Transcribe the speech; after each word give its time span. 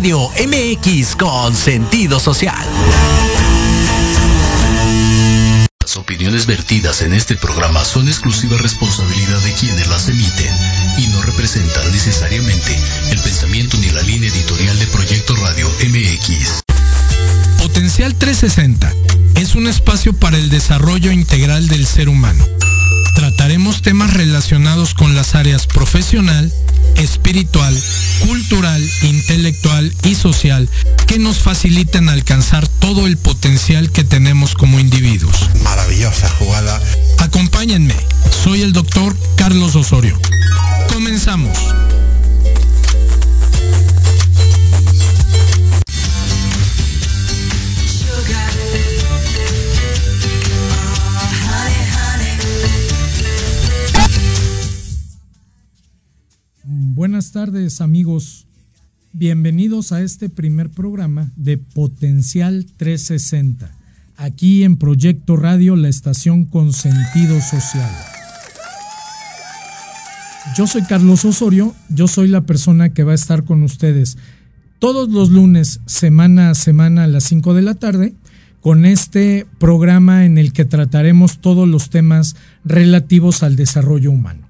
Radio 0.00 0.30
MX 0.30 1.14
con 1.14 1.54
sentido 1.54 2.18
social. 2.18 2.66
Las 5.78 5.98
opiniones 5.98 6.46
vertidas 6.46 7.02
en 7.02 7.12
este 7.12 7.36
programa 7.36 7.84
son 7.84 8.08
exclusiva 8.08 8.56
responsabilidad 8.56 9.38
de 9.40 9.52
quienes 9.52 9.86
las 9.88 10.08
emiten 10.08 10.54
y 10.96 11.08
no 11.08 11.20
representan 11.20 11.92
necesariamente 11.92 12.80
el 13.10 13.18
pensamiento 13.18 13.76
ni 13.76 13.90
la 13.90 14.00
línea 14.00 14.30
editorial 14.30 14.78
de 14.78 14.86
Proyecto 14.86 15.36
Radio 15.36 15.68
MX. 15.68 16.62
Potencial 17.58 18.14
360 18.14 18.94
es 19.38 19.54
un 19.54 19.66
espacio 19.66 20.14
para 20.14 20.38
el 20.38 20.48
desarrollo 20.48 21.12
integral 21.12 21.68
del 21.68 21.86
ser 21.86 22.08
humano. 22.08 22.46
Trataremos 23.14 23.82
temas 23.82 24.12
relacionados 24.12 24.94
con 24.94 25.14
las 25.14 25.34
áreas 25.34 25.66
profesional, 25.66 26.52
espiritual, 26.96 27.76
cultural, 28.26 28.82
intelectual 29.02 29.92
y 30.04 30.14
social 30.14 30.68
que 31.06 31.18
nos 31.18 31.38
facilitan 31.38 32.08
alcanzar 32.08 32.68
todo 32.68 33.06
el 33.06 33.16
potencial 33.16 33.90
que 33.90 34.04
tenemos 34.04 34.54
como 34.54 34.78
individuos. 34.78 35.50
Maravillosa 35.62 36.28
jugada. 36.30 36.80
Acompáñenme, 37.18 37.96
soy 38.44 38.62
el 38.62 38.72
doctor 38.72 39.16
Carlos 39.36 39.76
Osorio. 39.76 40.18
Comenzamos. 40.92 41.56
Buenas 57.00 57.32
tardes 57.32 57.80
amigos, 57.80 58.46
bienvenidos 59.14 59.90
a 59.90 60.02
este 60.02 60.28
primer 60.28 60.68
programa 60.68 61.32
de 61.34 61.56
Potencial 61.56 62.66
360, 62.76 63.74
aquí 64.18 64.64
en 64.64 64.76
Proyecto 64.76 65.38
Radio, 65.38 65.76
la 65.76 65.88
estación 65.88 66.44
con 66.44 66.74
sentido 66.74 67.40
social. 67.40 67.90
Yo 70.54 70.66
soy 70.66 70.82
Carlos 70.82 71.24
Osorio, 71.24 71.74
yo 71.88 72.06
soy 72.06 72.28
la 72.28 72.42
persona 72.42 72.90
que 72.90 73.02
va 73.02 73.12
a 73.12 73.14
estar 73.14 73.44
con 73.44 73.62
ustedes 73.62 74.18
todos 74.78 75.08
los 75.08 75.30
lunes, 75.30 75.80
semana 75.86 76.50
a 76.50 76.54
semana 76.54 77.04
a 77.04 77.06
las 77.06 77.24
5 77.24 77.54
de 77.54 77.62
la 77.62 77.76
tarde, 77.76 78.12
con 78.60 78.84
este 78.84 79.46
programa 79.58 80.26
en 80.26 80.36
el 80.36 80.52
que 80.52 80.66
trataremos 80.66 81.38
todos 81.38 81.66
los 81.66 81.88
temas 81.88 82.36
relativos 82.62 83.42
al 83.42 83.56
desarrollo 83.56 84.10
humano. 84.10 84.49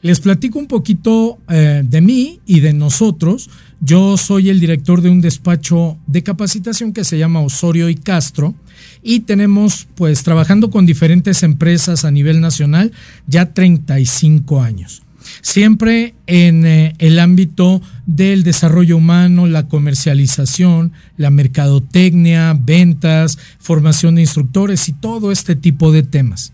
Les 0.00 0.20
platico 0.20 0.60
un 0.60 0.68
poquito 0.68 1.38
eh, 1.48 1.82
de 1.84 2.00
mí 2.00 2.40
y 2.46 2.60
de 2.60 2.72
nosotros. 2.72 3.50
Yo 3.80 4.16
soy 4.16 4.48
el 4.48 4.60
director 4.60 5.02
de 5.02 5.10
un 5.10 5.20
despacho 5.20 5.98
de 6.06 6.22
capacitación 6.22 6.92
que 6.92 7.04
se 7.04 7.18
llama 7.18 7.40
Osorio 7.40 7.88
y 7.88 7.96
Castro 7.96 8.54
y 9.02 9.20
tenemos 9.20 9.88
pues 9.96 10.22
trabajando 10.22 10.70
con 10.70 10.86
diferentes 10.86 11.42
empresas 11.42 12.04
a 12.04 12.12
nivel 12.12 12.40
nacional 12.40 12.92
ya 13.26 13.52
35 13.52 14.62
años. 14.62 15.02
Siempre 15.42 16.14
en 16.26 16.64
eh, 16.64 16.94
el 16.98 17.18
ámbito 17.18 17.82
del 18.06 18.44
desarrollo 18.44 18.96
humano, 18.96 19.46
la 19.46 19.66
comercialización, 19.66 20.92
la 21.16 21.30
mercadotecnia, 21.30 22.56
ventas, 22.58 23.36
formación 23.58 24.14
de 24.14 24.22
instructores 24.22 24.88
y 24.88 24.92
todo 24.92 25.32
este 25.32 25.56
tipo 25.56 25.90
de 25.90 26.04
temas. 26.04 26.52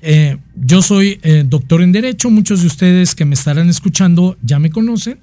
Eh, 0.00 0.38
yo 0.54 0.82
soy 0.82 1.18
eh, 1.22 1.44
doctor 1.46 1.82
en 1.82 1.92
Derecho, 1.92 2.30
muchos 2.30 2.60
de 2.60 2.68
ustedes 2.68 3.14
que 3.14 3.24
me 3.24 3.34
estarán 3.34 3.68
escuchando 3.68 4.36
ya 4.42 4.58
me 4.58 4.70
conocen. 4.70 5.20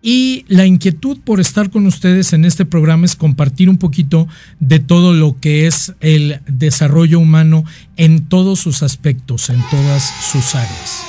Y 0.00 0.44
la 0.46 0.64
inquietud 0.64 1.18
por 1.24 1.40
estar 1.40 1.70
con 1.70 1.86
ustedes 1.86 2.32
en 2.32 2.44
este 2.44 2.64
programa 2.64 3.04
es 3.04 3.16
compartir 3.16 3.68
un 3.68 3.78
poquito 3.78 4.28
de 4.60 4.78
todo 4.78 5.12
lo 5.12 5.40
que 5.40 5.66
es 5.66 5.92
el 6.00 6.40
desarrollo 6.46 7.18
humano 7.18 7.64
en 7.96 8.26
todos 8.26 8.60
sus 8.60 8.84
aspectos, 8.84 9.50
en 9.50 9.60
todas 9.70 10.04
sus 10.30 10.54
áreas. 10.54 11.02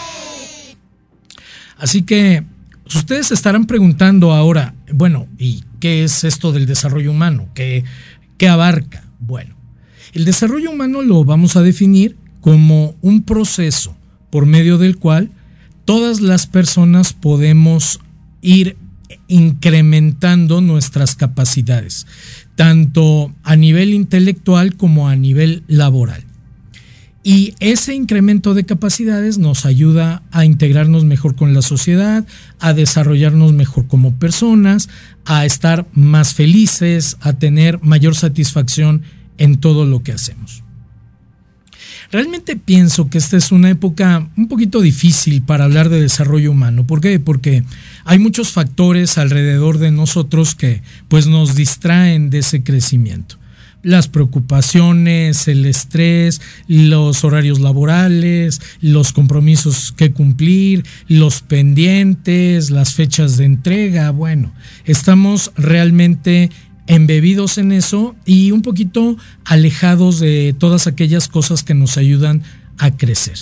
Así 1.78 2.02
que 2.02 2.44
ustedes 2.88 3.32
estarán 3.32 3.66
preguntando 3.66 4.34
ahora, 4.34 4.74
bueno, 4.92 5.28
¿y 5.38 5.64
qué 5.80 6.04
es 6.04 6.24
esto 6.24 6.52
del 6.52 6.66
desarrollo 6.66 7.12
humano? 7.12 7.48
¿Qué, 7.54 7.84
qué 8.38 8.50
abarca? 8.50 9.06
Bueno, 9.20 9.56
el 10.14 10.26
desarrollo 10.26 10.72
humano 10.72 11.04
lo 11.04 11.24
vamos 11.24 11.56
a 11.56 11.62
definir 11.62 12.18
como 12.42 12.96
un 13.02 13.24
proceso 13.24 13.96
por 14.30 14.46
medio 14.46 14.78
del 14.78 14.98
cual 14.98 15.32
todas 15.86 16.22
las 16.22 16.48
personas 16.48 17.14
podemos 17.14 18.00
ir 18.42 18.78
incrementando 19.28 20.62
nuestras 20.62 21.16
capacidades, 21.16 22.06
tanto 22.56 23.34
a 23.44 23.56
nivel 23.56 23.94
intelectual 23.94 24.76
como 24.76 25.08
a 25.08 25.16
nivel 25.16 25.64
laboral. 25.68 26.24
Y 27.22 27.54
ese 27.60 27.94
incremento 27.94 28.54
de 28.54 28.66
capacidades 28.66 29.38
nos 29.38 29.66
ayuda 29.66 30.24
a 30.32 30.46
integrarnos 30.46 31.04
mejor 31.04 31.36
con 31.36 31.54
la 31.54 31.62
sociedad, 31.62 32.26
a 32.60 32.74
desarrollarnos 32.74 33.54
mejor 33.54 33.88
como 33.88 34.16
personas, 34.16 34.90
a 35.26 35.46
estar 35.46 35.86
más 35.94 36.34
felices, 36.34 37.18
a 37.20 37.34
tener 37.34 37.82
mayor 37.84 38.16
satisfacción 38.16 39.04
en 39.38 39.58
todo 39.58 39.86
lo 39.86 40.02
que 40.02 40.14
hacemos. 40.14 40.64
Realmente 42.12 42.56
pienso 42.56 43.08
que 43.10 43.20
esta 43.20 43.38
es 43.38 43.52
una 43.52 43.70
época 43.70 44.28
un 44.36 44.48
poquito 44.48 44.82
difícil 44.82 45.44
para 45.44 45.66
hablar 45.66 45.90
de 45.90 46.02
desarrollo 46.02 46.52
humano. 46.52 46.88
¿Por 46.88 47.02
qué? 47.02 47.20
Porque 47.20 47.64
hay 48.04 48.18
muchos 48.18 48.52
factores 48.52 49.20
alrededor 49.20 49.78
de 49.78 49.92
nosotros 49.92 50.56
que 50.56 50.82
pues 51.08 51.28
nos 51.28 51.56
distraen 51.56 52.32
de 52.32 52.40
ese 52.40 52.64
crecimiento. 52.64 53.36
Las 53.84 54.08
preocupaciones, 54.08 55.48
el 55.48 55.66
estrés, 55.66 56.42
los 56.68 57.24
horarios 57.24 57.60
laborales, 57.60 58.60
los 58.82 59.14
compromisos 59.14 59.94
que 59.96 60.12
cumplir, 60.12 60.86
los 61.08 61.42
pendientes, 61.42 62.72
las 62.72 62.94
fechas 62.96 63.38
de 63.38 63.46
entrega. 63.46 64.10
Bueno, 64.10 64.52
estamos 64.84 65.52
realmente 65.56 66.50
embebidos 66.90 67.60
en 67.60 67.72
eso 67.72 68.16
y 68.26 68.52
un 68.52 68.64
poquito 68.64 69.16
alejados 69.46 70.20
de 70.20 70.56
todas 70.58 70.88
aquellas 70.88 71.28
cosas 71.30 71.64
que 71.64 71.76
nos 71.76 71.98
ayudan 71.98 72.44
a 72.80 72.98
crecer. 72.98 73.38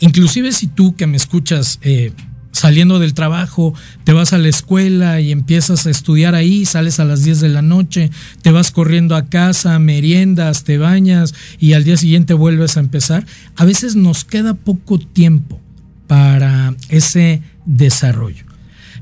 Inclusive 0.00 0.52
si 0.52 0.66
tú 0.66 0.96
que 0.96 1.06
me 1.06 1.16
escuchas 1.16 1.78
eh, 1.82 2.12
saliendo 2.50 2.98
del 2.98 3.14
trabajo, 3.14 3.74
te 4.02 4.12
vas 4.12 4.32
a 4.32 4.38
la 4.38 4.48
escuela 4.48 5.20
y 5.20 5.30
empiezas 5.30 5.86
a 5.86 5.90
estudiar 5.90 6.34
ahí, 6.34 6.64
sales 6.64 6.98
a 6.98 7.04
las 7.04 7.22
10 7.22 7.40
de 7.40 7.48
la 7.48 7.62
noche, 7.62 8.10
te 8.42 8.50
vas 8.50 8.72
corriendo 8.72 9.14
a 9.14 9.26
casa, 9.26 9.78
meriendas, 9.78 10.64
te 10.64 10.78
bañas 10.78 11.32
y 11.60 11.74
al 11.74 11.84
día 11.84 11.96
siguiente 11.96 12.34
vuelves 12.34 12.76
a 12.76 12.80
empezar, 12.80 13.24
a 13.54 13.64
veces 13.64 13.94
nos 13.94 14.24
queda 14.24 14.54
poco 14.54 14.98
tiempo 14.98 15.60
para 16.08 16.74
ese 16.88 17.40
desarrollo. 17.66 18.45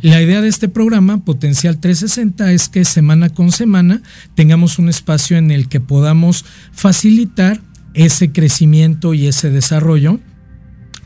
La 0.05 0.21
idea 0.21 0.43
de 0.43 0.49
este 0.49 0.69
programa, 0.69 1.25
Potencial 1.25 1.79
360, 1.81 2.53
es 2.53 2.69
que 2.69 2.85
semana 2.85 3.31
con 3.31 3.51
semana 3.51 4.03
tengamos 4.35 4.79
un 4.79 4.91
espacio 4.91 5.39
en 5.39 5.51
el 5.51 5.67
que 5.67 5.81
podamos 5.81 6.45
facilitar 6.73 7.63
ese 7.95 8.31
crecimiento 8.31 9.15
y 9.15 9.29
ese 9.29 9.49
desarrollo 9.49 10.21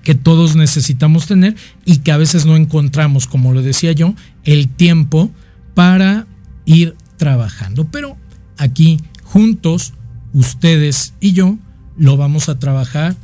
que 0.02 0.16
todos 0.16 0.56
necesitamos 0.56 1.28
tener 1.28 1.54
y 1.84 1.98
que 1.98 2.10
a 2.10 2.16
veces 2.16 2.44
no 2.44 2.56
encontramos, 2.56 3.28
como 3.28 3.52
lo 3.52 3.62
decía 3.62 3.92
yo, 3.92 4.16
el 4.42 4.66
tiempo 4.66 5.30
para 5.74 6.26
ir 6.64 6.96
trabajando. 7.18 7.88
Pero 7.92 8.16
aquí 8.56 9.00
juntos, 9.22 9.94
ustedes 10.32 11.14
y 11.20 11.34
yo, 11.34 11.56
lo 11.96 12.16
vamos 12.16 12.48
a 12.48 12.58
trabajar 12.58 13.14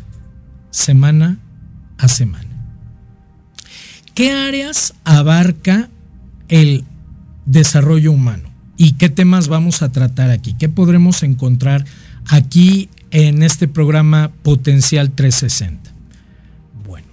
semana 0.71 1.39
a 1.99 2.07
semana. 2.07 2.54
¿Qué 4.15 4.31
áreas 4.31 4.95
abarca 5.03 5.91
el 6.49 6.85
desarrollo 7.47 8.13
humano? 8.13 8.49
¿Y 8.77 8.93
qué 8.93 9.09
temas 9.09 9.49
vamos 9.49 9.83
a 9.83 9.91
tratar 9.91 10.31
aquí? 10.31 10.55
¿Qué 10.55 10.69
podremos 10.69 11.25
encontrar 11.25 11.85
aquí 12.29 12.89
en 13.11 13.43
este 13.43 13.67
programa 13.67 14.31
Potencial 14.45 15.11
360? 15.11 15.91
Bueno, 16.87 17.09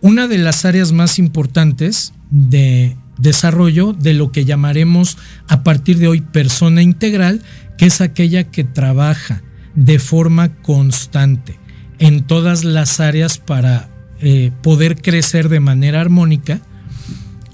una 0.00 0.26
de 0.26 0.38
las 0.38 0.64
áreas 0.64 0.92
más 0.92 1.18
importantes 1.18 2.14
de 2.30 2.96
desarrollo 3.18 3.92
de 3.92 4.14
lo 4.14 4.32
que 4.32 4.46
llamaremos 4.46 5.18
a 5.48 5.62
partir 5.62 5.98
de 5.98 6.08
hoy 6.08 6.22
persona 6.22 6.80
integral, 6.80 7.42
que 7.76 7.84
es 7.84 8.00
aquella 8.00 8.44
que 8.44 8.64
trabaja 8.64 9.42
de 9.74 9.98
forma 9.98 10.54
constante 10.62 11.58
en 11.98 12.26
todas 12.26 12.64
las 12.64 13.00
áreas 13.00 13.36
para 13.36 13.87
eh, 14.20 14.52
poder 14.62 15.00
crecer 15.00 15.48
de 15.48 15.60
manera 15.60 16.00
armónica, 16.00 16.60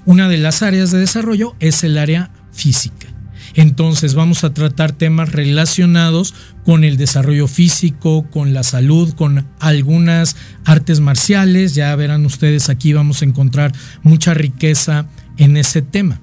una 0.05 0.29
de 0.29 0.37
las 0.37 0.61
áreas 0.61 0.91
de 0.91 0.99
desarrollo 0.99 1.55
es 1.59 1.83
el 1.83 1.97
área 1.97 2.31
física. 2.51 3.07
Entonces 3.55 4.15
vamos 4.15 4.43
a 4.43 4.53
tratar 4.53 4.91
temas 4.91 5.31
relacionados 5.31 6.33
con 6.65 6.83
el 6.83 6.97
desarrollo 6.97 7.47
físico, 7.47 8.29
con 8.29 8.53
la 8.53 8.63
salud, 8.63 9.13
con 9.13 9.47
algunas 9.59 10.35
artes 10.65 10.99
marciales. 10.99 11.73
Ya 11.73 11.95
verán 11.95 12.25
ustedes 12.25 12.69
aquí 12.69 12.93
vamos 12.93 13.21
a 13.21 13.25
encontrar 13.25 13.71
mucha 14.03 14.33
riqueza 14.33 15.07
en 15.37 15.55
ese 15.57 15.81
tema. 15.81 16.19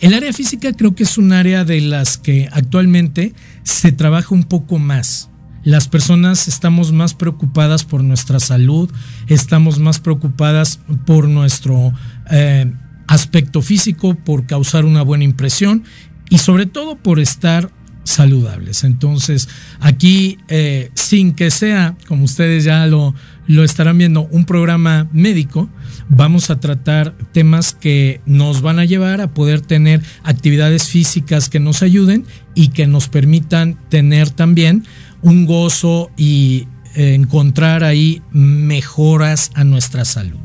El 0.00 0.14
área 0.14 0.32
física 0.32 0.72
creo 0.72 0.94
que 0.94 1.02
es 1.02 1.18
un 1.18 1.32
área 1.32 1.64
de 1.64 1.80
las 1.80 2.18
que 2.18 2.48
actualmente 2.52 3.34
se 3.62 3.92
trabaja 3.92 4.34
un 4.34 4.44
poco 4.44 4.78
más. 4.78 5.28
Las 5.64 5.88
personas 5.88 6.48
estamos 6.48 6.92
más 6.92 7.14
preocupadas 7.14 7.84
por 7.84 8.02
nuestra 8.02 8.40
salud, 8.40 8.90
estamos 9.26 9.78
más 9.78 9.98
preocupadas 9.98 10.80
por 11.04 11.28
nuestro 11.28 11.92
eh, 12.30 12.72
aspecto 13.06 13.60
físico, 13.60 14.14
por 14.14 14.46
causar 14.46 14.84
una 14.84 15.02
buena 15.02 15.24
impresión 15.24 15.84
y 16.30 16.38
sobre 16.38 16.66
todo 16.66 16.96
por 16.96 17.18
estar 17.18 17.70
saludables. 18.04 18.84
Entonces, 18.84 19.48
aquí, 19.80 20.38
eh, 20.48 20.90
sin 20.94 21.34
que 21.34 21.50
sea, 21.50 21.96
como 22.06 22.24
ustedes 22.24 22.64
ya 22.64 22.86
lo, 22.86 23.14
lo 23.46 23.64
estarán 23.64 23.98
viendo, 23.98 24.22
un 24.30 24.44
programa 24.44 25.08
médico, 25.12 25.68
vamos 26.08 26.50
a 26.50 26.58
tratar 26.58 27.14
temas 27.32 27.74
que 27.74 28.20
nos 28.24 28.62
van 28.62 28.78
a 28.78 28.84
llevar 28.84 29.20
a 29.20 29.34
poder 29.34 29.60
tener 29.60 30.02
actividades 30.22 30.88
físicas 30.88 31.48
que 31.48 31.60
nos 31.60 31.82
ayuden 31.82 32.24
y 32.54 32.68
que 32.68 32.86
nos 32.86 33.08
permitan 33.08 33.78
tener 33.88 34.30
también 34.30 34.84
un 35.22 35.46
gozo 35.46 36.10
y 36.16 36.66
eh, 36.94 37.14
encontrar 37.14 37.84
ahí 37.84 38.22
mejoras 38.32 39.50
a 39.54 39.64
nuestra 39.64 40.04
salud. 40.04 40.38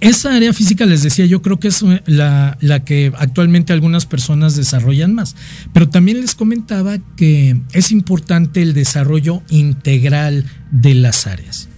Esa 0.00 0.34
área 0.34 0.52
física, 0.52 0.86
les 0.86 1.02
decía, 1.02 1.26
yo 1.26 1.42
creo 1.42 1.58
que 1.58 1.68
es 1.68 1.82
eh, 1.82 2.02
la, 2.06 2.56
la, 2.60 2.84
que 2.84 3.12
actualmente 3.16 3.72
algunas 3.72 4.06
personas 4.06 4.54
desarrollan 4.54 5.14
más. 5.14 5.34
Pero 5.72 5.88
también 5.88 6.20
les 6.20 6.34
comentaba 6.34 6.98
que 7.16 7.60
es 7.72 7.90
importante 7.90 8.62
el 8.62 8.74
desarrollo 8.74 9.42
integral 9.50 10.44
de 10.70 10.94
las 10.94 11.26
áreas. 11.26 11.68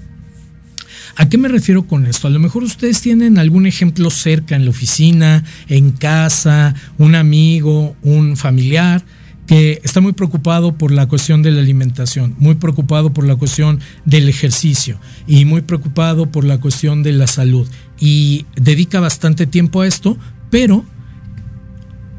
¿A 1.16 1.28
qué 1.28 1.38
me 1.38 1.48
refiero 1.48 1.86
con 1.86 2.06
esto? 2.06 2.28
A 2.28 2.30
lo 2.30 2.38
mejor 2.38 2.62
ustedes 2.62 3.00
tienen 3.00 3.38
algún 3.38 3.66
ejemplo 3.66 4.10
cerca 4.10 4.56
en 4.56 4.64
la 4.64 4.70
oficina, 4.70 5.44
en 5.68 5.92
casa, 5.92 6.74
un 6.98 7.14
amigo, 7.14 7.96
un 8.02 8.36
familiar 8.36 9.02
que 9.50 9.80
está 9.82 10.00
muy 10.00 10.12
preocupado 10.12 10.78
por 10.78 10.92
la 10.92 11.08
cuestión 11.08 11.42
de 11.42 11.50
la 11.50 11.60
alimentación, 11.60 12.36
muy 12.38 12.54
preocupado 12.54 13.12
por 13.12 13.26
la 13.26 13.34
cuestión 13.34 13.80
del 14.04 14.28
ejercicio 14.28 14.96
y 15.26 15.44
muy 15.44 15.62
preocupado 15.62 16.30
por 16.30 16.44
la 16.44 16.60
cuestión 16.60 17.02
de 17.02 17.10
la 17.10 17.26
salud. 17.26 17.68
Y 17.98 18.46
dedica 18.54 19.00
bastante 19.00 19.48
tiempo 19.48 19.80
a 19.80 19.88
esto, 19.88 20.16
pero 20.50 20.84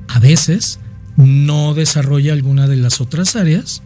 a 0.09 0.19
veces 0.19 0.81
no 1.15 1.73
desarrolla 1.73 2.33
alguna 2.33 2.67
de 2.67 2.75
las 2.75 2.99
otras 2.99 3.37
áreas 3.37 3.81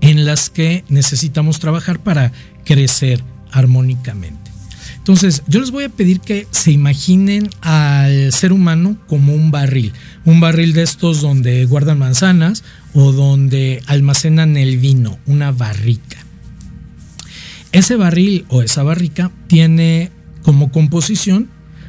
en 0.00 0.24
las 0.24 0.48
que 0.48 0.84
necesitamos 0.88 1.60
trabajar 1.60 1.98
para 1.98 2.32
crecer 2.64 3.22
armónicamente. 3.52 4.49
Entonces, 5.00 5.42
yo 5.48 5.60
les 5.60 5.70
voy 5.70 5.84
a 5.84 5.88
pedir 5.88 6.20
que 6.20 6.46
se 6.50 6.72
imaginen 6.72 7.48
al 7.62 8.32
ser 8.32 8.52
humano 8.52 8.98
como 9.06 9.34
un 9.34 9.50
barril, 9.50 9.94
un 10.26 10.40
barril 10.40 10.74
de 10.74 10.82
estos 10.82 11.22
donde 11.22 11.64
guardan 11.64 11.98
manzanas 11.98 12.62
o 12.92 13.10
donde 13.10 13.82
almacenan 13.86 14.58
el 14.58 14.76
vino, 14.76 15.18
una 15.26 15.52
barrica. 15.52 16.18
Ese 17.72 17.96
barril 17.96 18.44
o 18.48 18.60
esa 18.62 18.82
barrica 18.82 19.30
tiene 19.46 20.10
como 20.42 20.70
composición 20.70 21.48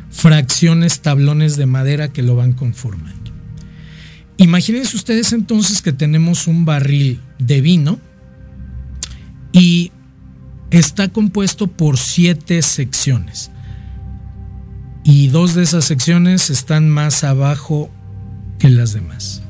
fracciones, 0.09 1.01
tablones 1.01 1.57
de 1.57 1.65
madera 1.65 2.13
que 2.13 2.23
lo 2.23 2.37
van 2.37 2.53
conformando. 2.53 3.31
Imagínense 4.37 4.95
ustedes 4.95 5.33
entonces 5.33 5.81
que 5.81 5.91
tenemos 5.91 6.47
un 6.47 6.63
barril 6.63 7.19
de 7.39 7.61
vino 7.61 7.99
y 9.51 9.91
está 10.71 11.09
compuesto 11.09 11.67
por 11.67 11.97
siete 11.97 12.61
secciones. 12.61 13.51
Y 15.03 15.27
dos 15.27 15.53
de 15.53 15.63
esas 15.63 15.85
secciones 15.85 16.49
están 16.49 16.89
más 16.89 17.23
abajo 17.23 17.91
que 18.59 18.69
las 18.69 18.93
demás. 18.93 19.41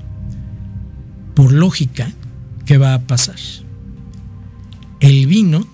Por 1.35 1.51
lógica, 1.51 2.11
¿qué 2.65 2.77
va 2.77 2.93
a 2.93 3.01
pasar? 3.01 3.35
El 4.99 5.27
vino, 5.27 5.67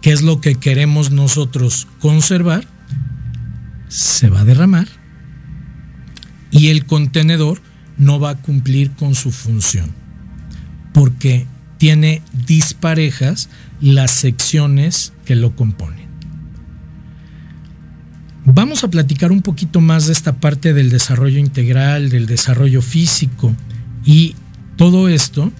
que 0.00 0.12
es 0.12 0.22
lo 0.22 0.40
que 0.40 0.56
queremos 0.56 1.10
nosotros 1.10 1.86
conservar, 2.00 2.66
se 3.88 4.30
va 4.30 4.40
a 4.40 4.44
derramar 4.44 4.88
y 6.50 6.68
el 6.68 6.86
contenedor 6.86 7.60
no 7.98 8.18
va 8.18 8.30
a 8.30 8.42
cumplir 8.42 8.92
con 8.92 9.14
su 9.14 9.30
función 9.30 10.02
porque 10.92 11.46
tiene 11.82 12.22
disparejas 12.46 13.48
las 13.80 14.12
secciones 14.12 15.12
que 15.24 15.34
lo 15.34 15.56
componen. 15.56 16.06
Vamos 18.44 18.84
a 18.84 18.88
platicar 18.88 19.32
un 19.32 19.42
poquito 19.42 19.80
más 19.80 20.06
de 20.06 20.12
esta 20.12 20.36
parte 20.36 20.74
del 20.74 20.90
desarrollo 20.90 21.40
integral, 21.40 22.08
del 22.08 22.26
desarrollo 22.26 22.82
físico 22.82 23.52
y 24.04 24.36
todo 24.76 25.08
esto 25.08 25.50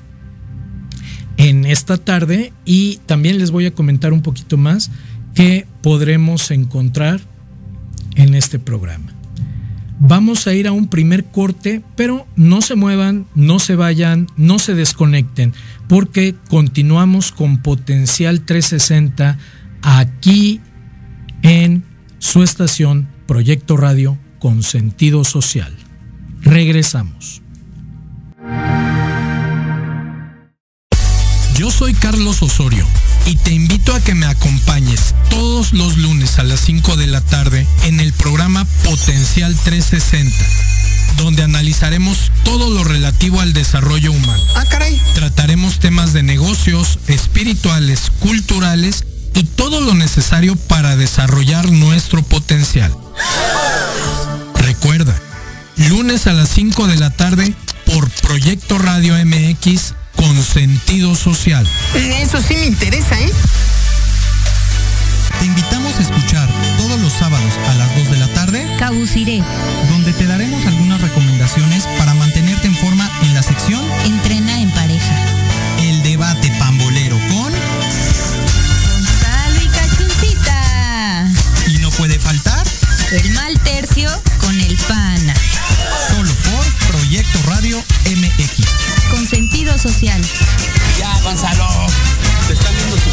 en 1.38 1.64
esta 1.64 1.97
tarde 1.97 2.52
y 2.64 3.00
también 3.07 3.38
les 3.38 3.50
voy 3.50 3.67
a 3.67 3.75
comentar 3.75 4.12
un 4.12 4.23
poquito 4.23 4.57
más 4.57 4.93
qué 5.35 5.67
podremos 5.83 6.52
encontrar 6.52 7.21
en 8.14 8.37
este 8.37 8.61
programa. 8.61 9.12
Vamos 10.05 10.49
a 10.49 10.52
ir 10.52 10.67
a 10.67 10.73
un 10.73 10.88
primer 10.88 11.26
corte, 11.26 11.81
pero 11.95 12.26
no 12.35 12.61
se 12.61 12.75
muevan, 12.75 13.25
no 13.37 13.61
se 13.61 13.76
vayan, 13.76 14.26
no 14.37 14.59
se 14.59 14.75
desconecten, 14.75 15.52
porque 15.89 16.35
continuamos 16.49 17.33
con 17.33 17.59
Potencial 17.62 18.43
360 18.43 19.39
aquí 19.83 20.61
en 21.43 21.85
su 22.19 22.43
estación 22.43 23.09
Proyecto 23.27 23.77
Radio 23.77 24.19
con 24.39 24.62
sentido 24.62 25.25
social. 25.25 25.75
Regresamos. 26.41 27.43
Yo 31.57 31.71
soy 31.71 31.95
Carlos 31.95 32.43
Osorio 32.43 32.85
y 33.27 33.37
te 33.37 33.53
invito 33.53 33.95
a 33.95 34.01
que 34.01 34.15
me 34.15 34.27
acompañes 34.27 35.15
todos 35.31 35.73
los 35.73 35.97
lunes 35.97 36.39
a 36.39 36.43
las 36.43 36.61
5 36.61 36.97
de 36.97 37.07
la 37.07 37.21
tarde 37.21 37.67
en 37.85 38.01
el 38.01 38.12
programa 38.12 38.67
Potencial 38.85 39.55
360, 39.62 40.35
donde 41.16 41.42
analizaremos 41.42 42.31
todo 42.45 42.71
lo 42.71 42.85
relativo 42.85 43.40
al 43.40 43.52
desarrollo 43.52 44.12
humano. 44.12 44.42
Ah, 44.57 44.64
caray. 44.64 45.00
Trataremos 45.14 45.78
temas 45.78 46.12
de 46.12 46.23
negocios, 46.23 46.99
espirituales, 47.09 48.11
culturales 48.21 49.04
y 49.35 49.45
todo 49.45 49.81
lo 49.81 49.95
necesario 49.95 50.57
para 50.57 50.97
desarrollar 50.97 51.71
nuestro 51.71 52.23
potencial. 52.23 52.95
Recuerda, 54.54 55.14
lunes 55.76 56.26
a 56.26 56.33
las 56.33 56.49
5 56.50 56.87
de 56.87 56.97
la 56.97 57.11
tarde 57.11 57.54
por 57.87 58.09
Proyecto 58.11 58.78
Radio 58.78 59.14
MX 59.25 59.95
con 60.16 60.42
sentido 60.42 61.14
social. 61.14 61.66
Eso 61.95 62.40
sí 62.40 62.54
me 62.54 62.66
interesa, 62.66 63.21
¿eh? 63.21 63.33
Te 65.39 65.47
invitamos 65.47 65.99
a 65.99 66.03
escuchar 66.03 66.49
todos 66.77 67.01
los 67.01 67.12
sábados 67.12 67.53
a 67.69 67.75
las 67.75 67.95
2 67.97 68.11
de 68.11 68.17
la 68.19 68.29
tarde 68.29 68.67
Cabuciré, 68.79 69.43
donde 69.91 70.12
te 70.12 70.27
daremos 70.27 70.65
algunas 70.67 71.01
recomendaciones 71.01 71.87
para 71.99 72.15
mantenerte 72.15 72.69
en 72.69 72.77
forma 72.77 73.09
en 73.23 73.35
la 73.35 73.43
sección 73.43 73.85
entrena 74.05 74.61
en 74.61 74.71
pareja. 74.71 75.15
El 75.81 76.03
debate 76.03 76.51
pambolero 76.59 77.19
con 77.29 77.53
Gonzalo 78.93 79.62
y 79.62 79.69
Cachuncita. 79.69 81.27
y 81.69 81.79
no 81.79 81.91
puede 81.91 82.19
faltar 82.21 82.65
El 83.12 83.33
mal 83.33 83.59
tercio 83.61 84.09
con 84.41 84.59
el 84.61 84.77
pana. 84.89 85.35
solo 86.09 86.33
por 86.35 86.65
Proyecto 86.99 87.39
Radio 87.47 87.83
MX. 88.07 88.67
Con 89.11 89.27
sentido 89.27 89.77
social. 89.79 90.21
Ya, 90.99 91.12
Gonzalo. 91.23 91.67
Te 92.47 92.55
están 92.55 92.75
viendo 92.77 92.97
tus 92.97 93.12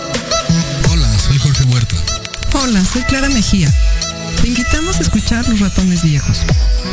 Soy 2.79 3.01
Clara 3.03 3.27
Mejía. 3.29 3.69
Te 4.41 4.47
invitamos 4.47 4.97
a 4.97 5.01
escuchar 5.01 5.47
Los 5.49 5.59
Ratones 5.59 6.03
Viejos. 6.03 6.39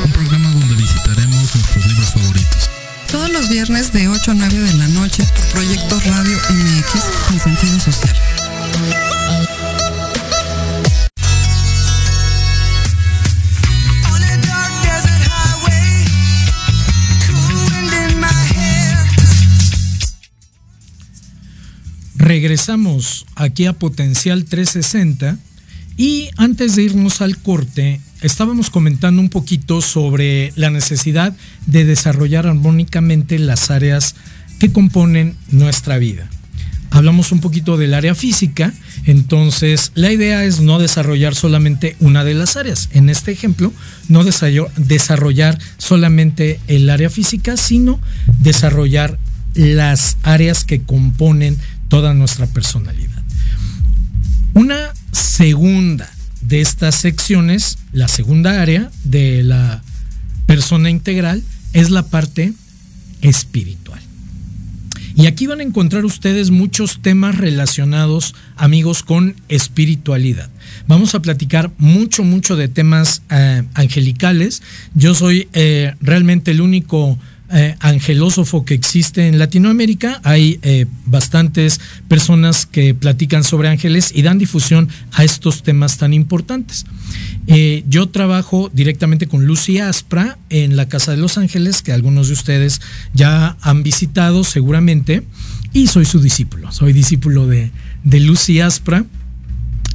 Un 0.04 0.10
programa 0.10 0.50
donde 0.50 0.74
visitaremos 0.74 1.54
nuestros 1.54 1.86
libros 1.86 2.10
favoritos. 2.10 2.70
Todos 3.10 3.30
los 3.30 3.48
viernes 3.48 3.92
de 3.92 4.08
8 4.08 4.32
a 4.32 4.34
9 4.34 4.58
de 4.58 4.74
la 4.74 4.88
noche 4.88 5.22
por 5.22 5.46
Proyecto 5.52 6.00
Radio 6.00 6.36
MX 6.50 7.04
con 7.28 7.38
sentido 7.38 7.78
social. 7.78 8.16
Regresamos 22.16 23.26
aquí 23.36 23.66
a 23.66 23.72
Potencial 23.74 24.44
360 24.44 25.38
y 25.98 26.30
antes 26.36 26.76
de 26.76 26.84
irnos 26.84 27.20
al 27.20 27.36
corte, 27.38 28.00
estábamos 28.22 28.70
comentando 28.70 29.20
un 29.20 29.28
poquito 29.28 29.82
sobre 29.82 30.52
la 30.54 30.70
necesidad 30.70 31.36
de 31.66 31.84
desarrollar 31.84 32.46
armónicamente 32.46 33.36
las 33.38 33.70
áreas 33.72 34.14
que 34.60 34.72
componen 34.72 35.34
nuestra 35.50 35.98
vida. 35.98 36.30
Hablamos 36.90 37.32
un 37.32 37.40
poquito 37.40 37.76
del 37.76 37.94
área 37.94 38.14
física, 38.14 38.72
entonces 39.06 39.90
la 39.96 40.12
idea 40.12 40.44
es 40.44 40.60
no 40.60 40.78
desarrollar 40.78 41.34
solamente 41.34 41.96
una 41.98 42.24
de 42.24 42.34
las 42.34 42.56
áreas. 42.56 42.88
En 42.92 43.10
este 43.10 43.32
ejemplo, 43.32 43.72
no 44.08 44.22
desarrollar 44.24 45.58
solamente 45.78 46.60
el 46.68 46.88
área 46.90 47.10
física, 47.10 47.56
sino 47.56 48.00
desarrollar 48.38 49.18
las 49.54 50.16
áreas 50.22 50.64
que 50.64 50.80
componen 50.80 51.58
toda 51.88 52.14
nuestra 52.14 52.46
personalidad. 52.46 53.22
Una 54.54 54.92
segunda 55.12 56.10
de 56.40 56.60
estas 56.60 56.94
secciones, 56.96 57.78
la 57.92 58.08
segunda 58.08 58.60
área 58.62 58.90
de 59.04 59.42
la 59.42 59.82
persona 60.46 60.90
integral, 60.90 61.42
es 61.72 61.90
la 61.90 62.06
parte 62.06 62.52
espiritual. 63.20 64.00
Y 65.18 65.26
aquí 65.26 65.48
van 65.48 65.58
a 65.58 65.64
encontrar 65.64 66.04
ustedes 66.04 66.50
muchos 66.50 67.02
temas 67.02 67.38
relacionados, 67.38 68.36
amigos, 68.56 69.02
con 69.02 69.34
espiritualidad. 69.48 70.48
Vamos 70.86 71.16
a 71.16 71.20
platicar 71.20 71.72
mucho, 71.76 72.22
mucho 72.22 72.54
de 72.54 72.68
temas 72.68 73.22
eh, 73.28 73.64
angelicales. 73.74 74.62
Yo 74.94 75.14
soy 75.14 75.48
eh, 75.54 75.96
realmente 76.00 76.52
el 76.52 76.60
único 76.60 77.18
eh, 77.50 77.76
angelósofo 77.80 78.64
que 78.64 78.74
existe 78.74 79.26
en 79.26 79.38
Latinoamérica. 79.38 80.20
Hay 80.24 80.58
eh, 80.62 80.86
bastantes 81.06 81.80
personas 82.06 82.66
que 82.66 82.94
platican 82.94 83.44
sobre 83.44 83.68
ángeles 83.68 84.12
y 84.14 84.22
dan 84.22 84.38
difusión 84.38 84.88
a 85.12 85.24
estos 85.24 85.62
temas 85.62 85.98
tan 85.98 86.12
importantes. 86.12 86.84
Eh, 87.46 87.84
yo 87.88 88.08
trabajo 88.08 88.70
directamente 88.72 89.26
con 89.26 89.46
Lucy 89.46 89.78
Aspra 89.78 90.38
en 90.50 90.76
la 90.76 90.88
Casa 90.88 91.12
de 91.12 91.16
los 91.16 91.38
Ángeles, 91.38 91.80
que 91.80 91.92
algunos 91.92 92.28
de 92.28 92.34
ustedes 92.34 92.80
ya 93.14 93.56
han 93.62 93.82
visitado 93.82 94.44
seguramente, 94.44 95.22
y 95.72 95.86
soy 95.86 96.04
su 96.04 96.20
discípulo. 96.20 96.70
Soy 96.72 96.92
discípulo 96.92 97.46
de, 97.46 97.70
de 98.04 98.20
Lucy 98.20 98.60
Aspra 98.60 99.04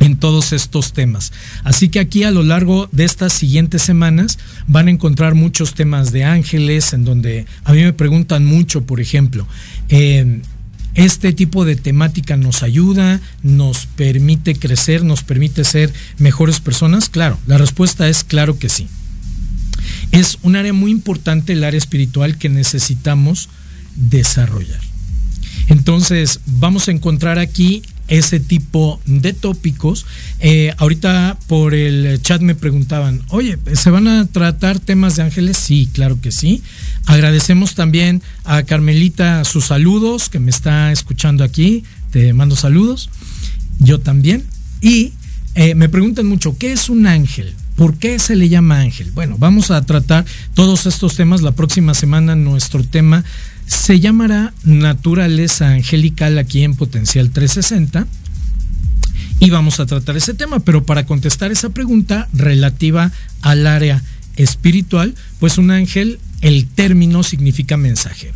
en 0.04 0.18
todos 0.18 0.52
estos 0.52 0.92
temas. 0.92 1.32
Así 1.64 1.88
que 1.88 2.00
aquí 2.00 2.24
a 2.24 2.32
lo 2.32 2.44
largo 2.44 2.90
de 2.92 3.06
estas 3.06 3.32
siguientes 3.32 3.82
semanas 3.82 4.38
van 4.68 4.88
a 4.88 4.92
encontrar 4.92 5.34
muchos 5.34 5.76
temas 5.76 6.12
de 6.12 6.26
ángeles, 6.26 6.92
en 6.92 7.06
donde 7.06 7.46
a 7.64 7.72
mí 7.72 7.84
me 7.84 7.94
preguntan 7.94 8.46
mucho, 8.46 8.84
por 8.84 9.00
ejemplo, 9.00 9.48
eh, 9.88 10.42
este 10.94 11.32
tipo 11.32 11.64
de 11.64 11.78
temática 11.78 12.36
nos 12.36 12.64
ayuda, 12.64 13.22
nos 13.42 13.86
permite 13.86 14.56
crecer, 14.56 15.04
nos 15.04 15.24
permite 15.24 15.64
ser 15.64 15.92
mejores 16.18 16.60
personas. 16.60 17.10
Claro, 17.10 17.40
la 17.48 17.58
respuesta 17.58 18.10
es 18.10 18.24
claro 18.24 18.60
que 18.60 18.70
sí. 18.70 18.88
Es 20.12 20.38
un 20.44 20.56
área 20.56 20.74
muy 20.74 20.92
importante, 20.92 21.54
el 21.54 21.64
área 21.64 21.78
espiritual, 21.78 22.38
que 22.38 22.50
necesitamos 22.50 23.50
desarrollar. 23.96 24.82
Entonces, 25.70 26.42
vamos 26.46 26.88
a 26.88 26.92
encontrar 26.92 27.40
aquí 27.40 27.82
ese 28.08 28.40
tipo 28.40 29.00
de 29.06 29.34
tópicos. 29.34 30.06
Eh, 30.40 30.74
ahorita 30.78 31.38
por 31.48 31.74
el 31.74 32.22
chat 32.22 32.42
me 32.42 32.56
preguntaban, 32.56 33.22
oye, 33.30 33.58
¿se 33.74 33.90
van 33.90 34.08
a 34.08 34.26
tratar 34.28 34.80
temas 34.80 35.16
de 35.16 35.24
ángeles? 35.24 35.58
Sí, 35.58 35.90
claro 35.94 36.20
que 36.22 36.32
sí. 36.32 36.62
Agradecemos 37.06 37.76
también 37.76 38.22
a 38.44 38.64
Carmelita 38.64 39.44
sus 39.46 39.66
saludos, 39.66 40.30
que 40.30 40.40
me 40.40 40.50
está 40.50 40.92
escuchando 40.92 41.44
aquí. 41.44 41.84
Te 42.12 42.34
mando 42.34 42.56
saludos. 42.56 43.10
Yo 43.80 44.00
también. 44.00 44.44
Y 44.82 45.14
eh, 45.56 45.76
me 45.76 45.90
preguntan 45.90 46.26
mucho, 46.26 46.58
¿qué 46.58 46.72
es 46.72 46.90
un 46.90 47.08
ángel? 47.08 47.54
¿Por 47.76 47.96
qué 47.98 48.20
se 48.20 48.36
le 48.36 48.50
llama 48.50 48.82
ángel? 48.82 49.12
Bueno, 49.12 49.38
vamos 49.40 49.72
a 49.72 49.82
tratar 49.84 50.26
todos 50.54 50.86
estos 50.86 51.16
temas 51.16 51.42
la 51.42 51.54
próxima 51.54 51.94
semana. 51.94 52.36
Nuestro 52.36 52.84
tema 52.84 53.24
se 53.68 54.00
llamará 54.00 54.54
Naturaleza 54.64 55.70
Angelical 55.70 56.38
aquí 56.38 56.64
en 56.64 56.76
Potencial 56.76 57.30
360 57.32 58.08
y 59.40 59.50
vamos 59.50 59.80
a 59.80 59.86
tratar 59.86 60.16
ese 60.16 60.34
tema, 60.34 60.60
pero 60.60 60.86
para 60.86 61.06
contestar 61.06 61.52
esa 61.52 61.70
pregunta 61.70 62.30
relativa 62.34 63.12
al 63.42 63.68
área 63.68 64.02
espiritual, 64.36 65.16
pues 65.40 65.58
un 65.58 65.72
ángel, 65.72 66.20
el 66.42 66.68
término 66.68 67.24
significa 67.24 67.76
mensajero. 67.78 68.36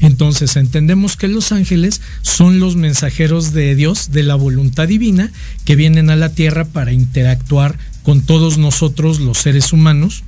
Entonces 0.00 0.56
entendemos 0.56 1.16
que 1.16 1.28
los 1.28 1.52
ángeles 1.52 2.00
son 2.22 2.60
los 2.60 2.76
mensajeros 2.76 3.52
de 3.52 3.74
Dios, 3.74 4.12
de 4.12 4.22
la 4.22 4.36
voluntad 4.36 4.88
divina, 4.88 5.30
que 5.64 5.76
vienen 5.76 6.08
a 6.08 6.16
la 6.16 6.30
tierra 6.30 6.64
para 6.64 6.92
interactuar 6.92 7.76
con 8.02 8.22
todos 8.22 8.58
nosotros 8.58 9.20
los 9.20 9.38
seres 9.38 9.72
humanos 9.72 10.22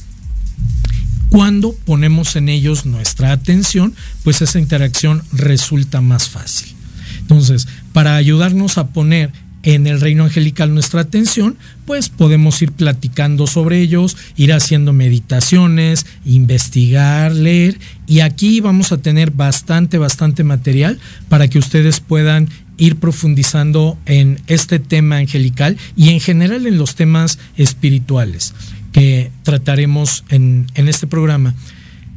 cuando 1.31 1.73
ponemos 1.73 2.37
en 2.37 2.49
ellos 2.49 2.87
nuestra 2.87 3.33
atención, 3.33 3.95
pues 4.25 4.43
esa 4.43 4.59
interacción 4.59 5.23
resulta 5.33 6.01
más 6.01 6.29
fácil. 6.29 6.75
Entonces, 7.21 7.69
para 7.93 8.17
ayudarnos 8.17 8.77
a 8.77 8.89
poner 8.89 9.31
en 9.63 9.87
el 9.87 10.01
reino 10.01 10.25
angelical 10.25 10.75
nuestra 10.75 11.03
atención, 11.03 11.57
pues 11.87 12.09
podemos 12.09 12.61
ir 12.63 12.73
platicando 12.73 13.47
sobre 13.47 13.81
ellos, 13.81 14.17
ir 14.37 14.53
haciendo 14.53 14.93
meditaciones, 14.93 16.07
investigar, 16.25 17.33
leer 17.33 17.79
y 18.07 18.21
aquí 18.21 18.61
vamos 18.61 18.91
a 18.91 18.99
tener 18.99 19.31
bastante, 19.31 19.99
bastante 19.99 20.45
material 20.45 20.99
para 21.29 21.49
que 21.49 21.59
ustedes 21.59 22.01
puedan 22.01 22.49
ir 22.79 22.97
profundizando 22.97 23.99
en 24.07 24.41
este 24.47 24.79
tema 24.79 25.19
angelical 25.19 25.77
y 25.97 26.09
en 26.09 26.21
general 26.21 26.67
en 26.67 26.79
los 26.79 26.95
temas 26.95 27.39
espirituales 27.57 28.55
que 28.93 29.31
trataremos 29.43 30.25
en, 30.29 30.67
este 30.75 31.07
programa. 31.07 31.55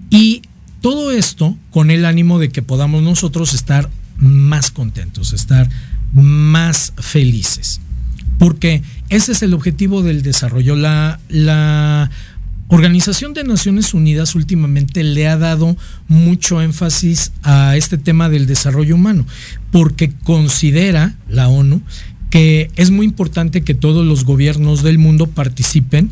Y 0.10 0.42
todo 0.82 1.12
esto 1.12 1.58
con 1.72 1.92
el 1.92 2.06
ánimo 2.06 2.40
de 2.40 2.50
que 2.50 2.62
podamos 2.62 3.04
nosotros 3.04 3.54
estar 3.54 3.90
más 4.18 4.72
contentos, 4.72 5.34
estar 5.34 5.70
más 6.14 6.94
felices. 6.98 7.80
Porque 8.40 8.82
ese 9.10 9.32
es 9.32 9.42
el 9.44 9.54
objetivo 9.54 10.02
del 10.02 10.22
desarrollo. 10.22 10.76
La, 10.76 12.10
Organización 12.70 13.36
de 13.36 13.44
Naciones 13.44 13.94
Unidas 13.94 14.34
últimamente 14.34 15.04
le 15.04 15.28
ha 15.28 15.38
dado 15.38 15.78
mucho 16.08 16.60
énfasis 16.60 17.32
a 17.44 17.78
este 17.78 18.00
tema 18.00 18.30
del 18.30 18.48
desarrollo 18.48 18.96
humano, 18.96 19.28
porque 19.70 20.12
considera 20.24 21.14
la 21.28 21.50
ONU 21.50 21.84
que 22.34 22.72
es 22.78 22.90
muy 22.90 23.06
importante 23.06 23.62
que 23.62 23.76
todos 23.76 24.04
los 24.04 24.26
gobiernos 24.26 24.82
del 24.82 24.98
mundo 24.98 25.28
participen 25.28 26.10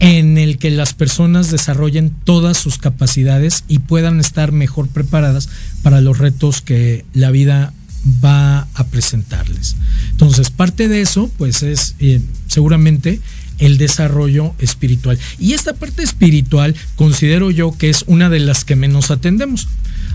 en 0.00 0.38
el 0.38 0.58
que 0.58 0.70
las 0.70 0.94
personas 0.94 1.50
desarrollen 1.50 2.10
todas 2.24 2.56
sus 2.56 2.78
capacidades 2.78 3.64
y 3.68 3.80
puedan 3.80 4.18
estar 4.18 4.50
mejor 4.50 4.88
preparadas 4.88 5.48
para 5.82 6.00
los 6.00 6.18
retos 6.18 6.62
que 6.62 7.04
la 7.12 7.30
vida 7.30 7.72
va 8.24 8.66
a 8.74 8.86
presentarles. 8.86 9.76
Entonces, 10.10 10.50
parte 10.50 10.88
de 10.88 11.02
eso, 11.02 11.30
pues 11.36 11.62
es 11.62 11.94
eh, 12.00 12.20
seguramente 12.46 13.20
el 13.58 13.76
desarrollo 13.76 14.54
espiritual. 14.58 15.18
Y 15.38 15.52
esta 15.52 15.74
parte 15.74 16.02
espiritual 16.02 16.74
considero 16.96 17.50
yo 17.50 17.76
que 17.76 17.90
es 17.90 18.04
una 18.06 18.30
de 18.30 18.40
las 18.40 18.64
que 18.64 18.76
menos 18.76 19.10
atendemos. 19.10 19.68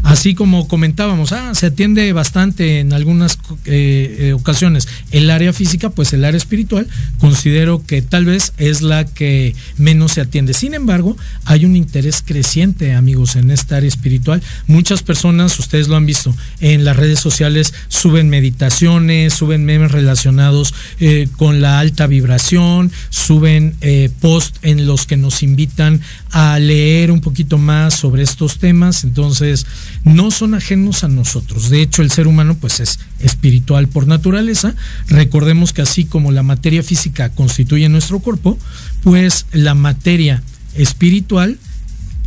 Así 0.05 0.35
como 0.35 0.67
comentábamos, 0.67 1.31
ah, 1.31 1.55
se 1.55 1.65
atiende 1.65 2.13
bastante 2.13 2.79
en 2.79 2.93
algunas 2.93 3.39
eh, 3.65 4.17
eh, 4.19 4.33
ocasiones 4.33 4.87
el 5.09 5.31
área 5.31 5.51
física, 5.51 5.89
pues 5.89 6.13
el 6.13 6.23
área 6.23 6.37
espiritual 6.37 6.87
considero 7.19 7.83
que 7.83 8.03
tal 8.03 8.23
vez 8.23 8.53
es 8.57 8.83
la 8.83 9.05
que 9.05 9.55
menos 9.77 10.11
se 10.11 10.21
atiende. 10.21 10.53
Sin 10.53 10.75
embargo, 10.75 11.17
hay 11.43 11.65
un 11.65 11.75
interés 11.75 12.23
creciente, 12.23 12.93
amigos, 12.93 13.35
en 13.35 13.49
esta 13.49 13.77
área 13.77 13.87
espiritual. 13.87 14.43
Muchas 14.67 15.01
personas, 15.01 15.57
ustedes 15.57 15.87
lo 15.87 15.95
han 15.95 16.05
visto, 16.05 16.35
en 16.59 16.85
las 16.85 16.95
redes 16.95 17.19
sociales 17.19 17.73
suben 17.87 18.29
meditaciones, 18.29 19.33
suben 19.33 19.65
memes 19.65 19.91
relacionados 19.91 20.75
eh, 20.99 21.27
con 21.35 21.61
la 21.61 21.79
alta 21.79 22.05
vibración, 22.05 22.91
suben 23.09 23.75
posts 24.21 24.59
en 24.61 24.85
los 24.85 25.07
que 25.07 25.17
nos 25.17 25.41
invitan 25.41 26.01
a 26.29 26.59
leer 26.59 27.11
un 27.11 27.21
poquito 27.21 27.57
más 27.57 27.95
sobre 27.95 28.21
estos 28.21 28.59
temas. 28.59 29.03
Entonces, 29.03 29.65
no 30.05 30.29
son 30.31 30.53
ajenos 30.53 31.03
a 31.03 31.07
nosotros. 31.07 31.69
De 31.69 31.81
hecho, 31.81 32.01
el 32.01 32.11
ser 32.11 32.27
humano 32.27 32.55
pues 32.55 32.79
es 32.79 32.99
espiritual 33.19 33.87
por 33.87 34.07
naturaleza. 34.07 34.75
Recordemos 35.07 35.73
que 35.73 35.81
así 35.81 36.05
como 36.05 36.31
la 36.31 36.43
materia 36.43 36.83
física 36.83 37.29
constituye 37.29 37.89
nuestro 37.89 38.19
cuerpo, 38.19 38.57
pues 39.03 39.47
la 39.51 39.73
materia 39.73 40.43
espiritual 40.75 41.57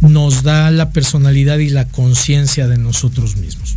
nos 0.01 0.43
da 0.43 0.71
la 0.71 0.91
personalidad 0.91 1.59
y 1.59 1.71
la 1.71 1.87
conciencia 1.89 2.67
de 2.67 2.79
nosotros 2.79 3.37
mismos. 3.37 3.77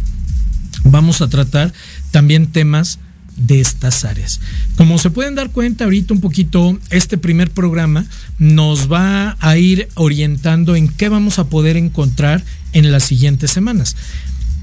Vamos 0.84 1.22
a 1.22 1.30
tratar 1.30 1.72
también 2.10 2.48
temas 2.48 3.00
de 3.42 3.60
estas 3.60 4.06
áreas. 4.06 4.40
Como 4.78 4.98
se 4.98 5.10
pueden 5.10 5.36
dar 5.36 5.52
cuenta 5.52 5.86
ahorita 5.86 6.14
un 6.14 6.22
poquito, 6.22 6.80
este 6.90 7.18
primer 7.18 7.52
programa 7.52 8.06
nos 8.40 8.92
va 8.92 9.38
a 9.40 9.58
ir 9.58 9.90
orientando 9.96 10.76
en 10.76 10.88
qué 10.88 11.10
vamos 11.10 11.40
a 11.40 11.46
poder 11.46 11.78
encontrar 11.78 12.44
en 12.74 12.92
las 12.92 13.04
siguientes 13.04 13.52
semanas. 13.52 13.96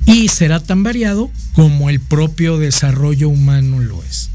Y 0.06 0.28
será 0.28 0.60
tan 0.60 0.82
variado 0.82 1.30
como 1.52 1.90
el 1.90 2.00
propio 2.00 2.58
desarrollo 2.58 3.28
humano 3.28 3.80
lo 3.80 4.02
es. 4.04 4.30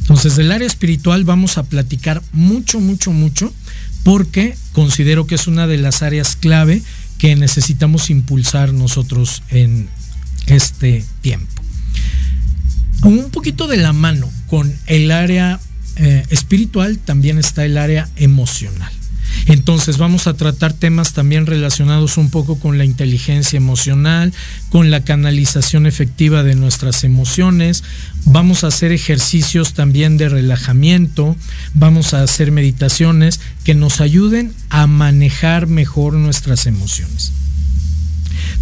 Entonces, 0.00 0.36
del 0.36 0.52
área 0.52 0.66
espiritual 0.66 1.24
vamos 1.24 1.56
a 1.56 1.62
platicar 1.62 2.22
mucho, 2.32 2.80
mucho, 2.80 3.12
mucho, 3.12 3.52
porque 4.02 4.56
considero 4.72 5.26
que 5.26 5.36
es 5.36 5.46
una 5.46 5.66
de 5.66 5.78
las 5.78 6.02
áreas 6.02 6.36
clave 6.36 6.82
que 7.18 7.36
necesitamos 7.36 8.10
impulsar 8.10 8.72
nosotros 8.72 9.42
en 9.50 9.88
este 10.46 11.04
tiempo 11.20 11.60
un 13.02 13.30
poquito 13.30 13.66
de 13.66 13.76
la 13.76 13.92
mano 13.92 14.28
con 14.48 14.72
el 14.86 15.10
área 15.10 15.60
eh, 15.96 16.24
espiritual, 16.30 16.98
también 16.98 17.38
está 17.38 17.64
el 17.64 17.78
área 17.78 18.08
emocional. 18.16 18.92
Entonces 19.46 19.98
vamos 19.98 20.26
a 20.26 20.34
tratar 20.34 20.72
temas 20.72 21.12
también 21.12 21.46
relacionados 21.46 22.16
un 22.16 22.30
poco 22.30 22.58
con 22.58 22.78
la 22.78 22.84
inteligencia 22.84 23.56
emocional, 23.56 24.32
con 24.70 24.90
la 24.90 25.02
canalización 25.02 25.86
efectiva 25.86 26.42
de 26.42 26.54
nuestras 26.54 27.04
emociones. 27.04 27.82
Vamos 28.26 28.64
a 28.64 28.68
hacer 28.68 28.92
ejercicios 28.92 29.72
también 29.74 30.16
de 30.18 30.28
relajamiento, 30.28 31.36
vamos 31.74 32.14
a 32.14 32.22
hacer 32.22 32.52
meditaciones 32.52 33.40
que 33.64 33.74
nos 33.74 34.00
ayuden 34.00 34.52
a 34.68 34.86
manejar 34.86 35.66
mejor 35.66 36.14
nuestras 36.14 36.66
emociones. 36.66 37.32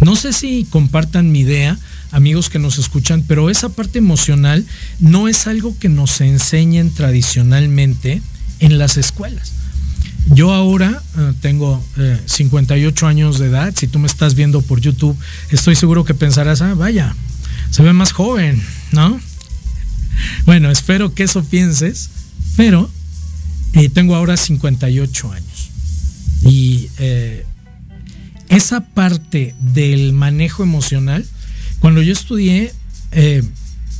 No 0.01 0.15
sé 0.15 0.33
si 0.33 0.65
compartan 0.69 1.31
mi 1.31 1.41
idea 1.41 1.77
amigos 2.11 2.49
que 2.49 2.59
nos 2.59 2.77
escuchan, 2.77 3.23
pero 3.27 3.49
esa 3.49 3.69
parte 3.69 3.99
emocional 3.99 4.65
no 4.99 5.27
es 5.27 5.47
algo 5.47 5.77
que 5.77 5.89
nos 5.89 6.21
enseñen 6.21 6.91
tradicionalmente 6.93 8.21
en 8.59 8.77
las 8.77 8.97
escuelas. 8.97 9.53
Yo 10.27 10.53
ahora 10.53 11.01
eh, 11.17 11.33
tengo 11.41 11.83
58 12.25 13.05
eh, 13.05 13.09
años 13.09 13.39
de 13.39 13.47
edad, 13.47 13.73
si 13.75 13.87
tú 13.87 13.99
me 13.99 14.07
estás 14.07 14.35
viendo 14.35 14.61
por 14.61 14.79
YouTube, 14.79 15.17
estoy 15.49 15.75
seguro 15.75 16.05
que 16.05 16.13
pensarás, 16.13 16.61
ah, 16.61 16.75
vaya, 16.75 17.15
se 17.71 17.81
ve 17.81 17.93
más 17.93 18.11
joven, 18.11 18.61
¿no? 18.91 19.19
Bueno, 20.45 20.69
espero 20.69 21.13
que 21.13 21.23
eso 21.23 21.45
pienses, 21.45 22.09
pero 22.57 22.89
eh, 23.71 23.87
tengo 23.87 24.15
ahora 24.15 24.35
58 24.35 25.31
años. 25.31 25.69
Y 26.43 26.89
esa 28.49 28.81
parte 28.81 29.55
del 29.61 30.11
manejo 30.11 30.63
emocional, 30.63 31.25
cuando 31.79 32.01
yo 32.01 32.13
estudié 32.13 32.73
eh, 33.11 33.43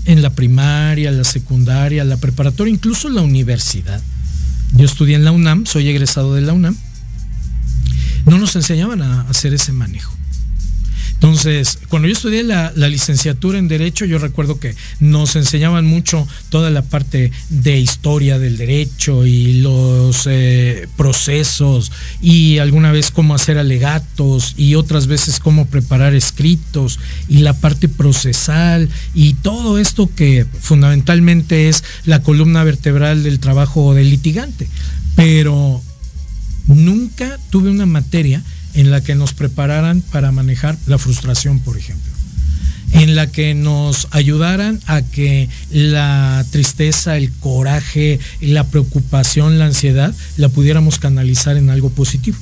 en 0.06 0.22
la 0.22 0.30
primaria, 0.32 1.12
la 1.12 1.24
secundaria, 1.24 2.04
la 2.04 2.18
preparatoria, 2.18 2.74
incluso 2.74 3.10
la 3.10 3.22
universidad, 3.22 4.02
yo 4.74 4.86
estudié 4.86 5.16
en 5.16 5.24
la 5.24 5.32
UNAM, 5.32 5.66
soy 5.66 5.90
egresado 5.90 6.36
de 6.36 6.42
la 6.42 6.54
UNAM, 6.54 6.76
no 8.26 8.38
nos 8.38 8.56
enseñaban 8.56 9.02
a 9.02 9.22
hacer 9.22 9.54
ese 9.54 9.72
manejo. 9.72 10.19
Entonces, 11.22 11.80
cuando 11.90 12.08
yo 12.08 12.14
estudié 12.14 12.44
la, 12.44 12.72
licenciatura 12.72 13.60
en 13.60 13.68
Derecho, 13.68 14.06
yo 14.06 14.20
recuerdo 14.20 14.58
que 14.58 14.74
nos 15.02 15.36
enseñaban 15.36 15.86
mucho 15.86 16.26
toda 16.48 16.70
la 16.70 16.82
parte 16.82 17.34
de 17.50 17.78
historia 17.78 18.40
del 18.40 18.56
derecho 18.56 19.26
y 19.26 19.56
los 19.56 20.28
eh, 20.28 20.88
procesos 20.96 21.92
y 22.22 22.60
alguna 22.60 22.94
vez 22.94 23.12
cómo 23.12 23.36
hacer 23.36 23.58
alegatos 23.58 24.54
y 24.56 24.76
otras 24.76 25.08
veces 25.08 25.42
cómo 25.42 25.66
preparar 25.66 26.16
escritos 26.16 27.02
y 27.28 27.40
la 27.40 27.54
parte 27.54 27.90
procesal 27.90 28.88
y 29.14 29.34
todo 29.34 29.78
esto 29.78 30.10
que 30.16 30.46
fundamentalmente 30.62 31.68
es 31.68 31.84
la 32.06 32.24
columna 32.24 32.64
vertebral 32.64 33.24
del 33.24 33.42
trabajo 33.42 33.94
del 33.94 34.10
litigante. 34.10 34.70
Pero 35.18 35.82
nunca 36.66 37.38
tuve 37.50 37.70
una 37.70 37.86
materia 37.86 38.42
en 38.74 38.92
la 38.92 39.02
que 39.02 39.16
nos 39.16 39.34
prepararan 39.34 40.02
para 40.02 40.32
manejar 40.32 40.78
la 40.88 40.98
frustración, 40.98 41.60
por 41.60 41.78
ejemplo, 41.78 42.12
en 42.94 43.16
la 43.16 43.28
que 43.28 43.54
nos 43.54 44.08
ayudaran 44.12 44.80
a 44.86 45.02
que 45.02 45.50
la 45.72 46.46
tristeza, 46.52 47.18
el 47.18 47.32
coraje, 47.32 48.20
la 48.42 48.66
preocupación, 48.66 49.60
la 49.60 49.66
ansiedad, 49.66 50.14
la 50.38 50.50
pudiéramos 50.50 51.00
canalizar 51.00 51.58
en 51.58 51.70
algo 51.70 51.90
positivo. 51.90 52.38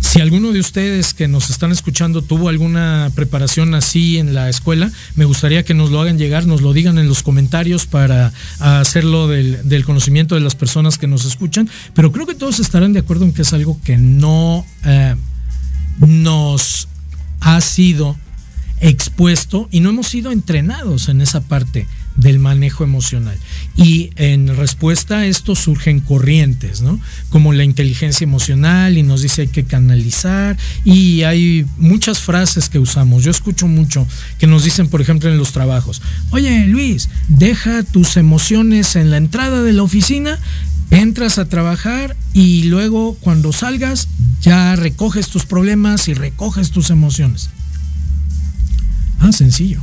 Si 0.00 0.20
alguno 0.20 0.52
de 0.52 0.60
ustedes 0.60 1.14
que 1.14 1.28
nos 1.28 1.50
están 1.50 1.70
escuchando 1.70 2.22
tuvo 2.22 2.48
alguna 2.48 3.12
preparación 3.14 3.74
así 3.74 4.18
en 4.18 4.34
la 4.34 4.48
escuela, 4.48 4.90
me 5.14 5.24
gustaría 5.24 5.62
que 5.62 5.74
nos 5.74 5.90
lo 5.90 6.00
hagan 6.00 6.18
llegar, 6.18 6.46
nos 6.46 6.62
lo 6.62 6.72
digan 6.72 6.98
en 6.98 7.06
los 7.06 7.22
comentarios 7.22 7.86
para 7.86 8.32
hacerlo 8.58 9.28
del, 9.28 9.84
conocimiento 9.84 10.34
de 10.34 10.40
las 10.40 10.54
personas 10.54 10.98
que 10.98 11.06
nos 11.06 11.24
escuchan. 11.24 11.68
Pero 11.94 12.12
creo 12.12 12.26
que 12.26 12.34
todos 12.34 12.60
estarán 12.60 12.92
de 12.92 13.00
acuerdo 13.00 13.24
en 13.24 13.32
que 13.32 13.42
es 13.42 13.52
algo 13.52 13.78
que 13.84 13.98
no 13.98 14.66
eh, 14.84 15.14
nos 16.00 16.88
ha 17.40 17.60
sido 17.60 18.16
expuesto 18.80 19.68
y 19.70 19.80
no 19.80 19.90
hemos 19.90 20.08
sido 20.08 20.32
entrenados 20.32 21.08
en 21.08 21.20
esa 21.20 21.42
parte 21.42 21.86
del 22.16 22.38
manejo 22.38 22.84
emocional. 22.84 23.38
Y 23.76 24.10
en 24.16 24.56
respuesta 24.56 25.18
a 25.18 25.26
esto 25.26 25.54
surgen 25.54 26.00
corrientes, 26.00 26.82
¿no? 26.82 27.00
Como 27.30 27.52
la 27.52 27.64
inteligencia 27.64 28.24
emocional 28.24 28.98
y 28.98 29.02
nos 29.02 29.22
dice 29.22 29.42
hay 29.42 29.48
que 29.48 29.64
canalizar 29.64 30.56
y 30.84 31.22
hay 31.22 31.66
muchas 31.78 32.18
frases 32.18 32.68
que 32.68 32.78
usamos. 32.78 33.24
Yo 33.24 33.30
escucho 33.30 33.66
mucho 33.66 34.06
que 34.38 34.46
nos 34.46 34.64
dicen, 34.64 34.88
por 34.88 35.00
ejemplo, 35.00 35.30
en 35.30 35.38
los 35.38 35.52
trabajos, 35.52 36.02
oye 36.30 36.66
Luis, 36.66 37.08
deja 37.28 37.82
tus 37.82 38.16
emociones 38.16 38.96
en 38.96 39.10
la 39.10 39.16
entrada 39.16 39.62
de 39.62 39.72
la 39.72 39.82
oficina 39.82 40.38
entras 40.90 41.38
a 41.38 41.48
trabajar 41.48 42.16
y 42.32 42.64
luego 42.64 43.14
cuando 43.20 43.52
salgas 43.52 44.08
ya 44.42 44.74
recoges 44.76 45.28
tus 45.28 45.46
problemas 45.46 46.08
y 46.08 46.14
recoges 46.14 46.70
tus 46.70 46.90
emociones. 46.90 47.50
Ah, 49.20 49.32
sencillo, 49.32 49.80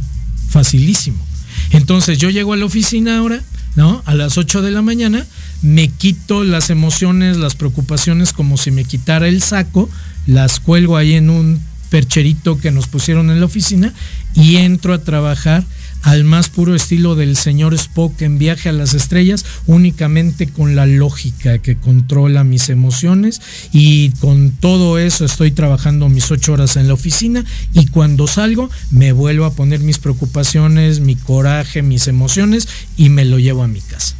facilísimo. 0.50 1.27
Entonces 1.72 2.18
yo 2.18 2.30
llego 2.30 2.54
a 2.54 2.58
la 2.58 2.66
oficina 2.66 3.18
ahora, 3.18 3.42
¿no? 3.76 4.02
A 4.06 4.16
las 4.16 4.38
8 4.38 4.62
de 4.62 4.72
la 4.72 4.82
mañana, 4.82 5.26
me 5.62 5.88
quito 5.90 6.44
las 6.44 6.70
emociones, 6.70 7.38
las 7.38 7.56
preocupaciones 7.56 8.34
como 8.34 8.58
si 8.58 8.72
me 8.72 8.86
quitara 8.86 9.28
el 9.28 9.42
saco, 9.42 9.90
las 10.26 10.60
cuelgo 10.60 10.98
ahí 10.98 11.14
en 11.14 11.30
un 11.30 11.62
percherito 11.90 12.60
que 12.60 12.72
nos 12.72 12.88
pusieron 12.88 13.30
en 13.30 13.40
la 13.40 13.46
oficina 13.46 13.94
y 14.36 14.58
entro 14.58 14.94
a 14.94 15.04
trabajar 15.04 15.64
al 16.08 16.24
más 16.24 16.48
puro 16.48 16.74
estilo 16.74 17.16
del 17.16 17.36
señor 17.36 17.74
Spock 17.74 18.22
en 18.22 18.40
Viaje 18.40 18.70
a 18.70 18.72
las 18.72 18.94
Estrellas, 18.94 19.44
únicamente 19.66 20.48
con 20.48 20.74
la 20.74 20.86
lógica 20.86 21.58
que 21.58 21.76
controla 21.76 22.46
mis 22.46 22.70
emociones 22.70 23.42
y 23.74 24.12
con 24.12 24.52
todo 24.52 25.00
eso 25.00 25.26
estoy 25.26 25.52
trabajando 25.52 26.08
mis 26.08 26.32
ocho 26.32 26.54
horas 26.54 26.78
en 26.78 26.88
la 26.88 26.94
oficina 26.94 27.44
y 27.74 27.88
cuando 27.88 28.26
salgo 28.26 28.70
me 28.90 29.12
vuelvo 29.12 29.44
a 29.44 29.54
poner 29.54 29.82
mis 29.82 29.98
preocupaciones, 29.98 31.02
mi 31.02 31.18
coraje, 31.18 31.82
mis 31.82 32.08
emociones 32.08 32.70
y 32.96 33.10
me 33.10 33.26
lo 33.26 33.38
llevo 33.38 33.64
a 33.64 33.68
mi 33.68 33.82
casa. 33.82 34.16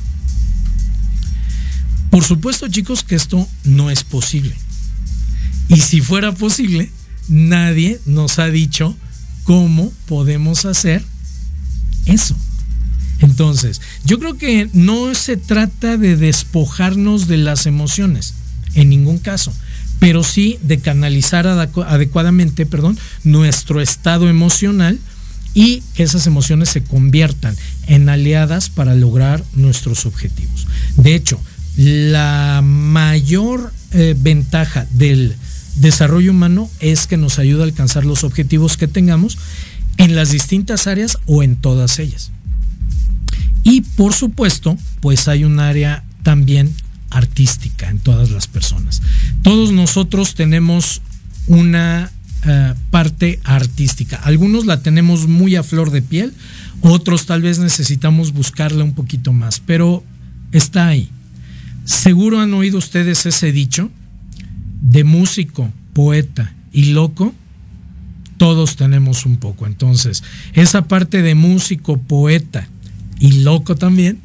Por 2.10 2.26
supuesto 2.26 2.68
chicos 2.68 3.06
que 3.06 3.16
esto 3.16 3.48
no 3.64 3.90
es 3.92 4.04
posible. 4.04 4.58
Y 5.70 5.78
si 5.78 6.02
fuera 6.02 6.34
posible, 6.34 6.92
nadie 7.30 8.02
nos 8.06 8.40
ha 8.40 8.48
dicho 8.48 8.94
cómo 9.46 9.94
podemos 10.06 10.66
hacer 10.66 11.02
eso. 12.08 12.36
Entonces, 13.20 13.82
yo 14.06 14.20
creo 14.20 14.38
que 14.38 14.70
no 14.74 15.14
se 15.16 15.38
trata 15.38 15.98
de 15.98 16.16
despojarnos 16.16 17.28
de 17.28 17.38
las 17.38 17.66
emociones, 17.66 18.36
en 18.76 18.90
ningún 18.90 19.18
caso, 19.18 19.54
pero 20.00 20.24
sí 20.24 20.60
de 20.62 20.80
canalizar 20.80 21.48
adecuadamente, 21.48 22.66
perdón, 22.66 22.98
nuestro 23.24 23.82
estado 23.82 24.30
emocional 24.30 25.00
y 25.54 25.82
que 25.96 26.04
esas 26.04 26.28
emociones 26.28 26.70
se 26.70 26.84
conviertan 26.84 27.56
en 27.88 28.10
aliadas 28.10 28.70
para 28.70 28.94
lograr 28.94 29.44
nuestros 29.54 30.06
objetivos. 30.06 30.68
De 30.98 31.16
hecho, 31.16 31.40
la 31.76 32.62
mayor 32.64 33.74
eh, 33.92 34.16
ventaja 34.18 34.86
del 34.92 35.36
desarrollo 35.78 36.32
humano 36.32 36.70
es 36.80 37.08
que 37.08 37.18
nos 37.18 37.40
ayuda 37.40 37.64
a 37.64 37.66
alcanzar 37.66 38.06
los 38.06 38.24
objetivos 38.24 38.78
que 38.78 38.88
tengamos 38.88 39.38
en 39.98 40.16
las 40.16 40.32
distintas 40.32 40.88
áreas 40.88 41.18
o 41.26 41.44
en 41.44 41.56
todas 41.56 42.00
ellas. 42.00 42.32
Y 43.64 43.82
por 43.82 44.14
supuesto, 44.14 44.78
pues 45.02 45.28
hay 45.28 45.44
un 45.44 45.60
área 45.60 46.04
también 46.24 46.74
artística 47.10 47.90
en 47.90 48.00
todas 48.00 48.32
las 48.32 48.48
personas. 48.48 49.02
Todos 49.42 49.72
nosotros 49.72 50.36
tenemos 50.36 51.02
una 51.48 52.12
eh, 52.46 52.74
parte 52.92 53.40
artística. 53.44 54.18
Algunos 54.18 54.66
la 54.66 54.82
tenemos 54.82 55.28
muy 55.28 55.56
a 55.56 55.64
flor 55.64 55.92
de 55.92 56.02
piel, 56.02 56.34
otros 56.82 57.26
tal 57.26 57.42
vez 57.42 57.60
necesitamos 57.60 58.34
buscarla 58.34 58.84
un 58.84 58.94
poquito 58.94 59.34
más, 59.34 59.60
pero 59.60 60.04
está 60.52 60.88
ahí. 60.88 61.10
Seguro 61.86 62.40
han 62.40 62.54
oído 62.54 62.78
ustedes 62.78 63.26
ese 63.26 63.52
dicho 63.52 63.90
de 64.82 65.04
músico, 65.04 65.72
poeta 65.94 66.54
y 66.72 66.92
loco. 66.92 67.34
Todos 68.38 68.76
tenemos 68.76 69.26
un 69.26 69.38
poco. 69.38 69.66
Entonces, 69.66 70.24
esa 70.54 70.84
parte 70.84 71.22
de 71.22 71.36
músico, 71.36 71.98
poeta 71.98 72.68
y 73.20 73.42
loco 73.42 73.76
también, 73.76 74.20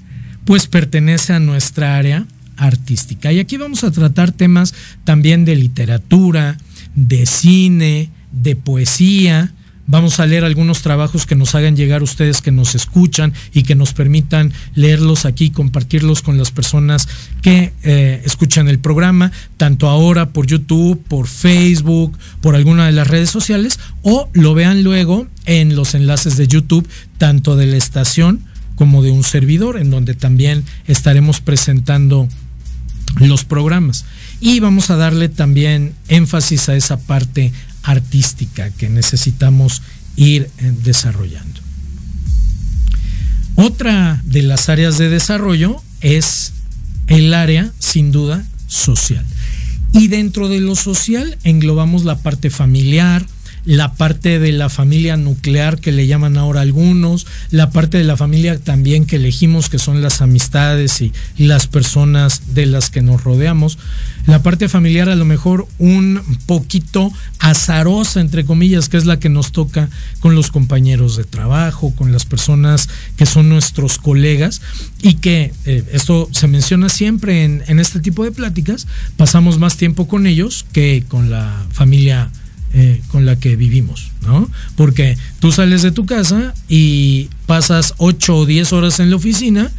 pues 0.44 0.66
pertenece 0.66 1.33
a 1.33 1.40
nuestra 1.40 1.96
área 1.96 2.27
artística. 2.57 3.33
Y 3.33 3.40
aquí 3.40 3.57
vamos 3.57 3.85
a 3.85 3.90
tratar 3.90 4.33
temas 4.33 4.75
también 5.05 5.44
de 5.44 5.57
literatura, 5.57 6.59
de 6.94 7.27
cine, 7.27 8.11
de 8.31 8.57
poesía. 8.57 9.53
Vamos 9.92 10.20
a 10.20 10.26
leer 10.26 10.42
algunos 10.42 10.81
trabajos 10.81 11.26
que 11.26 11.35
nos 11.35 11.55
hagan 11.55 11.76
llegar 11.76 12.02
ustedes 12.02 12.40
que 12.40 12.50
nos 12.50 12.74
escuchan 12.74 13.35
y 13.52 13.62
que 13.62 13.74
nos 13.74 13.92
permitan 13.92 14.50
leerlos 14.74 15.26
aquí, 15.26 15.50
compartirlos 15.50 16.22
con 16.22 16.38
las 16.38 16.50
personas 16.50 17.07
que 17.42 17.74
eh, 17.83 18.22
escuchan 18.24 18.68
el 18.68 18.78
programa, 18.78 19.33
tanto 19.59 19.90
ahora 19.90 20.31
por 20.31 20.46
YouTube, 20.46 20.98
por 21.07 21.26
Facebook, 21.26 22.16
por 22.40 22.55
alguna 22.55 22.87
de 22.87 22.92
las 22.92 23.07
redes 23.07 23.28
sociales, 23.28 23.78
o 24.00 24.31
lo 24.33 24.55
vean 24.55 24.83
luego 24.83 25.26
en 25.44 25.76
los 25.76 25.94
enlaces 25.94 26.38
de 26.38 26.48
YouTube, 26.48 26.88
tanto 27.18 27.55
de 27.55 27.66
la 27.66 27.76
estación 27.76 28.40
como 28.76 29.02
de 29.02 29.11
un 29.11 29.24
servidor, 29.24 29.76
en 29.76 29.90
donde 29.90 30.14
también 30.14 30.64
estaremos 30.87 31.42
presentando 31.42 32.31
los 33.16 33.44
programas. 33.44 34.07
Y 34.40 34.61
vamos 34.61 34.88
a 34.88 34.96
darle 34.96 35.28
también 35.28 35.92
énfasis 36.09 36.70
a 36.70 36.76
esa 36.76 36.98
parte 36.98 37.52
artística 37.83 38.71
que 38.71 38.88
necesitamos 38.88 39.83
ir 40.16 40.51
eh, 40.59 40.73
desarrollando. 40.85 41.61
Otra 43.57 44.21
de 44.25 44.42
las 44.42 44.68
áreas 44.68 44.99
de 44.99 45.09
desarrollo 45.09 45.83
es 46.01 46.53
el 47.07 47.35
área, 47.35 47.71
sin 47.79 48.12
duda, 48.12 48.45
social. 48.66 49.25
Y 49.92 50.09
dentro 50.09 50.49
de 50.49 50.61
lo 50.61 50.75
social 50.75 51.37
englobamos 51.45 52.05
la 52.05 52.16
parte 52.16 52.49
familiar, 52.49 53.27
la 53.64 53.92
parte 53.94 54.38
de 54.38 54.53
la 54.53 54.68
familia 54.68 55.16
nuclear 55.16 55.79
que 55.79 55.92
le 55.92 56.07
llaman 56.07 56.37
ahora 56.37 56.62
algunos, 56.62 57.27
la 57.51 57.70
parte 57.70 57.98
de 57.98 58.05
la 58.05 58.16
familia 58.16 58.59
también 58.59 59.07
que 59.07 59.16
elegimos 59.16 59.68
que 59.68 59.79
son 59.79 60.03
las 60.03 60.20
amistades 60.20 61.01
y, 61.01 61.12
las 61.37 61.66
personas 61.66 62.55
de 62.55 62.66
las 62.66 62.90
que 62.90 63.03
nos 63.03 63.25
rodeamos, 63.25 63.79
la 64.27 64.42
parte 64.42 64.68
familiar 64.68 65.09
a 65.09 65.16
lo 65.16 65.25
mejor 65.25 65.66
un 65.79 66.20
poquito 66.46 67.12
azarosa 67.38 68.20
entre 68.20 68.44
comillas, 68.44 68.88
que 68.88 68.96
es 68.96 69.07
la 69.07 69.18
que 69.18 69.29
nos 69.29 69.53
toca 69.53 69.88
con 70.20 70.35
los 70.35 70.51
compañeros 70.51 71.16
de 71.16 71.25
trabajo, 71.25 71.92
con 71.96 72.12
las 72.12 72.25
personas 72.25 72.88
que 73.16 73.27
son 73.27 73.48
nuestros 73.48 73.98
colegas 73.98 74.61
y 75.01 75.14
que 75.14 75.53
eh, 75.64 75.85
esto 75.92 76.29
se 76.33 76.46
menciona 76.46 76.88
siempre 76.88 77.44
en, 77.44 77.62
en 77.66 77.81
este 77.81 78.01
tipo 78.01 78.25
de 78.25 78.33
pláticas, 78.33 78.87
pasamos 79.16 79.59
más 79.59 79.77
tiempo 79.77 80.07
con 80.07 80.27
ellos 80.27 80.64
que 80.72 81.05
con 81.09 81.31
la 81.31 81.64
familia 81.72 82.31
eh, 82.75 83.03
con 83.09 83.27
la 83.27 83.37
que 83.37 83.57
vivimos, 83.57 84.13
¿no? 84.23 84.49
Porque 84.77 85.19
tú 85.41 85.53
sales 85.53 85.83
de 85.83 85.93
tu 85.93 86.07
casa 86.07 86.55
y 86.69 87.29
pasas 87.47 87.95
8 87.99 88.37
o 88.37 88.47
10 88.47 88.73
horas 88.73 89.01
en 89.01 89.11
la 89.11 89.17
oficina, 89.17 89.71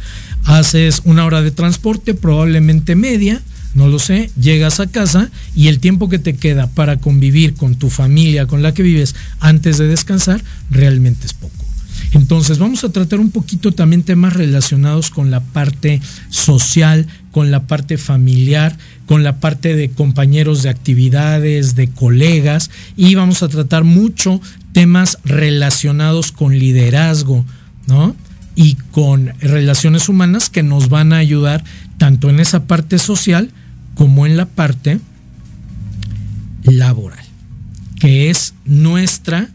haces 0.44 1.02
una 1.04 1.24
hora 1.24 1.42
de 1.42 1.50
transporte, 1.50 2.14
probablemente 2.14 2.94
media, 2.94 3.42
no 3.74 3.88
lo 3.88 3.98
sé, 3.98 4.30
llegas 4.40 4.78
a 4.80 4.86
casa 4.86 5.30
y 5.56 5.68
el 5.68 5.80
tiempo 5.80 6.08
que 6.08 6.18
te 6.18 6.36
queda 6.36 6.68
para 6.68 6.98
convivir 6.98 7.54
con 7.54 7.74
tu 7.74 7.90
familia 7.90 8.46
con 8.46 8.62
la 8.62 8.72
que 8.72 8.82
vives 8.82 9.14
antes 9.40 9.78
de 9.78 9.88
descansar 9.88 10.42
realmente 10.70 11.26
es 11.26 11.32
poco. 11.32 11.64
Entonces 12.12 12.58
vamos 12.58 12.84
a 12.84 12.92
tratar 12.92 13.18
un 13.18 13.30
poquito 13.30 13.72
también 13.72 14.04
temas 14.04 14.34
relacionados 14.34 15.10
con 15.10 15.32
la 15.32 15.40
parte 15.40 16.00
social, 16.30 17.08
con 17.34 17.50
la 17.50 17.66
parte 17.66 17.98
familiar, 17.98 18.78
con 19.06 19.24
la 19.24 19.40
parte 19.40 19.74
de 19.74 19.90
compañeros 19.90 20.62
de 20.62 20.68
actividades, 20.68 21.74
de 21.74 21.88
colegas, 21.88 22.70
y 22.96 23.16
vamos 23.16 23.42
a 23.42 23.48
tratar 23.48 23.82
mucho 23.82 24.40
temas 24.70 25.18
relacionados 25.24 26.30
con 26.30 26.56
liderazgo, 26.56 27.44
¿no? 27.88 28.14
Y 28.54 28.76
con 28.92 29.32
relaciones 29.40 30.08
humanas 30.08 30.48
que 30.48 30.62
nos 30.62 30.88
van 30.88 31.12
a 31.12 31.16
ayudar 31.16 31.64
tanto 31.98 32.30
en 32.30 32.38
esa 32.38 32.68
parte 32.68 33.00
social 33.00 33.50
como 33.96 34.26
en 34.26 34.36
la 34.36 34.46
parte 34.46 35.00
laboral, 36.62 37.24
que 37.98 38.30
es 38.30 38.54
nuestra 38.64 39.48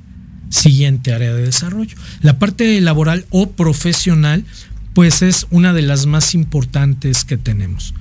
siguiente 0.50 1.14
área 1.14 1.34
de 1.34 1.46
desarrollo. 1.46 1.96
La 2.22 2.40
parte 2.40 2.82
laboral 2.82 3.26
o 3.30 3.52
profesional, 3.52 4.44
pues 4.94 5.22
es 5.22 5.48
una 5.52 5.74
de 5.74 5.82
las 5.82 6.06
más 6.06 6.34
importantes 6.36 7.24
que 7.24 7.38
tenemos. 7.38 7.94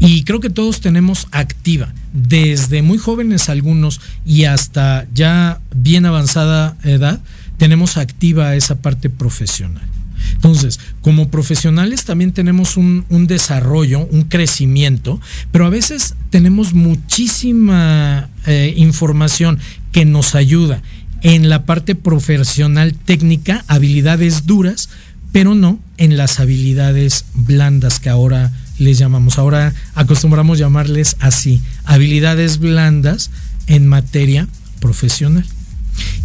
Y 0.00 0.24
creo 0.24 0.40
que 0.40 0.50
todos 0.50 0.80
tenemos 0.80 1.28
activa, 1.30 1.92
desde 2.12 2.82
muy 2.82 2.98
jóvenes 2.98 3.48
algunos 3.48 4.00
y 4.26 4.44
hasta 4.44 5.06
ya 5.14 5.60
bien 5.74 6.06
avanzada 6.06 6.76
edad, 6.82 7.20
tenemos 7.56 7.96
activa 7.96 8.56
esa 8.56 8.76
parte 8.80 9.10
profesional. 9.10 9.86
Entonces, 10.34 10.80
como 11.02 11.28
profesionales 11.28 12.04
también 12.04 12.32
tenemos 12.32 12.76
un, 12.76 13.04
desarrollo, 13.28 14.00
un 14.10 14.22
crecimiento, 14.22 15.20
pero 15.52 15.66
a 15.66 15.70
veces 15.70 16.16
tenemos 16.30 16.74
muchísima 16.74 18.28
eh, 18.46 18.74
información 18.76 19.58
que 19.92 20.04
nos 20.04 20.34
ayuda 20.34 20.82
en 21.22 21.48
la 21.48 21.64
parte 21.64 21.94
profesional 21.94 22.94
técnica, 22.94 23.64
habilidades 23.68 24.46
duras, 24.46 24.88
pero 25.32 25.54
no 25.54 25.80
en 25.96 26.16
las 26.16 26.38
habilidades 26.40 27.24
blandas 27.34 27.98
que 27.98 28.10
ahora 28.10 28.52
les 28.78 28.98
llamamos. 28.98 29.38
Ahora 29.38 29.74
acostumbramos 29.94 30.58
llamarles 30.58 31.16
así, 31.20 31.60
habilidades 31.84 32.58
blandas 32.58 33.30
en 33.66 33.86
materia 33.86 34.46
profesional. 34.80 35.46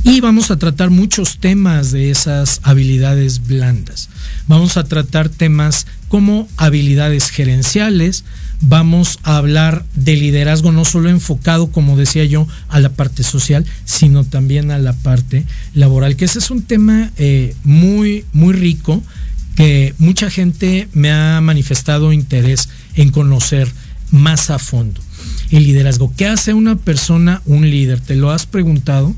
Y 0.04 0.22
vamos 0.22 0.52
a 0.52 0.58
tratar 0.58 0.90
muchos 0.90 1.40
temas 1.40 1.92
de 1.92 2.10
esas 2.10 2.62
habilidades 2.64 3.46
blandas. 3.46 4.10
Vamos 4.48 4.78
a 4.78 4.86
tratar 4.86 5.28
temas 5.28 5.86
como 6.08 6.48
habilidades 6.56 7.30
gerenciales, 7.30 8.24
vamos 8.62 9.20
a 9.24 9.38
hablar 9.38 9.86
de 9.96 10.16
liderazgo 10.16 10.72
no 10.72 10.86
solo 10.86 11.10
enfocado, 11.10 11.72
como 11.72 11.98
decía 11.98 12.26
yo, 12.26 12.48
a 12.70 12.80
la 12.80 12.90
parte 12.90 13.24
social, 13.24 13.66
sino 13.86 14.24
también 14.24 14.72
a 14.72 14.80
la 14.80 14.94
parte 14.94 15.46
laboral, 15.74 16.16
que 16.16 16.26
ese 16.26 16.40
es 16.40 16.50
un 16.52 16.64
tema 16.64 17.12
eh, 17.18 17.56
muy, 17.64 18.26
muy 18.34 18.54
rico 18.54 19.04
que 19.56 19.96
mucha 19.98 20.30
gente 20.30 20.88
me 20.94 21.12
ha 21.12 21.42
manifestado 21.42 22.14
interés 22.14 22.70
en 22.96 23.10
conocer 23.10 23.68
más 24.12 24.52
a 24.52 24.60
fondo. 24.60 25.02
El 25.50 25.64
liderazgo. 25.64 26.14
¿Qué 26.16 26.28
hace 26.28 26.54
una 26.54 26.76
persona 26.76 27.42
un 27.46 27.70
líder? 27.70 28.00
¿Te 28.00 28.16
lo 28.16 28.30
has 28.30 28.46
preguntado? 28.46 29.16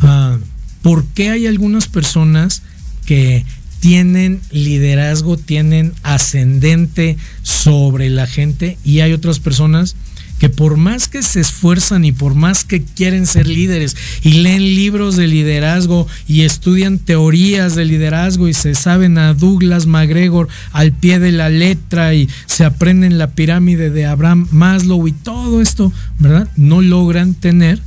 Ah, 0.00 0.38
¿Por 0.82 1.04
qué 1.06 1.30
hay 1.30 1.46
algunas 1.46 1.86
personas 1.86 2.62
que 3.06 3.44
tienen 3.82 4.40
liderazgo, 4.52 5.36
tienen 5.36 5.92
ascendente 6.04 7.16
sobre 7.62 8.10
la 8.10 8.26
gente 8.26 8.76
y 8.84 9.00
hay 9.00 9.12
otras 9.12 9.38
personas 9.38 9.94
que 10.40 10.48
por 10.48 10.76
más 10.76 11.06
que 11.06 11.22
se 11.22 11.38
esfuerzan 11.38 12.04
y 12.04 12.10
por 12.10 12.34
más 12.34 12.64
que 12.64 12.82
quieren 12.82 13.26
ser 13.26 13.46
líderes 13.46 13.96
y 14.22 14.32
leen 14.42 14.74
libros 14.74 15.14
de 15.14 15.28
liderazgo 15.28 16.08
y 16.26 16.42
estudian 16.42 16.98
teorías 16.98 17.76
de 17.76 17.84
liderazgo 17.84 18.48
y 18.48 18.54
se 18.54 18.74
saben 18.74 19.16
a 19.18 19.34
Douglas 19.34 19.86
MacGregor 19.86 20.48
al 20.72 20.90
pie 20.90 21.20
de 21.20 21.30
la 21.30 21.48
letra 21.48 22.14
y 22.14 22.28
se 22.46 22.64
aprenden 22.64 23.18
la 23.18 23.30
pirámide 23.30 23.90
de 23.90 24.06
Abraham 24.06 24.48
Maslow 24.50 25.06
y 25.06 25.12
todo 25.12 25.62
esto, 25.62 25.92
¿verdad? 26.18 26.48
No 26.56 26.82
logran 26.82 27.34
tener 27.34 27.78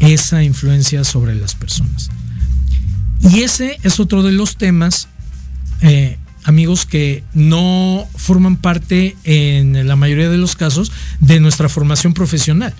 esa 0.00 0.42
influencia 0.42 1.04
sobre 1.04 1.34
las 1.34 1.54
personas. 1.54 2.10
Y 3.22 3.40
ese 3.40 3.78
es 3.82 3.98
otro 3.98 4.22
de 4.22 4.32
los 4.32 4.56
temas 4.56 5.08
eh, 5.80 6.18
amigos 6.48 6.86
que 6.86 7.22
no 7.34 8.08
forman 8.16 8.56
parte 8.56 9.16
en 9.24 9.86
la 9.86 9.96
mayoría 9.96 10.30
de 10.30 10.38
los 10.38 10.56
casos 10.56 10.90
de 11.20 11.40
nuestra 11.40 11.68
formación 11.68 12.14
profesional. 12.14 12.74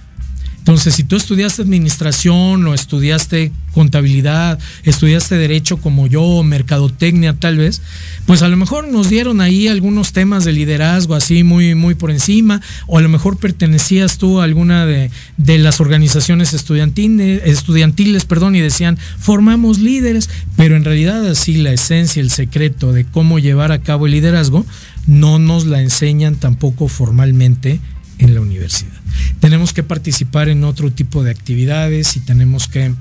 Entonces, 0.68 0.96
si 0.96 1.04
tú 1.04 1.16
estudiaste 1.16 1.62
administración 1.62 2.66
o 2.66 2.74
estudiaste 2.74 3.52
contabilidad, 3.72 4.58
estudiaste 4.82 5.36
derecho 5.36 5.78
como 5.78 6.06
yo, 6.06 6.42
mercadotecnia 6.42 7.32
tal 7.32 7.56
vez, 7.56 7.80
pues 8.26 8.42
a 8.42 8.48
lo 8.48 8.56
mejor 8.58 8.86
nos 8.86 9.08
dieron 9.08 9.40
ahí 9.40 9.66
algunos 9.66 10.12
temas 10.12 10.44
de 10.44 10.52
liderazgo 10.52 11.14
así 11.14 11.42
muy, 11.42 11.74
muy 11.74 11.94
por 11.94 12.10
encima, 12.10 12.60
o 12.86 12.98
a 12.98 13.00
lo 13.00 13.08
mejor 13.08 13.38
pertenecías 13.38 14.18
tú 14.18 14.42
a 14.42 14.44
alguna 14.44 14.84
de, 14.84 15.10
las 15.38 15.80
organizaciones 15.80 16.52
estudiantiles, 16.52 17.40
estudiantiles 17.46 18.26
perdón, 18.26 18.54
y 18.54 18.60
decían, 18.60 18.98
formamos 19.18 19.78
líderes, 19.78 20.28
pero 20.58 20.76
en 20.76 20.84
realidad 20.84 21.26
así 21.26 21.56
la 21.56 21.72
esencia, 21.72 22.20
el 22.20 22.28
secreto 22.28 22.92
de 22.92 23.06
cómo 23.06 23.38
llevar 23.38 23.72
a 23.72 23.80
cabo 23.80 24.04
el 24.04 24.12
liderazgo, 24.12 24.66
no 25.06 25.38
nos 25.38 25.64
la 25.64 25.80
enseñan 25.80 26.36
tampoco 26.36 26.88
formalmente 26.88 27.80
en 28.18 28.34
la 28.34 28.42
universidad. 28.42 28.97
Tenemos 29.40 29.72
que 29.72 29.82
participar 29.82 30.48
en 30.48 30.64
otro 30.64 30.90
tipo 30.92 31.22
de 31.22 31.30
actividades 31.30 32.16
y 32.16 32.20
tenemos 32.20 32.68
que 32.68 32.94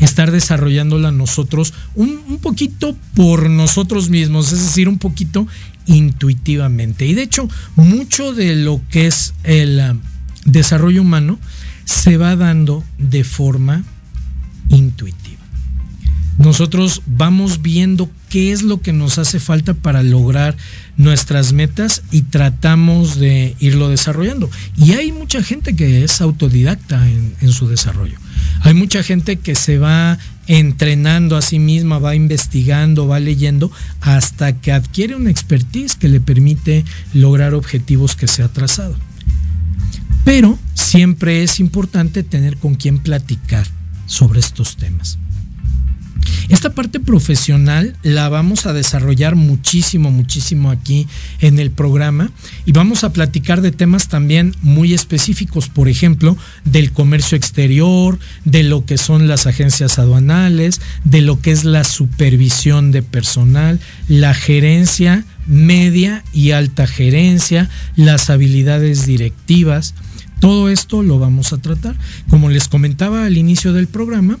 estar 0.00 0.30
desarrollándola 0.30 1.12
nosotros 1.12 1.74
un, 1.94 2.38
poquito 2.40 2.96
por 3.14 3.48
nosotros 3.50 4.10
mismos, 4.10 4.52
es 4.52 4.60
decir, 4.60 4.88
un 4.88 4.98
poquito 4.98 5.46
intuitivamente. 5.86 7.06
Y 7.06 7.14
de 7.14 7.22
hecho, 7.22 7.48
mucho 7.76 8.32
de 8.32 8.56
lo 8.56 8.80
que 8.90 9.06
es 9.06 9.34
el 9.44 9.78
uh, 9.78 10.00
desarrollo 10.44 11.02
humano 11.02 11.38
se 11.84 12.16
va 12.16 12.36
dando 12.36 12.84
de 12.98 13.24
forma 13.24 13.84
intuitiva. 14.68 15.25
Nosotros 16.38 17.02
vamos 17.06 17.62
viendo 17.62 18.10
qué 18.28 18.52
es 18.52 18.62
lo 18.62 18.80
que 18.80 18.92
nos 18.92 19.18
hace 19.18 19.40
falta 19.40 19.72
para 19.72 20.02
lograr 20.02 20.56
nuestras 20.98 21.52
metas 21.54 22.02
y 22.10 22.22
tratamos 22.22 23.18
de 23.18 23.56
irlo 23.58 23.88
desarrollando. 23.88 24.50
Y 24.76 24.92
hay 24.92 25.12
mucha 25.12 25.42
gente 25.42 25.74
que 25.74 26.04
es 26.04 26.20
autodidacta 26.20 27.06
en, 27.08 27.52
su 27.52 27.68
desarrollo. 27.68 28.18
Hay 28.60 28.74
mucha 28.74 29.02
gente 29.02 29.36
que 29.36 29.54
se 29.54 29.78
va 29.78 30.18
entrenando 30.46 31.36
a 31.36 31.42
sí 31.42 31.58
misma, 31.58 31.98
va 31.98 32.14
investigando, 32.14 33.08
va 33.08 33.18
leyendo, 33.18 33.70
hasta 34.00 34.60
que 34.60 34.72
adquiere 34.72 35.16
una 35.16 35.30
expertise 35.30 35.96
que 35.96 36.08
le 36.08 36.20
permite 36.20 36.84
lograr 37.14 37.54
objetivos 37.54 38.14
que 38.14 38.28
se 38.28 38.42
ha 38.42 38.48
trazado. 38.48 38.94
Pero 40.24 40.58
siempre 40.74 41.42
es 41.42 41.60
importante 41.60 42.22
tener 42.22 42.58
con 42.58 42.74
quién 42.74 42.98
platicar 42.98 43.66
sobre 44.06 44.40
estos 44.40 44.76
temas. 44.76 45.18
Esta 46.48 46.70
parte 46.70 47.00
profesional 47.00 47.96
la 48.02 48.28
vamos 48.28 48.66
a 48.66 48.72
desarrollar 48.72 49.34
muchísimo, 49.34 50.10
muchísimo 50.12 50.70
aquí 50.70 51.08
en 51.40 51.58
el 51.58 51.70
programa 51.70 52.30
y 52.64 52.72
vamos 52.72 53.02
a 53.02 53.12
platicar 53.12 53.62
de 53.62 53.72
temas 53.72 54.08
también 54.08 54.54
muy 54.62 54.94
específicos, 54.94 55.68
por 55.68 55.88
ejemplo, 55.88 56.36
del 56.64 56.92
comercio 56.92 57.36
exterior, 57.36 58.18
de 58.44 58.62
lo 58.62 58.84
que 58.84 58.96
son 58.96 59.26
las 59.26 59.46
agencias 59.46 59.98
aduanales, 59.98 60.80
de 61.04 61.20
lo 61.20 61.40
que 61.40 61.50
es 61.50 61.64
la 61.64 61.82
supervisión 61.82 62.92
de 62.92 63.02
personal, 63.02 63.80
la 64.08 64.32
gerencia 64.32 65.24
media 65.46 66.24
y 66.32 66.50
alta 66.50 66.86
gerencia, 66.86 67.68
las 67.94 68.30
habilidades 68.30 69.06
directivas. 69.06 69.94
Todo 70.40 70.68
esto 70.68 71.02
lo 71.02 71.18
vamos 71.18 71.52
a 71.52 71.58
tratar. 71.58 71.96
Como 72.28 72.50
les 72.50 72.68
comentaba 72.68 73.24
al 73.24 73.36
inicio 73.36 73.72
del 73.72 73.86
programa, 73.86 74.38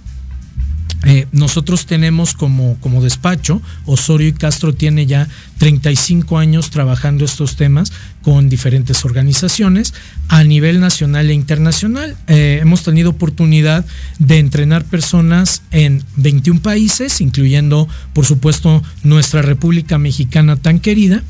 eh, 1.08 1.28
nosotros 1.30 1.86
tenemos 1.86 2.34
como, 2.34 2.76
como 2.80 3.00
despacho, 3.00 3.62
Osorio 3.84 4.26
y 4.26 4.32
Castro 4.32 4.74
tiene 4.74 5.06
ya 5.06 5.28
35 5.58 6.36
años 6.36 6.70
trabajando 6.70 7.24
estos 7.24 7.54
temas 7.54 7.92
con 8.22 8.48
diferentes 8.48 9.04
organizaciones 9.04 9.94
a 10.26 10.42
nivel 10.42 10.80
nacional 10.80 11.30
e 11.30 11.32
internacional. 11.32 12.16
Eh, 12.26 12.58
hemos 12.60 12.82
tenido 12.82 13.10
oportunidad 13.10 13.86
de 14.18 14.40
entrenar 14.40 14.84
personas 14.84 15.62
en 15.70 16.02
21 16.16 16.60
países, 16.60 17.20
incluyendo, 17.20 17.88
por 18.12 18.26
supuesto, 18.26 18.82
nuestra 19.04 19.42
República 19.42 19.98
Mexicana 19.98 20.56
tan 20.56 20.80
querida 20.80 21.22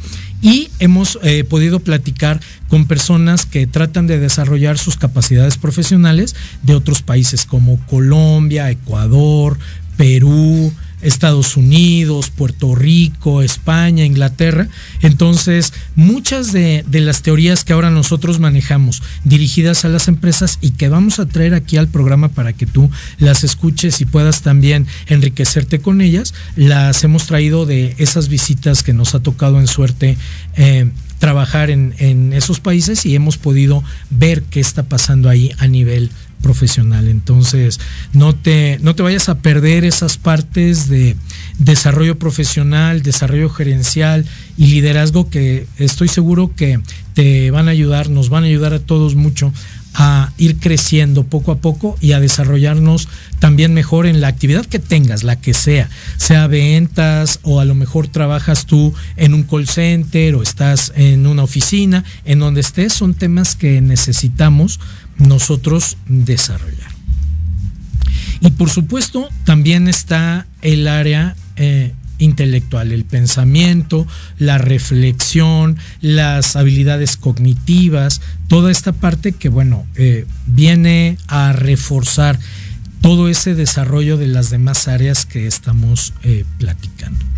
y 0.42 0.68
hemos 0.79 1.18
eh, 1.22 1.44
podido 1.44 1.81
platicar 1.81 2.40
con 2.68 2.87
personas 2.87 3.46
que 3.46 3.66
tratan 3.66 4.07
de 4.07 4.18
desarrollar 4.18 4.79
sus 4.79 4.96
capacidades 4.96 5.57
profesionales 5.57 6.35
de 6.62 6.75
otros 6.75 7.03
países 7.03 7.44
como 7.44 7.79
Colombia, 7.87 8.70
Ecuador, 8.70 9.59
Perú, 9.96 10.72
Estados 11.02 11.56
Unidos, 11.56 12.30
Puerto 12.30 12.74
Rico, 12.74 13.42
España, 13.42 14.04
Inglaterra. 14.04 14.68
Entonces, 15.02 15.72
muchas 15.94 16.52
de, 16.52 16.85
las 16.90 17.22
teorías 17.22 17.64
que 17.64 17.72
ahora 17.72 17.90
nosotros 17.90 18.40
manejamos 18.40 19.02
dirigidas 19.24 19.85
a 19.85 19.88
las 19.88 20.09
empresas 20.09 20.59
y 20.61 20.70
que 20.70 20.88
vamos 20.88 21.18
a 21.18 21.26
traer 21.26 21.54
aquí 21.54 21.76
al 21.76 21.88
programa 21.88 22.28
para 22.28 22.52
que 22.52 22.66
tú 22.66 22.90
las 23.18 23.44
escuches 23.44 24.00
y 24.00 24.06
puedas 24.06 24.42
también 24.42 24.87
enriquecerte 25.06 25.80
con 25.80 26.00
ellas, 26.00 26.35
las 26.56 27.04
hemos 27.04 27.26
traído 27.26 27.66
de 27.66 27.94
esas 27.98 28.28
visitas 28.28 28.82
que 28.82 28.92
nos 28.92 29.14
ha 29.14 29.20
tocado 29.20 29.61
en 29.61 29.66
suerte. 29.66 30.16
Eh, 30.56 30.90
trabajar 31.18 31.70
en, 31.70 31.94
en, 31.98 32.35
esos 32.35 32.61
países 32.61 33.06
y 33.06 33.14
hemos 33.14 33.38
podido 33.38 33.82
ver 34.11 34.42
qué 34.42 34.61
está 34.61 34.82
pasando 34.82 35.30
ahí 35.30 35.50
a 35.56 35.66
nivel 35.66 36.11
profesional. 36.46 37.09
Entonces, 37.09 37.80
no 38.12 38.32
te, 38.32 38.78
no 38.80 38.94
te 38.94 39.02
vayas 39.02 39.28
a 39.28 39.38
perder 39.38 39.85
esas 39.85 40.16
partes 40.16 40.88
de 40.88 41.16
desarrollo 41.59 42.20
profesional, 42.20 43.02
desarrollo 43.02 43.50
gerencial 43.50 44.24
y 44.56 44.66
liderazgo 44.66 45.28
que 45.28 45.66
estoy 45.78 46.06
seguro 46.06 46.52
que 46.54 46.78
te 47.14 47.50
van 47.50 47.66
a 47.66 47.72
ayudar, 47.72 48.11
nos 48.11 48.28
van 48.28 48.44
a 48.44 48.46
ayudar 48.46 48.74
a 48.74 48.78
todos 48.78 49.16
mucho 49.16 49.52
a 49.98 50.30
ir 50.37 50.59
creciendo 50.59 51.24
poco 51.24 51.52
a 51.52 51.56
poco 51.59 51.96
y 52.02 52.12
a 52.12 52.20
desarrollarnos 52.20 53.09
también 53.38 53.72
mejor 53.72 54.06
en 54.06 54.20
la 54.20 54.28
actividad 54.28 54.66
que 54.66 54.78
tengas, 54.78 55.24
la 55.24 55.40
que 55.40 55.54
sea, 55.54 55.88
sea 56.18 56.46
ventas 56.46 57.40
o 57.42 57.61
a 57.61 57.64
lo 57.64 57.74
mejor 57.74 58.06
trabajas 58.09 58.66
tú 58.66 58.92
en 59.16 59.32
un 59.32 59.42
call 59.42 59.66
center 59.66 60.35
o 60.35 60.42
estás 60.42 60.92
en 60.96 61.26
una 61.26 61.42
oficina, 61.42 62.04
en 62.26 62.40
donde 62.40 62.61
estés, 62.61 62.92
son 62.92 63.14
temas 63.14 63.56
que 63.56 63.80
necesitamos 63.80 64.80
nosotros 65.16 65.96
desarrollar. 66.06 66.90
Y 68.40 68.50
por 68.50 68.68
supuesto 68.68 69.30
también 69.44 69.88
está 69.88 70.46
el 70.61 70.88
área 70.88 71.37
eh, 71.56 71.94
intelectual, 72.18 72.92
el 72.92 73.05
pensamiento, 73.05 74.07
la 74.38 74.59
reflexión, 74.59 75.76
las 76.00 76.57
habilidades 76.57 77.16
cognitivas, 77.16 78.20
toda 78.48 78.70
esta 78.70 78.92
parte 78.92 79.33
que, 79.33 79.48
bueno, 79.48 79.87
eh, 79.96 80.26
viene 80.46 81.18
a 81.29 81.52
reforzar 81.52 82.38
todo 83.00 83.29
ese 83.29 83.55
desarrollo 83.55 84.16
de 84.16 84.26
las 84.26 84.50
demás 84.50 84.88
áreas 84.88 85.26
que 85.26 85.46
estamos 85.46 86.12
eh, 86.22 86.44
platicando. 86.59 87.36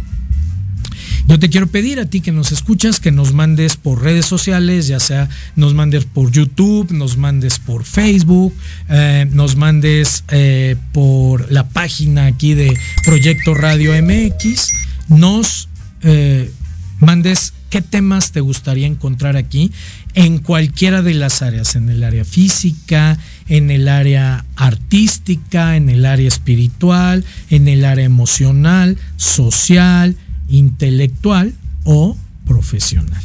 Yo 1.29 1.39
te 1.39 1.51
quiero 1.51 1.67
pedir 1.67 2.01
a 2.01 2.07
ti 2.07 2.23
que 2.23 2.33
nos 2.33 2.53
escuchas, 2.53 3.01
que 3.01 3.13
nos 3.13 3.35
mandes 3.35 3.77
por 3.77 4.03
redes 4.03 4.25
sociales, 4.25 4.87
ya 4.87 4.99
sea 4.99 5.29
nos 5.57 5.75
mandes 5.75 6.07
por 6.07 6.33
YouTube, 6.33 6.91
nos 6.91 7.19
mandes 7.19 7.59
por 7.59 7.85
Facebook, 7.85 8.55
eh, 8.89 9.29
nos 9.31 9.55
mandes 9.55 10.25
eh, 10.31 10.77
por 10.95 11.53
la 11.53 11.69
página 11.69 12.25
aquí 12.25 12.55
de 12.55 12.75
Proyecto 13.05 13.53
Radio 13.53 13.93
MX, 14.03 14.73
nos 15.09 15.69
eh, 16.01 16.51
mandes 16.99 17.53
qué 17.69 17.83
temas 17.83 18.33
te 18.33 18.41
gustaría 18.41 18.87
encontrar 18.87 19.37
aquí 19.37 19.71
en 20.15 20.39
cualquiera 20.39 21.03
de 21.03 21.13
las 21.13 21.43
áreas, 21.43 21.77
en 21.77 21.91
el 21.91 22.05
área 22.05 22.25
física, 22.25 23.19
en 23.49 23.71
el 23.71 23.89
área 23.89 24.47
artística, 24.57 25.77
en 25.77 25.91
el 25.91 26.07
área 26.07 26.27
espiritual, 26.27 27.23
en 27.51 27.69
el 27.69 27.85
área 27.85 28.07
emocional, 28.07 28.97
social, 29.19 30.17
intelectual 30.49 31.55
o 31.85 32.17
profesional. 32.47 33.23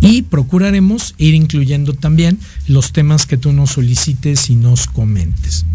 Y 0.00 0.22
procuraremos 0.22 1.14
ir 1.18 1.34
incluyendo 1.34 1.92
también 1.92 2.38
los 2.66 2.92
temas 2.92 3.26
que 3.26 3.36
tú 3.36 3.52
nos 3.52 3.72
solicites 3.72 4.48
y 4.48 4.56
nos 4.56 4.86
comentes. 4.86 5.66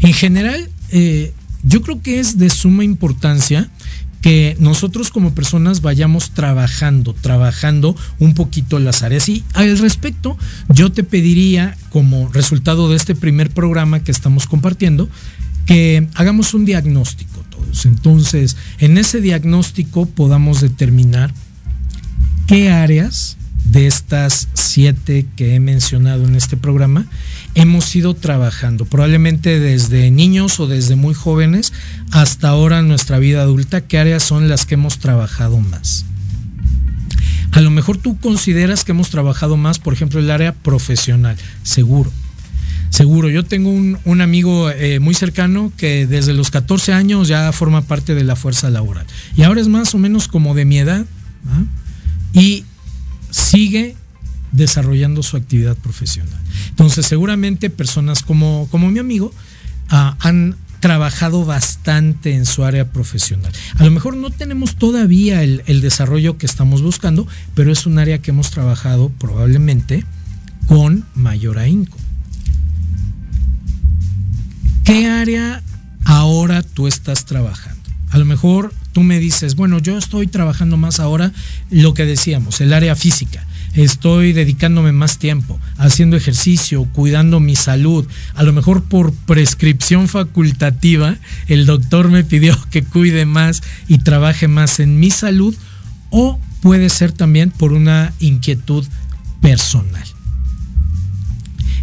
En 0.00 0.14
general, 0.14 0.68
eh, 0.90 1.34
yo 1.62 1.82
creo 1.82 2.00
que 2.00 2.20
es 2.20 2.38
de 2.38 2.48
suma 2.48 2.84
importancia 2.84 3.70
que 4.22 4.56
nosotros 4.60 5.10
como 5.10 5.34
personas 5.34 5.80
vayamos 5.80 6.30
trabajando, 6.30 7.14
trabajando 7.14 7.96
un 8.18 8.34
poquito 8.34 8.78
las 8.78 9.02
áreas. 9.02 9.28
Y 9.28 9.44
al 9.54 9.78
respecto, 9.78 10.36
yo 10.68 10.92
te 10.92 11.04
pediría, 11.04 11.76
como 11.90 12.28
resultado 12.28 12.90
de 12.90 12.96
este 12.96 13.14
primer 13.14 13.50
programa 13.50 14.00
que 14.00 14.10
estamos 14.10 14.46
compartiendo, 14.46 15.08
que 15.66 16.08
hagamos 16.14 16.54
un 16.54 16.64
diagnóstico 16.64 17.39
Entonces, 17.84 18.56
en 18.78 18.98
ese 18.98 19.20
diagnóstico 19.20 20.06
podamos 20.06 20.60
determinar 20.60 21.32
qué 22.46 22.70
áreas 22.70 23.36
de 23.64 23.86
estas 23.86 24.48
siete 24.54 25.26
que 25.36 25.54
he 25.54 25.60
mencionado 25.60 26.26
en 26.26 26.34
este 26.34 26.56
programa 26.56 27.06
hemos 27.54 27.94
ido 27.94 28.14
trabajando, 28.14 28.84
probablemente 28.84 29.60
desde 29.60 30.10
niños 30.10 30.60
o 30.60 30.66
desde 30.66 30.96
muy 30.96 31.14
jóvenes 31.14 31.72
hasta 32.10 32.48
ahora 32.48 32.78
en 32.80 32.88
nuestra 32.88 33.18
vida 33.18 33.42
adulta, 33.42 33.82
qué 33.82 33.98
áreas 33.98 34.22
son 34.22 34.48
las 34.48 34.66
que 34.66 34.74
hemos 34.74 34.98
trabajado 34.98 35.58
más. 35.60 36.04
A 37.52 37.60
lo 37.60 37.70
mejor 37.70 37.96
tú 37.96 38.18
consideras 38.18 38.84
que 38.84 38.92
hemos 38.92 39.10
trabajado 39.10 39.56
más, 39.56 39.78
por 39.78 39.92
ejemplo, 39.92 40.20
el 40.20 40.30
área 40.30 40.52
profesional, 40.52 41.36
seguro. 41.62 42.12
Seguro, 42.90 43.30
yo 43.30 43.44
tengo 43.44 43.70
un, 43.70 43.98
un 44.04 44.20
amigo 44.20 44.70
eh, 44.70 45.00
muy 45.00 45.14
cercano 45.14 45.72
que 45.76 46.06
desde 46.06 46.34
los 46.34 46.50
14 46.50 46.92
años 46.92 47.28
ya 47.28 47.50
forma 47.52 47.82
parte 47.82 48.14
de 48.14 48.24
la 48.24 48.36
fuerza 48.36 48.68
laboral. 48.68 49.06
Y 49.36 49.44
ahora 49.44 49.60
es 49.60 49.68
más 49.68 49.94
o 49.94 49.98
menos 49.98 50.28
como 50.28 50.54
de 50.54 50.64
mi 50.64 50.78
edad. 50.78 51.06
¿ah? 51.48 51.62
Y 52.32 52.64
sigue 53.30 53.96
desarrollando 54.52 55.22
su 55.22 55.36
actividad 55.36 55.76
profesional. 55.76 56.38
Entonces, 56.70 57.06
seguramente 57.06 57.70
personas 57.70 58.22
como, 58.22 58.68
como 58.70 58.90
mi 58.90 58.98
amigo 58.98 59.32
uh, 59.92 60.14
han 60.18 60.56
trabajado 60.80 61.44
bastante 61.44 62.34
en 62.34 62.46
su 62.46 62.64
área 62.64 62.90
profesional. 62.90 63.52
A 63.76 63.84
lo 63.84 63.90
mejor 63.90 64.16
no 64.16 64.30
tenemos 64.30 64.76
todavía 64.76 65.42
el, 65.42 65.62
el, 65.66 65.80
desarrollo 65.82 66.38
que 66.38 66.46
estamos 66.46 66.82
buscando, 66.82 67.28
pero 67.54 67.70
es 67.70 67.86
un 67.86 67.98
área 67.98 68.18
que 68.18 68.30
hemos 68.30 68.50
trabajado 68.50 69.10
probablemente 69.10 70.04
con 70.66 71.04
mayor 71.14 71.58
ahínco. 71.58 71.96
¿Qué 74.84 75.06
área 75.06 75.62
ahora 76.04 76.62
tú 76.62 76.86
estás 76.86 77.24
trabajando? 77.24 77.80
A 78.10 78.18
lo 78.18 78.24
mejor 78.24 78.74
tú 78.92 79.02
me 79.02 79.18
dices, 79.20 79.54
bueno, 79.54 79.78
yo 79.78 79.96
estoy 79.96 80.26
trabajando 80.26 80.76
más 80.76 80.98
ahora 80.98 81.32
lo 81.70 81.94
que 81.94 82.04
decíamos, 82.04 82.60
el 82.60 82.72
área 82.72 82.96
física. 82.96 83.46
Estoy 83.74 84.32
dedicándome 84.32 84.90
más 84.90 85.18
tiempo, 85.18 85.60
haciendo 85.78 86.16
ejercicio, 86.16 86.84
cuidando 86.92 87.38
mi 87.38 87.54
salud. 87.54 88.04
A 88.34 88.42
lo 88.42 88.52
mejor 88.52 88.82
por 88.82 89.14
prescripción 89.14 90.08
facultativa, 90.08 91.16
el 91.46 91.66
doctor 91.66 92.08
me 92.08 92.24
pidió 92.24 92.58
que 92.70 92.82
cuide 92.82 93.26
más 93.26 93.62
y 93.86 93.98
trabaje 93.98 94.48
más 94.48 94.80
en 94.80 94.98
mi 94.98 95.10
salud 95.10 95.54
o 96.10 96.40
puede 96.62 96.88
ser 96.88 97.12
también 97.12 97.52
por 97.52 97.72
una 97.72 98.12
inquietud 98.18 98.84
personal. 99.40 100.09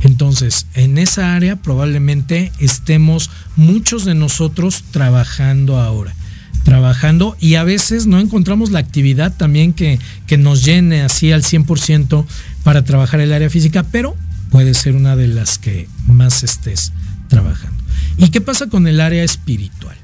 Entonces, 0.07 0.67
en 0.73 0.97
esa 0.97 1.35
área 1.35 1.57
probablemente 1.57 2.53
estemos 2.59 3.29
muchos 3.57 4.05
de 4.05 4.15
nosotros 4.15 4.85
trabajando 4.91 5.79
ahora 5.79 6.15
trabajando 6.63 7.37
y 7.39 7.55
a 7.55 7.63
veces 7.63 8.07
no 8.07 8.19
encontramos 8.19 8.71
la 8.71 8.79
actividad 8.79 9.33
también 9.35 9.71
que, 9.71 9.99
que 10.27 10.37
nos 10.37 10.65
llene 10.65 11.01
así 11.01 11.31
al 11.31 11.41
100% 11.41 12.25
para 12.63 12.83
trabajar 12.83 13.21
el 13.21 13.31
área 13.31 13.49
física, 13.49 13.83
pero 13.83 14.17
puede 14.49 14.73
ser 14.73 14.95
una 14.95 15.15
de 15.15 15.27
las 15.27 15.59
que 15.59 15.87
más 16.07 16.43
estés 16.43 16.91
trabajando. 17.29 17.81
¿Y 18.17 18.29
qué 18.29 18.41
pasa 18.41 18.67
con 18.67 18.85
el 18.85 18.99
área 18.99 19.23
espiritual? 19.23 19.95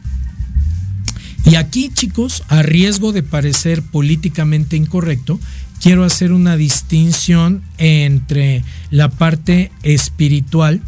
Y 1.45 1.55
aquí, 1.55 1.91
chicos, 1.93 2.43
a 2.47 2.63
riesgo 2.63 3.11
de 3.11 3.23
parecer 3.23 3.83
políticamente 3.83 4.77
incorrecto, 4.77 5.41
quiero 5.83 6.05
hacer 6.05 6.31
una 6.31 6.55
distinción 6.55 7.61
entre 7.77 8.63
la 8.89 9.09
parte 9.09 9.69
espiritual 9.83 10.79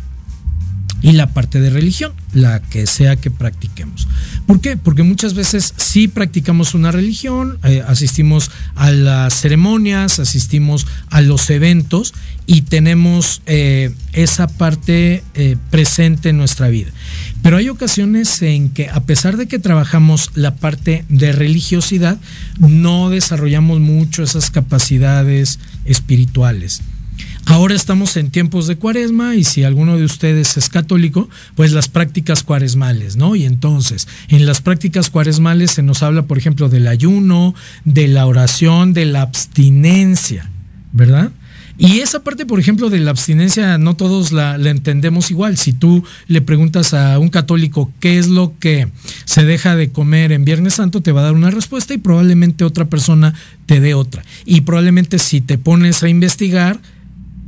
y 1.01 1.11
la 1.11 1.33
parte 1.33 1.59
de 1.59 1.69
religión, 1.69 2.13
la 2.35 2.61
que 2.61 2.85
sea 2.85 3.15
que 3.15 3.31
practiquemos. 3.31 4.07
¿Por 4.45 4.59
qué? 4.61 4.77
Porque 4.77 5.03
muchas 5.03 5.33
veces 5.33 5.73
sí 5.77 6.07
practicamos 6.07 6.75
una 6.75 6.91
religión, 6.91 7.57
eh, 7.63 7.81
asistimos 7.87 8.51
a 8.75 8.91
las 8.91 9.33
ceremonias, 9.33 10.19
asistimos 10.19 10.85
a 11.09 11.21
los 11.21 11.49
eventos 11.49 12.13
y 12.45 12.63
tenemos 12.63 13.41
eh, 13.45 13.95
esa 14.11 14.47
parte 14.47 15.23
eh, 15.33 15.55
presente 15.71 16.29
en 16.29 16.37
nuestra 16.37 16.67
vida. 16.67 16.91
Pero 17.41 17.57
hay 17.57 17.69
ocasiones 17.69 18.41
en 18.41 18.69
que 18.69 18.89
a 18.89 18.99
pesar 19.03 19.37
de 19.37 19.47
que 19.47 19.57
trabajamos 19.57 20.31
la 20.35 20.55
parte 20.55 21.05
de 21.07 21.31
religiosidad, 21.31 22.19
no 22.59 23.09
desarrollamos 23.09 23.79
mucho 23.79 24.23
esas 24.23 24.51
capacidades 24.51 25.59
espirituales. 25.85 26.81
Ahora 27.45 27.75
estamos 27.75 28.17
en 28.17 28.31
tiempos 28.31 28.65
de 28.65 28.75
cuaresma 28.75 29.35
y 29.35 29.43
si 29.43 29.63
alguno 29.63 29.97
de 29.97 30.03
ustedes 30.03 30.57
es 30.57 30.67
católico, 30.67 31.29
pues 31.55 31.71
las 31.71 31.87
prácticas 31.87 32.41
cuaresmales, 32.43 33.17
¿no? 33.17 33.35
Y 33.35 33.45
entonces, 33.45 34.07
en 34.29 34.45
las 34.47 34.61
prácticas 34.61 35.11
cuaresmales 35.11 35.71
se 35.71 35.83
nos 35.83 36.01
habla, 36.01 36.23
por 36.23 36.39
ejemplo, 36.39 36.69
del 36.69 36.87
ayuno, 36.87 37.53
de 37.83 38.07
la 38.07 38.25
oración, 38.25 38.93
de 38.93 39.05
la 39.05 39.21
abstinencia, 39.21 40.49
¿verdad? 40.91 41.31
Y 41.77 41.99
esa 41.99 42.23
parte, 42.23 42.45
por 42.45 42.59
ejemplo, 42.59 42.89
de 42.89 42.99
la 42.99 43.11
abstinencia, 43.11 43.77
no 43.77 43.95
todos 43.95 44.31
la, 44.31 44.55
entendemos 44.55 45.29
igual. 45.29 45.57
Si 45.57 45.73
tú 45.73 46.03
le 46.27 46.41
preguntas 46.41 46.93
a 46.93 47.19
un 47.19 47.27
católico 47.27 47.91
qué 47.99 48.17
es 48.17 48.27
lo 48.27 48.53
que 48.59 48.87
se 49.25 49.43
deja 49.43 49.75
de 49.75 49.89
comer 49.89 50.31
en 50.31 50.45
Viernes 50.45 50.75
Santo, 50.75 51.01
te 51.01 51.11
va 51.11 51.21
a 51.21 51.25
dar 51.25 51.33
una 51.33 51.51
respuesta 51.51 51.93
y 51.93 51.97
probablemente 51.97 52.63
otra 52.63 52.85
persona 52.85 53.33
te 53.65 53.81
dé 53.81 53.93
otra. 53.93 54.23
Y 54.45 54.61
probablemente 54.61 55.19
si 55.19 55.41
te 55.41 55.57
pones 55.57 56.01
a 56.01 56.07
investigar, 56.07 56.79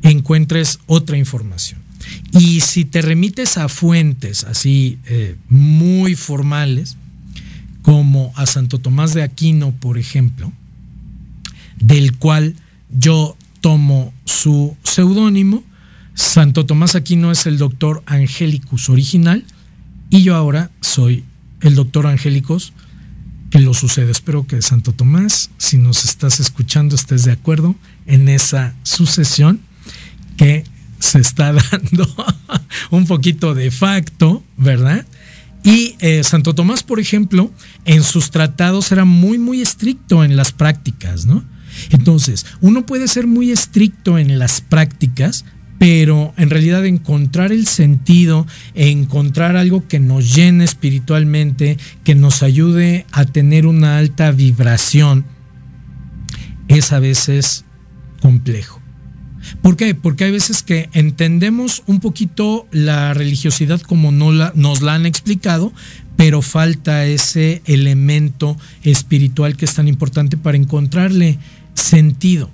encuentres 0.02 0.80
otra 0.86 1.18
información. 1.18 1.82
Y 2.32 2.62
si 2.62 2.86
te 2.86 3.02
remites 3.02 3.58
a 3.58 3.70
fuentes 3.70 4.44
así 4.44 5.00
eh, 5.06 5.36
muy 5.50 6.16
formales, 6.16 6.98
como 7.82 8.34
a 8.36 8.46
Santo 8.46 8.80
Tomás 8.80 9.14
de 9.14 9.24
Aquino, 9.24 9.72
por 9.72 9.98
ejemplo, 9.98 10.52
del 11.80 12.18
cual 12.18 12.56
yo 12.90 13.38
tomo 13.62 14.14
su 14.26 14.76
seudónimo, 14.84 15.64
Santo 16.14 16.66
Tomás 16.66 16.96
Aquino 16.96 17.32
es 17.32 17.46
el 17.46 17.58
doctor 17.58 18.04
Angelicus 18.06 18.90
original 18.90 19.46
y 20.10 20.24
yo 20.24 20.36
ahora 20.36 20.72
soy 20.82 21.24
el 21.62 21.76
doctor 21.76 22.08
Angélicos 22.08 22.74
que 23.50 23.60
lo 23.60 23.74
sucede. 23.74 24.12
Espero 24.12 24.46
que 24.48 24.62
Santo 24.62 24.94
Tomás, 24.94 25.52
si 25.58 25.78
nos 25.78 26.06
estás 26.06 26.40
escuchando, 26.40 26.96
estés 26.96 27.24
de 27.24 27.32
acuerdo 27.32 27.76
en 28.06 28.30
esa 28.30 28.76
sucesión 28.84 29.62
que 30.38 30.64
se 31.00 31.20
está 31.20 31.54
dando 31.72 32.08
un 32.92 33.06
poquito 33.06 33.54
de 33.54 33.72
facto, 33.72 34.44
¿verdad? 34.56 35.06
Y 35.64 35.96
eh, 36.00 36.24
Santo 36.24 36.56
Tomás, 36.56 36.84
por 36.84 37.00
ejemplo, 37.00 37.52
en 37.84 38.04
sus 38.04 38.32
tratados 38.32 38.92
era 38.92 39.04
muy, 39.04 39.38
muy 39.38 39.62
estricto 39.62 40.24
en 40.24 40.38
las 40.38 40.52
prácticas, 40.54 41.26
¿no? 41.26 41.44
Entonces, 41.90 42.46
uno 42.62 42.86
puede 42.86 43.08
ser 43.08 43.28
muy 43.28 43.52
estricto 43.52 44.18
en 44.18 44.40
las 44.40 44.62
prácticas, 44.62 45.46
pero 45.78 46.34
en 46.38 46.50
realidad 46.50 46.86
encontrar 46.86 47.52
el 47.52 47.68
sentido, 47.68 48.48
encontrar 48.74 49.58
algo 49.58 49.88
que 49.88 50.00
nos 50.00 50.34
llene 50.34 50.64
espiritualmente, 50.64 51.78
que 52.04 52.16
nos 52.16 52.44
ayude 52.44 53.06
a 53.12 53.26
tener 53.26 53.68
una 53.68 53.98
alta 53.98 54.32
vibración, 54.32 55.26
es 56.68 56.92
a 56.94 57.00
veces 57.00 57.66
complejo. 58.22 58.82
¿Por 59.62 59.78
qué? 59.78 59.96
Porque 59.96 60.26
hay 60.26 60.32
veces 60.32 60.64
que 60.64 60.90
entendemos 60.94 61.84
un 61.88 62.00
poquito 62.00 62.68
la 62.72 63.14
religiosidad 63.14 63.82
como 63.82 64.12
no 64.12 64.32
la, 64.32 64.52
nos 64.56 64.82
la 64.82 64.96
han 64.96 65.06
explicado, 65.06 65.74
pero 66.16 66.42
falta 66.42 67.06
ese 67.06 67.62
elemento 67.66 68.58
espiritual 68.84 69.56
que 69.56 69.66
es 69.66 69.74
tan 69.76 69.88
importante 69.88 70.38
para 70.38 70.58
encontrarle 70.58 71.38
sentido 71.74 72.50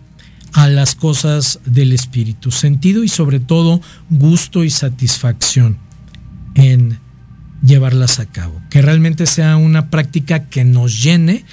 a 0.54 0.68
las 0.68 0.96
cosas 0.96 1.60
del 1.66 1.94
espíritu, 1.94 2.52
sentido 2.52 3.04
y 3.04 3.08
sobre 3.08 3.40
todo 3.40 3.82
gusto 4.10 4.64
y 4.64 4.70
satisfacción 4.70 5.78
en 6.56 7.00
llevarlas 7.64 8.20
a 8.20 8.26
cabo, 8.26 8.62
que 8.70 8.82
realmente 8.82 9.26
sea 9.26 9.58
una 9.58 9.90
práctica 9.90 10.50
que 10.50 10.64
nos 10.64 11.02
llene 11.02 11.46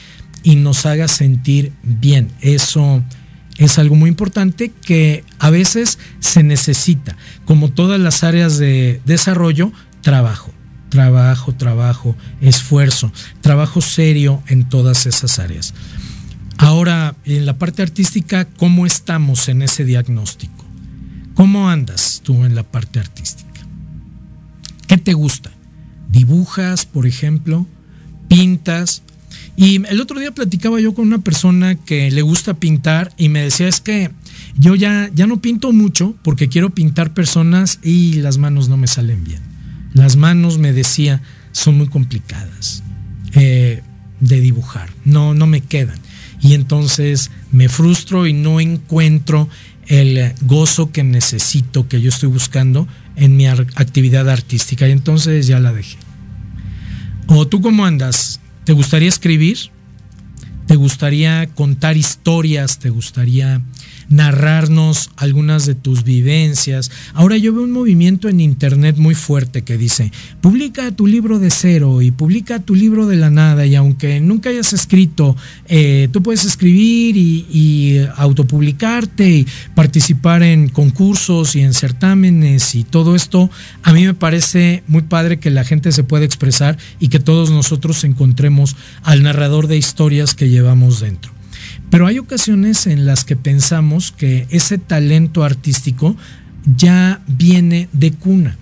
y 0.42 0.56
nos 0.56 0.84
haga 0.86 1.08
sentir 1.08 1.72
bien. 1.82 2.30
Eso 2.40 3.02
es 3.60 3.78
algo 3.78 3.94
muy 3.94 4.08
importante 4.08 4.72
que 4.82 5.22
a 5.38 5.50
veces 5.50 5.98
se 6.18 6.42
necesita, 6.42 7.16
como 7.44 7.70
todas 7.70 8.00
las 8.00 8.24
áreas 8.24 8.56
de 8.58 9.02
desarrollo, 9.04 9.70
trabajo, 10.00 10.50
trabajo, 10.88 11.54
trabajo, 11.54 12.16
esfuerzo, 12.40 13.12
trabajo 13.42 13.82
serio 13.82 14.42
en 14.46 14.68
todas 14.68 15.04
esas 15.04 15.38
áreas. 15.38 15.74
Ahora, 16.56 17.14
en 17.26 17.44
la 17.44 17.58
parte 17.58 17.82
artística, 17.82 18.46
¿cómo 18.46 18.86
estamos 18.86 19.48
en 19.48 19.60
ese 19.60 19.84
diagnóstico? 19.84 20.64
¿Cómo 21.34 21.68
andas 21.68 22.22
tú 22.24 22.44
en 22.44 22.54
la 22.54 22.62
parte 22.62 22.98
artística? 22.98 23.60
¿Qué 24.86 24.96
te 24.96 25.12
gusta? 25.12 25.50
¿Dibujas, 26.08 26.86
por 26.86 27.06
ejemplo? 27.06 27.66
¿Pintas? 28.28 29.02
Y 29.60 29.84
el 29.88 30.00
otro 30.00 30.18
día 30.18 30.30
platicaba 30.30 30.80
yo 30.80 30.94
con 30.94 31.06
una 31.06 31.18
persona 31.18 31.74
que 31.74 32.10
le 32.10 32.22
gusta 32.22 32.54
pintar 32.54 33.12
y 33.18 33.28
me 33.28 33.42
decía, 33.42 33.68
es 33.68 33.82
que 33.82 34.10
yo 34.56 34.74
ya, 34.74 35.10
ya 35.14 35.26
no 35.26 35.42
pinto 35.42 35.70
mucho 35.70 36.16
porque 36.22 36.48
quiero 36.48 36.70
pintar 36.70 37.12
personas 37.12 37.78
y 37.82 38.14
las 38.14 38.38
manos 38.38 38.70
no 38.70 38.78
me 38.78 38.86
salen 38.86 39.22
bien. 39.22 39.42
Las 39.92 40.16
manos, 40.16 40.56
me 40.56 40.72
decía, 40.72 41.20
son 41.52 41.76
muy 41.76 41.88
complicadas 41.88 42.82
eh, 43.34 43.82
de 44.20 44.40
dibujar, 44.40 44.88
no, 45.04 45.34
no 45.34 45.46
me 45.46 45.60
quedan. 45.60 45.98
Y 46.40 46.54
entonces 46.54 47.30
me 47.52 47.68
frustro 47.68 48.26
y 48.26 48.32
no 48.32 48.60
encuentro 48.60 49.46
el 49.88 50.32
gozo 50.40 50.90
que 50.90 51.04
necesito, 51.04 51.86
que 51.86 52.00
yo 52.00 52.08
estoy 52.08 52.30
buscando 52.30 52.88
en 53.14 53.36
mi 53.36 53.46
actividad 53.46 54.30
artística. 54.30 54.88
Y 54.88 54.92
entonces 54.92 55.46
ya 55.46 55.60
la 55.60 55.74
dejé. 55.74 55.98
¿O 57.26 57.46
tú 57.46 57.60
cómo 57.60 57.84
andas? 57.84 58.40
¿Te 58.70 58.74
gustaría 58.74 59.08
escribir? 59.08 59.58
¿Te 60.68 60.76
gustaría 60.76 61.48
contar 61.56 61.96
historias? 61.96 62.78
¿Te 62.78 62.88
gustaría 62.88 63.60
narrarnos 64.10 65.10
algunas 65.16 65.64
de 65.64 65.74
tus 65.74 66.04
vivencias. 66.04 66.90
Ahora 67.14 67.36
yo 67.38 67.54
veo 67.54 67.62
un 67.62 67.72
movimiento 67.72 68.28
en 68.28 68.40
internet 68.40 68.96
muy 68.98 69.14
fuerte 69.14 69.62
que 69.62 69.78
dice, 69.78 70.12
publica 70.40 70.90
tu 70.90 71.06
libro 71.06 71.38
de 71.38 71.50
cero 71.50 72.02
y 72.02 72.10
publica 72.10 72.58
tu 72.58 72.74
libro 72.74 73.06
de 73.06 73.16
la 73.16 73.30
nada 73.30 73.64
y 73.66 73.76
aunque 73.76 74.20
nunca 74.20 74.50
hayas 74.50 74.72
escrito, 74.72 75.36
eh, 75.68 76.08
tú 76.12 76.22
puedes 76.22 76.44
escribir 76.44 77.16
y, 77.16 77.46
y, 77.50 78.00
autopublicarte 78.16 79.28
y 79.28 79.46
participar 79.74 80.42
en 80.42 80.68
concursos 80.68 81.54
y 81.54 81.60
en 81.60 81.72
certámenes 81.72 82.74
y 82.74 82.84
todo 82.84 83.14
esto. 83.14 83.48
A 83.82 83.92
mí 83.92 84.04
me 84.04 84.14
parece 84.14 84.82
muy 84.88 85.02
padre 85.02 85.38
que 85.38 85.50
la 85.50 85.64
gente 85.64 85.92
se 85.92 86.04
pueda 86.04 86.24
expresar 86.24 86.76
y 86.98 87.08
que 87.08 87.20
todos 87.20 87.50
nosotros 87.50 88.02
encontremos 88.04 88.76
al 89.02 89.22
narrador 89.22 89.68
de 89.68 89.76
historias 89.76 90.34
que 90.34 90.48
llevamos 90.48 91.00
dentro. 91.00 91.39
Pero 91.90 92.06
hay 92.06 92.18
ocasiones 92.18 92.86
en 92.86 93.04
las 93.04 93.24
que 93.24 93.36
pensamos 93.36 94.12
que 94.12 94.46
ese 94.50 94.78
talento 94.78 95.42
artístico 95.42 96.16
ya 96.76 97.20
viene 97.26 97.88
de 97.92 98.12
cuna. 98.12 98.56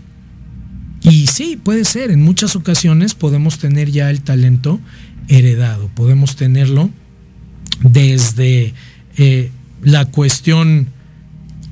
Y 1.02 1.26
sí, 1.28 1.56
puede 1.62 1.84
ser, 1.84 2.10
en 2.10 2.22
muchas 2.22 2.56
ocasiones 2.56 3.14
podemos 3.14 3.58
tener 3.58 3.90
ya 3.90 4.10
el 4.10 4.22
talento 4.22 4.80
heredado, 5.28 5.88
podemos 5.94 6.36
tenerlo 6.36 6.90
desde 7.82 8.74
eh, 9.16 9.50
la 9.82 10.06
cuestión 10.06 10.88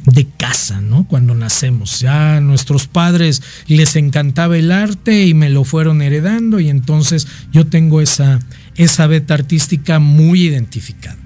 de 0.05 0.27
casa, 0.37 0.81
¿no? 0.81 1.09
Cuando 1.09 1.35
nacemos. 1.35 2.01
Ya 2.01 2.37
a 2.37 2.41
nuestros 2.41 2.87
padres 2.87 3.43
les 3.67 3.97
encantaba 3.97 4.57
el 4.57 4.71
arte 4.71 5.25
y 5.27 5.35
me 5.35 5.51
lo 5.51 5.65
fueron 5.65 6.01
heredando 6.01 6.61
y 6.61 6.69
entonces 6.69 7.27
yo 7.53 7.67
tengo 7.67 8.01
esa, 8.01 8.39
esa 8.77 9.07
beta 9.09 9.35
artística 9.35 9.99
muy 9.99 10.43
identificada. 10.43 11.19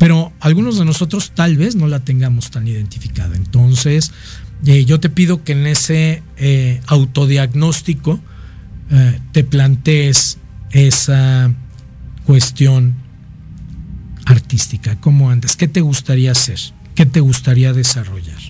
Pero 0.00 0.32
algunos 0.40 0.78
de 0.78 0.86
nosotros 0.86 1.32
tal 1.34 1.58
vez 1.58 1.76
no 1.76 1.86
la 1.86 2.00
tengamos 2.00 2.50
tan 2.50 2.66
identificada. 2.66 3.36
Entonces, 3.36 4.12
eh, 4.64 4.86
yo 4.86 4.98
te 4.98 5.10
pido 5.10 5.44
que 5.44 5.52
en 5.52 5.66
ese 5.66 6.22
eh, 6.38 6.80
autodiagnóstico 6.86 8.18
eh, 8.90 9.20
te 9.32 9.44
plantees 9.44 10.38
esa 10.70 11.52
cuestión 12.24 12.94
artística. 14.24 14.98
¿Cómo 15.00 15.30
andas? 15.30 15.54
¿Qué 15.54 15.68
te 15.68 15.82
gustaría 15.82 16.32
hacer? 16.32 16.58
¿Qué 16.94 17.04
te 17.04 17.20
gustaría 17.20 17.74
desarrollar? 17.74 18.40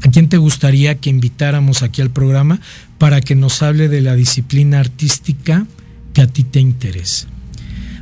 ¿A 0.00 0.08
quién 0.08 0.30
te 0.30 0.38
gustaría 0.38 0.94
que 0.94 1.10
invitáramos 1.10 1.82
aquí 1.82 2.00
al 2.00 2.10
programa 2.10 2.60
para 2.96 3.20
que 3.20 3.34
nos 3.34 3.62
hable 3.62 3.90
de 3.90 4.00
la 4.00 4.14
disciplina 4.14 4.80
artística 4.80 5.66
que 6.14 6.22
a 6.22 6.28
ti 6.28 6.44
te 6.44 6.60
interesa? 6.60 7.31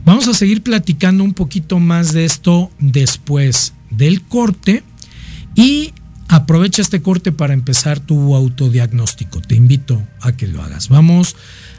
Vamos 0.05 0.29
a 0.29 0.35
seguir 0.35 0.63
platicando 0.63 1.25
un 1.25 1.35
poquito 1.35 1.79
más 1.79 2.13
de 2.13 2.25
esto 2.25 2.71
después 2.79 3.75
del 3.91 4.23
corte 4.23 4.83
y 5.55 5.93
aprovecha 6.29 6.83
este 6.83 7.03
corte 7.03 7.33
para 7.33 7.55
empezar 7.55 8.01
tu 8.01 8.35
autodiagnóstico. 8.35 9.41
Te 9.41 9.57
invito 9.57 10.03
a 10.21 10.33
que 10.33 10.47
lo 10.47 10.63
hagas. 10.63 10.89
Vamos 10.89 11.37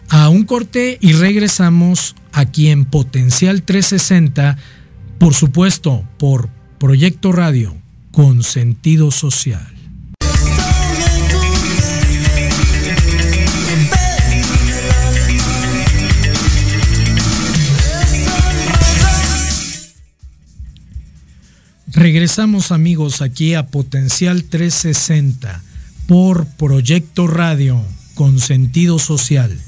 a 0.09 0.29
un 0.29 0.43
corte 0.43 0.97
y 1.01 1.13
regresamos 1.13 2.15
aquí 2.33 2.67
en 2.69 2.85
Potencial 2.85 3.63
360, 3.63 4.57
por 5.17 5.33
supuesto, 5.33 6.05
por 6.17 6.49
Proyecto 6.79 7.31
Radio 7.31 7.75
con 8.11 8.43
sentido 8.43 9.11
social. 9.11 9.70
Regresamos 21.93 22.71
amigos 22.71 23.21
aquí 23.21 23.53
a 23.53 23.67
Potencial 23.67 24.45
360 24.45 25.61
por 26.07 26.47
Proyecto 26.47 27.27
Radio 27.27 27.83
con 28.15 28.39
sentido 28.39 28.97
social. 28.97 29.59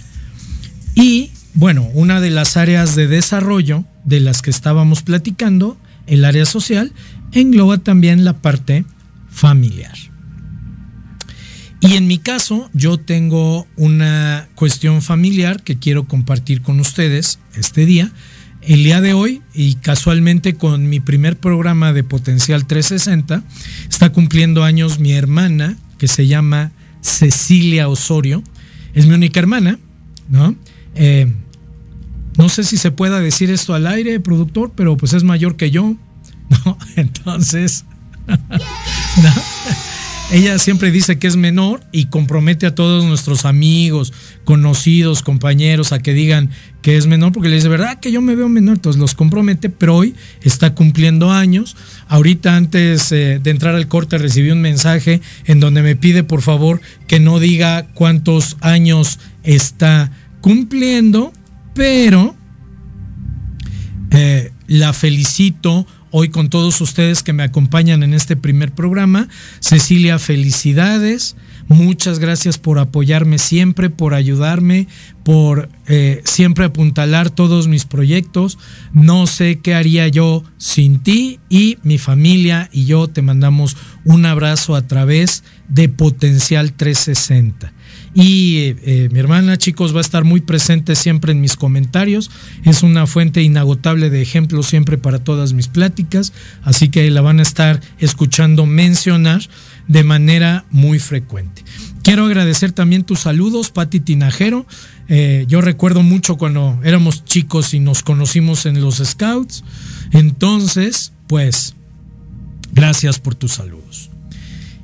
Y 0.95 1.31
bueno, 1.53 1.89
una 1.93 2.21
de 2.21 2.29
las 2.29 2.55
áreas 2.55 2.95
de 2.95 3.07
desarrollo 3.07 3.83
de 4.05 4.21
las 4.21 4.41
que 4.41 4.51
estábamos 4.51 5.01
platicando, 5.01 5.77
el 6.07 6.23
área 6.23 6.45
social, 6.45 6.93
engloba 7.33 7.79
también 7.79 8.23
la 8.23 8.41
parte 8.41 8.85
familiar. 9.29 9.97
Y 11.81 11.95
en 11.95 12.07
mi 12.07 12.19
caso, 12.19 12.69
yo 12.71 12.97
tengo 12.99 13.67
una 13.75 14.47
cuestión 14.55 15.01
familiar 15.01 15.61
que 15.61 15.77
quiero 15.77 16.05
compartir 16.05 16.61
con 16.61 16.79
ustedes 16.79 17.39
este 17.53 17.85
día 17.85 18.13
el 18.67 18.83
día 18.83 19.01
de 19.01 19.13
hoy 19.13 19.41
y 19.53 19.75
casualmente 19.75 20.55
con 20.55 20.89
mi 20.89 20.99
primer 20.99 21.37
programa 21.37 21.93
de 21.93 22.03
Potencial 22.03 22.65
360 22.65 23.43
está 23.89 24.11
cumpliendo 24.11 24.63
años 24.63 24.99
mi 24.99 25.13
hermana 25.13 25.77
que 25.97 26.07
se 26.07 26.27
llama 26.27 26.71
Cecilia 27.01 27.89
Osorio. 27.89 28.43
Es 28.93 29.05
mi 29.05 29.13
única 29.13 29.39
hermana, 29.39 29.79
¿no? 30.29 30.55
Eh, 30.95 31.31
no 32.37 32.49
sé 32.49 32.63
si 32.63 32.77
se 32.77 32.91
pueda 32.91 33.19
decir 33.19 33.49
esto 33.51 33.73
al 33.73 33.87
aire, 33.87 34.19
productor, 34.19 34.71
pero 34.75 34.97
pues 34.97 35.13
es 35.13 35.23
mayor 35.23 35.55
que 35.55 35.71
yo, 35.71 35.95
¿no? 36.49 36.77
Entonces, 36.95 37.85
¿no? 38.27 39.92
Ella 40.33 40.57
siempre 40.57 40.89
dice 40.89 41.19
que 41.19 41.27
es 41.27 41.35
menor 41.35 41.81
y 41.91 42.05
compromete 42.05 42.65
a 42.65 42.73
todos 42.73 43.05
nuestros 43.05 43.45
amigos, 43.45 44.11
conocidos, 44.45 45.21
compañeros 45.21 45.91
a 45.91 45.99
que 45.99 46.15
digan 46.15 46.49
que 46.81 46.97
es 46.97 47.05
menor 47.05 47.31
porque 47.33 47.49
le 47.49 47.55
dice, 47.57 47.69
¿verdad 47.69 47.99
que 47.99 48.11
yo 48.11 48.19
me 48.19 48.33
veo 48.33 48.49
menor? 48.49 48.77
Entonces 48.77 48.99
los 48.99 49.13
compromete, 49.13 49.69
pero 49.69 49.95
hoy 49.95 50.15
está 50.41 50.73
cumpliendo 50.73 51.31
años. 51.31 51.77
Ahorita 52.07 52.55
antes 52.55 53.11
eh, 53.11 53.39
de 53.43 53.51
entrar 53.51 53.75
al 53.75 53.87
corte 53.87 54.17
recibí 54.17 54.49
un 54.49 54.61
mensaje 54.61 55.21
en 55.45 55.59
donde 55.59 55.83
me 55.83 55.95
pide 55.95 56.23
por 56.23 56.41
favor 56.41 56.81
que 57.05 57.19
no 57.19 57.39
diga 57.39 57.85
cuántos 57.93 58.57
años 58.59 59.19
está 59.43 60.11
cumpliendo, 60.41 61.31
pero 61.75 62.35
eh, 64.09 64.51
la 64.65 64.93
felicito 64.93 65.85
hoy 66.15 66.29
con 66.29 66.49
todos 66.49 66.79
ustedes 66.79 67.23
que 67.23 67.33
me 67.33 67.41
acompañan 67.41 68.03
en 68.03 68.13
este 68.13 68.35
primer 68.35 68.71
programa. 68.71 69.27
Cecilia, 69.59 70.19
felicidades. 70.19 71.35
Muchas 71.67 72.19
gracias 72.19 72.59
por 72.59 72.77
apoyarme 72.77 73.39
siempre, 73.39 73.89
por 73.89 74.13
ayudarme, 74.13 74.87
por 75.23 75.69
eh, 75.87 76.21
siempre 76.23 76.65
apuntalar 76.65 77.31
todos 77.31 77.67
mis 77.67 77.85
proyectos. 77.85 78.59
No 78.93 79.25
sé 79.25 79.59
qué 79.59 79.73
haría 79.73 80.07
yo 80.07 80.43
sin 80.57 80.99
ti 80.99 81.39
y 81.49 81.79
mi 81.81 81.97
familia 81.97 82.69
y 82.71 82.85
yo 82.85 83.07
te 83.07 83.23
mandamos 83.23 83.75
un 84.05 84.27
abrazo 84.27 84.75
a 84.75 84.85
través 84.85 85.43
de 85.67 85.89
Potencial 85.89 86.73
360. 86.73 87.73
Y 88.15 88.75
eh, 88.83 89.09
mi 89.11 89.19
hermana, 89.19 89.57
chicos, 89.57 89.93
va 89.93 89.97
a 89.97 90.01
estar 90.01 90.23
muy 90.23 90.41
presente 90.41 90.95
siempre 90.95 91.31
en 91.31 91.41
mis 91.41 91.55
comentarios. 91.55 92.29
Es 92.63 92.83
una 92.83 93.07
fuente 93.07 93.41
inagotable 93.41 94.09
de 94.09 94.21
ejemplos 94.21 94.67
siempre 94.67 94.97
para 94.97 95.19
todas 95.19 95.53
mis 95.53 95.67
pláticas. 95.67 96.31
Así 96.61 96.89
que 96.89 97.09
la 97.09 97.21
van 97.21 97.39
a 97.39 97.43
estar 97.43 97.81
escuchando 97.97 98.65
mencionar 98.65 99.41
de 99.87 100.03
manera 100.03 100.65
muy 100.69 100.99
frecuente. 100.99 101.63
Quiero 102.03 102.25
agradecer 102.25 102.71
también 102.71 103.03
tus 103.03 103.21
saludos, 103.21 103.71
Pati 103.71 103.99
Tinajero. 103.99 104.67
Eh, 105.07 105.45
yo 105.47 105.61
recuerdo 105.61 106.03
mucho 106.03 106.37
cuando 106.37 106.79
éramos 106.83 107.25
chicos 107.25 107.73
y 107.73 107.79
nos 107.79 108.03
conocimos 108.03 108.65
en 108.65 108.81
los 108.81 108.97
Scouts. 108.97 109.63
Entonces, 110.11 111.13
pues, 111.27 111.75
gracias 112.73 113.19
por 113.19 113.35
tus 113.35 113.53
saludos. 113.53 114.11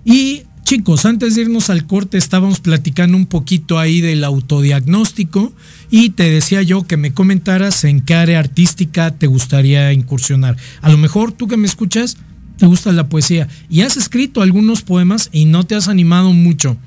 Y 0.06 0.44
Chicos, 0.70 1.06
antes 1.06 1.34
de 1.34 1.42
irnos 1.42 1.72
al 1.72 1.88
corte 1.88 2.20
estábamos 2.20 2.60
platicando 2.60 3.18
un 3.18 3.26
poquito 3.26 3.80
ahí 3.80 4.02
del 4.02 4.24
autodiagnóstico 4.24 5.52
y 5.90 6.12
te 6.12 6.30
decía 6.30 6.62
yo 6.62 6.86
que 6.86 6.96
me 6.96 7.12
comentaras 7.12 7.84
en 7.86 8.02
qué 8.02 8.14
área 8.14 8.38
artística 8.38 9.10
te 9.10 9.26
gustaría 9.26 9.92
incursionar. 9.94 10.58
A 10.82 10.92
lo 10.92 11.00
mejor 11.00 11.32
tú 11.32 11.48
que 11.48 11.58
me 11.58 11.66
escuchas 11.66 12.18
te 12.58 12.68
gusta 12.68 12.92
la 12.92 13.10
poesía 13.10 13.48
y 13.68 13.82
has 13.82 13.98
escrito 13.98 14.44
algunos 14.44 14.84
poemas 14.84 15.30
y 15.32 15.46
no 15.46 15.64
te 15.64 15.74
has 15.74 15.88
animado 15.88 16.34
mucho 16.34 16.78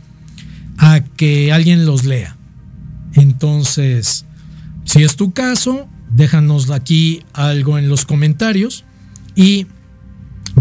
a 0.79 1.01
que 1.01 1.51
alguien 1.51 1.85
los 1.85 2.05
lea. 2.05 2.37
Entonces, 3.15 4.27
si 4.85 5.03
es 5.03 5.17
tu 5.17 5.33
caso, 5.33 5.89
déjanos 6.13 6.71
aquí 6.71 7.25
algo 7.33 7.79
en 7.79 7.89
los 7.89 8.05
comentarios 8.05 8.85
y 9.35 9.67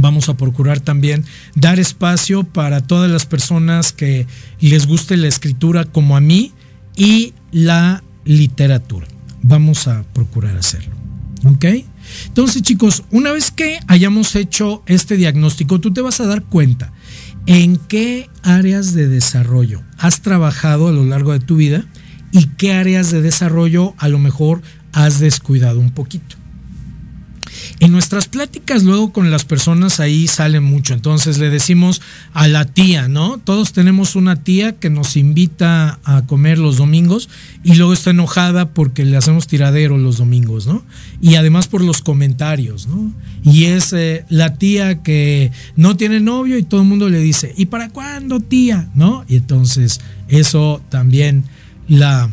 Vamos 0.01 0.29
a 0.29 0.35
procurar 0.35 0.79
también 0.79 1.23
dar 1.55 1.79
espacio 1.79 2.43
para 2.43 2.81
todas 2.81 3.09
las 3.09 3.25
personas 3.25 3.93
que 3.93 4.25
les 4.59 4.87
guste 4.87 5.15
la 5.15 5.27
escritura 5.27 5.85
como 5.85 6.17
a 6.17 6.21
mí 6.21 6.53
y 6.95 7.33
la 7.51 8.03
literatura. 8.25 9.07
Vamos 9.43 9.87
a 9.87 10.03
procurar 10.13 10.57
hacerlo. 10.57 10.95
¿Ok? 11.45 11.65
Entonces 12.25 12.61
chicos, 12.61 13.03
una 13.11 13.31
vez 13.31 13.51
que 13.51 13.79
hayamos 13.87 14.35
hecho 14.35 14.83
este 14.85 15.17
diagnóstico, 15.17 15.79
tú 15.79 15.93
te 15.93 16.01
vas 16.01 16.19
a 16.19 16.25
dar 16.25 16.43
cuenta 16.43 16.91
en 17.45 17.77
qué 17.77 18.29
áreas 18.43 18.93
de 18.93 19.07
desarrollo 19.07 19.81
has 19.97 20.21
trabajado 20.21 20.87
a 20.87 20.91
lo 20.91 21.05
largo 21.05 21.31
de 21.31 21.39
tu 21.39 21.55
vida 21.55 21.85
y 22.31 22.45
qué 22.57 22.73
áreas 22.73 23.11
de 23.11 23.21
desarrollo 23.21 23.93
a 23.97 24.07
lo 24.07 24.19
mejor 24.19 24.61
has 24.93 25.19
descuidado 25.19 25.79
un 25.79 25.91
poquito. 25.91 26.40
En 27.81 27.91
nuestras 27.91 28.27
pláticas 28.27 28.83
luego 28.83 29.11
con 29.11 29.31
las 29.31 29.43
personas 29.43 29.99
ahí 29.99 30.27
sale 30.27 30.59
mucho, 30.59 30.93
entonces 30.93 31.39
le 31.39 31.49
decimos 31.49 31.99
a 32.31 32.47
la 32.47 32.65
tía, 32.65 33.07
¿no? 33.07 33.39
Todos 33.39 33.73
tenemos 33.73 34.15
una 34.15 34.43
tía 34.43 34.73
que 34.73 34.91
nos 34.91 35.17
invita 35.17 35.97
a 36.03 36.27
comer 36.27 36.59
los 36.59 36.77
domingos 36.77 37.27
y 37.63 37.73
luego 37.73 37.93
está 37.93 38.11
enojada 38.11 38.69
porque 38.69 39.03
le 39.03 39.17
hacemos 39.17 39.47
tiradero 39.47 39.97
los 39.97 40.19
domingos, 40.19 40.67
¿no? 40.67 40.85
Y 41.21 41.35
además 41.35 41.67
por 41.67 41.81
los 41.81 42.03
comentarios, 42.03 42.85
¿no? 42.85 43.11
Y 43.41 43.63
es 43.63 43.93
eh, 43.93 44.25
la 44.29 44.53
tía 44.59 45.01
que 45.01 45.51
no 45.75 45.97
tiene 45.97 46.19
novio 46.19 46.59
y 46.59 46.63
todo 46.63 46.81
el 46.81 46.87
mundo 46.87 47.09
le 47.09 47.17
dice, 47.17 47.51
¿y 47.57 47.65
para 47.65 47.89
cuándo 47.89 48.41
tía? 48.41 48.91
¿No? 48.93 49.25
Y 49.27 49.37
entonces 49.37 50.01
eso 50.27 50.83
también 50.89 51.45
la 51.87 52.29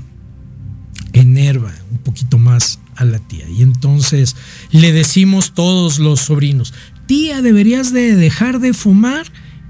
enerva 1.14 1.72
un 1.90 1.98
poquito 1.98 2.36
más 2.36 2.80
a 2.98 3.04
la 3.04 3.18
tía. 3.18 3.48
Y 3.48 3.62
entonces 3.62 4.36
le 4.70 4.92
decimos 4.92 5.54
todos 5.54 5.98
los 5.98 6.20
sobrinos, 6.20 6.74
tía, 7.06 7.40
deberías 7.40 7.92
de 7.92 8.14
dejar 8.14 8.60
de 8.60 8.74
fumar 8.74 9.26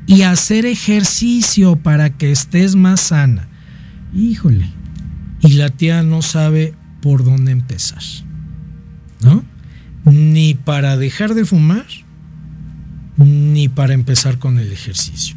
y 0.07 0.22
hacer 0.22 0.66
ejercicio 0.66 1.76
para 1.76 2.16
que 2.16 2.33
estés 2.33 2.74
más 2.74 3.01
sana. 3.01 3.49
Híjole. 4.14 4.70
Y 5.43 5.53
la 5.53 5.68
tía 5.68 6.03
no 6.03 6.22
sabe 6.22 6.74
por 7.01 7.24
dónde 7.24 7.53
empezar. 7.53 8.03
¿No? 9.22 9.45
Ni 10.05 10.55
para 10.55 10.97
dejar 10.97 11.35
de 11.35 11.45
fumar, 11.45 11.87
ni 13.16 13.68
para 13.68 13.95
empezar 13.95 14.39
con 14.39 14.59
el 14.59 14.72
ejercicio. 14.72 15.37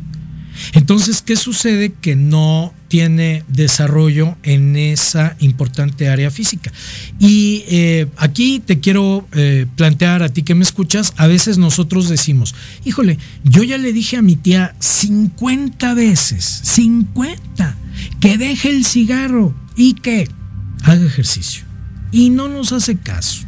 Entonces, 0.74 1.22
¿qué 1.22 1.36
sucede? 1.36 1.94
Que 2.02 2.16
no 2.16 2.74
tiene 2.88 3.44
desarrollo 3.48 4.38
en 4.44 4.76
esa 4.76 5.36
importante 5.40 6.10
área 6.10 6.30
física. 6.32 6.72
Y 7.20 7.64
eh, 7.68 8.08
aquí 8.18 8.60
te 8.60 8.80
quiero 8.80 9.28
eh, 9.34 9.66
plantear 9.76 10.24
a 10.24 10.30
ti 10.30 10.44
que 10.44 10.56
me 10.56 10.64
escuchas, 10.64 11.14
a 11.18 11.28
veces 11.28 11.58
nosotros 11.58 12.10
decimos, 12.10 12.54
híjole, 12.84 13.18
yo 13.44 13.64
ya 13.64 13.78
le 13.78 13.94
dije 13.94 14.18
a 14.18 14.22
mi 14.22 14.36
tía 14.36 14.76
50 14.80 15.94
veces, 15.94 16.62
50, 16.64 17.78
que 18.20 18.38
deje 18.38 18.70
el 18.70 18.86
cigarro 18.86 19.56
y 19.76 19.94
que 19.94 20.28
haga 20.84 21.06
ejercicio. 21.06 21.64
Y 22.12 22.30
no 22.30 22.50
nos 22.50 22.74
hace 22.74 22.98
caso. 22.98 23.46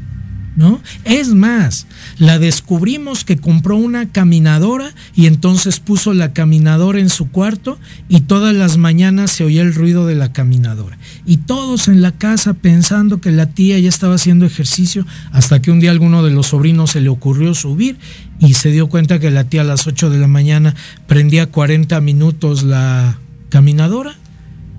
Es 1.03 1.29
más, 1.29 1.87
la 2.19 2.37
descubrimos 2.37 3.23
que 3.23 3.37
compró 3.37 3.75
una 3.75 4.11
caminadora 4.11 4.93
y 5.15 5.25
entonces 5.25 5.79
puso 5.79 6.13
la 6.13 6.33
caminadora 6.33 6.99
en 6.99 7.09
su 7.09 7.29
cuarto 7.31 7.79
y 8.07 8.21
todas 8.21 8.53
las 8.55 8.77
mañanas 8.77 9.31
se 9.31 9.43
oía 9.43 9.63
el 9.63 9.73
ruido 9.73 10.05
de 10.05 10.15
la 10.15 10.31
caminadora. 10.31 10.97
Y 11.25 11.37
todos 11.37 11.87
en 11.87 12.01
la 12.01 12.11
casa 12.11 12.53
pensando 12.53 13.19
que 13.19 13.31
la 13.31 13.47
tía 13.47 13.79
ya 13.79 13.89
estaba 13.89 14.15
haciendo 14.15 14.45
ejercicio 14.45 15.07
hasta 15.31 15.61
que 15.61 15.71
un 15.71 15.79
día 15.79 15.91
alguno 15.91 16.23
de 16.23 16.31
los 16.31 16.47
sobrinos 16.47 16.91
se 16.91 17.01
le 17.01 17.09
ocurrió 17.09 17.55
subir 17.55 17.97
y 18.39 18.53
se 18.53 18.69
dio 18.71 18.87
cuenta 18.89 19.19
que 19.19 19.31
la 19.31 19.45
tía 19.45 19.61
a 19.61 19.65
las 19.65 19.87
8 19.87 20.09
de 20.11 20.19
la 20.19 20.27
mañana 20.27 20.75
prendía 21.07 21.47
40 21.47 21.99
minutos 22.01 22.63
la 22.63 23.17
caminadora, 23.49 24.15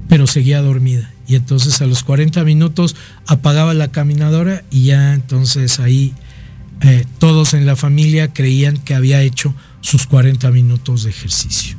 pero 0.09 0.27
seguía 0.27 0.63
dormida 0.63 1.14
y 1.27 1.37
entonces 1.37 1.81
a 1.81 1.87
los 1.87 2.03
40 2.05 2.45
minutos 2.45 2.97
apagaba 3.27 3.75
la 3.75 3.89
caminadora 3.89 4.65
y 4.71 4.85
ya 4.85 5.15
entonces 5.15 5.81
ahí 5.81 6.15
eh, 6.81 7.07
todos 7.19 7.55
en 7.55 7.67
la 7.67 7.77
familia 7.77 8.33
creían 8.33 8.77
que 8.79 8.95
había 8.95 9.23
hecho 9.23 9.55
sus 9.81 10.07
40 10.07 10.51
minutos 10.51 11.05
de 11.05 11.11
ejercicio. 11.11 11.77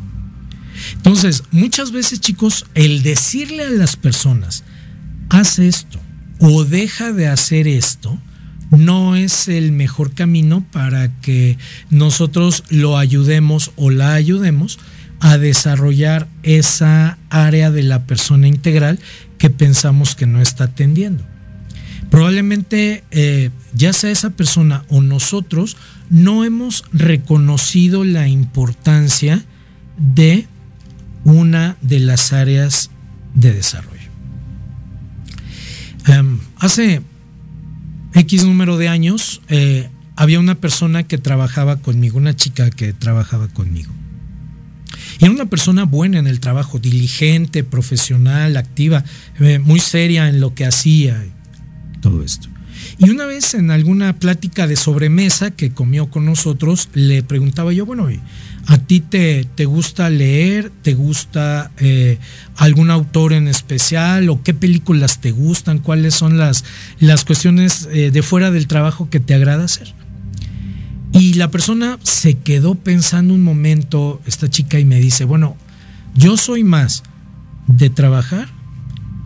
Entonces, 0.94 1.44
muchas 1.52 1.92
veces 1.92 2.20
chicos, 2.20 2.66
el 2.74 3.04
decirle 3.04 3.64
a 3.64 3.70
las 3.70 3.96
personas, 3.96 4.64
haz 5.30 5.60
esto 5.60 6.00
o 6.40 6.64
deja 6.66 7.12
de 7.14 7.28
hacer 7.28 7.68
esto, 7.68 8.20
no 8.72 9.16
es 9.16 9.48
el 9.48 9.72
mejor 9.72 10.14
camino 10.14 10.66
para 10.72 11.10
que 11.22 11.58
nosotros 11.90 12.64
lo 12.70 12.98
ayudemos 12.98 13.72
o 13.76 13.90
la 13.90 14.14
ayudemos 14.14 14.80
a 15.20 15.38
desarrollar 15.38 16.28
esa 16.44 17.18
área 17.30 17.72
de 17.72 17.84
la 17.84 18.06
persona 18.06 18.48
integral 18.48 19.00
que 19.38 19.50
pensamos 19.50 20.16
que 20.16 20.26
no 20.26 20.42
está 20.42 20.66
atendiendo. 20.66 21.24
Probablemente 22.10 23.04
eh, 23.12 23.50
ya 23.74 23.92
sea 23.94 24.12
esa 24.12 24.30
persona 24.30 24.86
o 24.90 25.02
nosotros 25.02 25.78
no 26.10 26.46
hemos 26.46 26.84
reconocido 26.94 28.04
la 28.04 28.28
importancia 28.28 29.44
de 29.98 30.48
una 31.24 31.78
de 31.82 32.00
las 32.00 32.32
áreas 32.32 32.92
de 33.34 33.54
desarrollo. 33.54 34.10
Em, 36.08 36.40
hace 36.58 37.02
X 38.14 38.46
número 38.46 38.78
de 38.78 38.88
años 38.88 39.42
eh, 39.50 39.90
había 40.16 40.40
una 40.40 40.56
persona 40.56 41.04
que 41.04 41.18
trabajaba 41.18 41.78
conmigo, 41.78 42.18
una 42.18 42.36
chica 42.36 42.70
que 42.70 42.94
trabajaba 42.94 43.48
conmigo. 43.48 43.92
Y 45.20 45.26
era 45.26 45.34
una 45.34 45.46
persona 45.46 45.86
buena 45.86 46.20
en 46.20 46.28
el 46.28 46.40
trabajo, 46.40 46.80
diligente, 46.80 47.64
profesional, 47.64 48.58
activa, 48.58 49.04
eh, 49.40 49.60
muy 49.60 49.80
seria 49.80 50.28
en 50.28 50.40
lo 50.40 50.54
que 50.54 50.66
hacía, 50.66 51.24
todo 52.02 52.24
esto. 52.24 52.50
Y 52.98 53.10
una 53.10 53.26
vez 53.26 53.54
en 53.54 53.72
alguna 53.72 54.20
plática 54.20 54.68
de 54.68 54.76
sobremesa 54.76 55.52
que 55.52 55.72
comió 55.72 56.10
con 56.10 56.26
nosotros, 56.26 56.90
le 56.94 57.24
preguntaba 57.24 57.74
yo, 57.74 57.86
bueno, 57.86 58.08
¿a 58.68 58.78
ti 58.78 59.00
te, 59.00 59.46
te 59.56 59.66
gusta 59.66 60.10
leer? 60.10 60.72
¿Te 60.82 60.94
gusta 60.94 61.72
eh, 61.78 62.20
algún 62.58 62.92
autor 62.92 63.34
en 63.34 63.48
especial? 63.48 64.30
¿O 64.30 64.44
qué 64.44 64.54
películas 64.54 65.20
te 65.20 65.32
gustan? 65.32 65.80
¿Cuáles 65.80 66.14
son 66.14 66.38
las, 66.38 66.64
las 67.00 67.26
cuestiones 67.26 67.88
eh, 67.92 68.12
de 68.12 68.22
fuera 68.22 68.52
del 68.52 68.68
trabajo 68.68 69.10
que 69.10 69.20
te 69.20 69.34
agrada 69.34 69.66
hacer? 69.66 69.95
Y 71.18 71.36
la 71.36 71.50
persona 71.50 71.98
se 72.04 72.36
quedó 72.40 72.76
pensando 72.76 73.34
un 73.34 73.42
momento, 73.42 74.22
esta 74.26 74.50
chica, 74.50 74.80
y 74.80 74.86
me 74.86 75.00
dice, 75.00 75.24
bueno, 75.24 75.56
yo 76.14 76.36
soy 76.36 76.66
más 76.66 77.04
de 77.68 77.90
trabajar, 77.90 78.50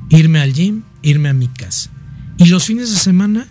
irme 0.10 0.40
al 0.40 0.54
gym, 0.54 0.84
irme 1.02 1.30
a 1.30 1.34
mi 1.34 1.48
casa. 1.48 1.90
¿Y 2.38 2.46
los 2.46 2.66
fines 2.66 2.92
de 2.92 3.00
semana 3.00 3.48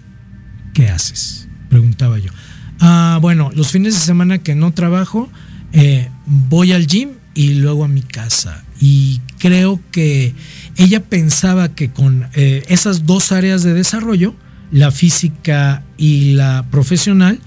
qué 0.73 0.89
haces? 0.89 1.49
Preguntaba 1.69 2.21
yo. 2.21 2.31
Ah, 2.79 3.19
bueno, 3.21 3.51
los 3.55 3.73
fines 3.73 3.95
de 3.95 4.01
semana 4.01 4.39
que 4.39 4.55
no 4.55 4.73
trabajo, 4.73 5.29
eh, 5.73 6.09
voy 6.27 6.71
al 6.73 6.87
gym 6.87 7.11
y 7.35 7.55
luego 7.55 7.85
a 7.85 7.89
mi 7.89 8.03
casa. 8.03 8.65
Y 8.81 9.21
creo 9.39 9.81
que 9.91 10.33
ella 10.77 11.03
pensaba 11.03 11.75
que 11.75 11.91
con 11.91 12.29
eh, 12.35 12.63
esas 12.69 13.05
dos 13.05 13.33
áreas 13.33 13.65
de 13.65 13.75
desarrollo, 13.75 14.37
la 14.71 14.93
física 14.93 15.83
y 15.97 16.35
la 16.35 16.67
profesional, 16.71 17.41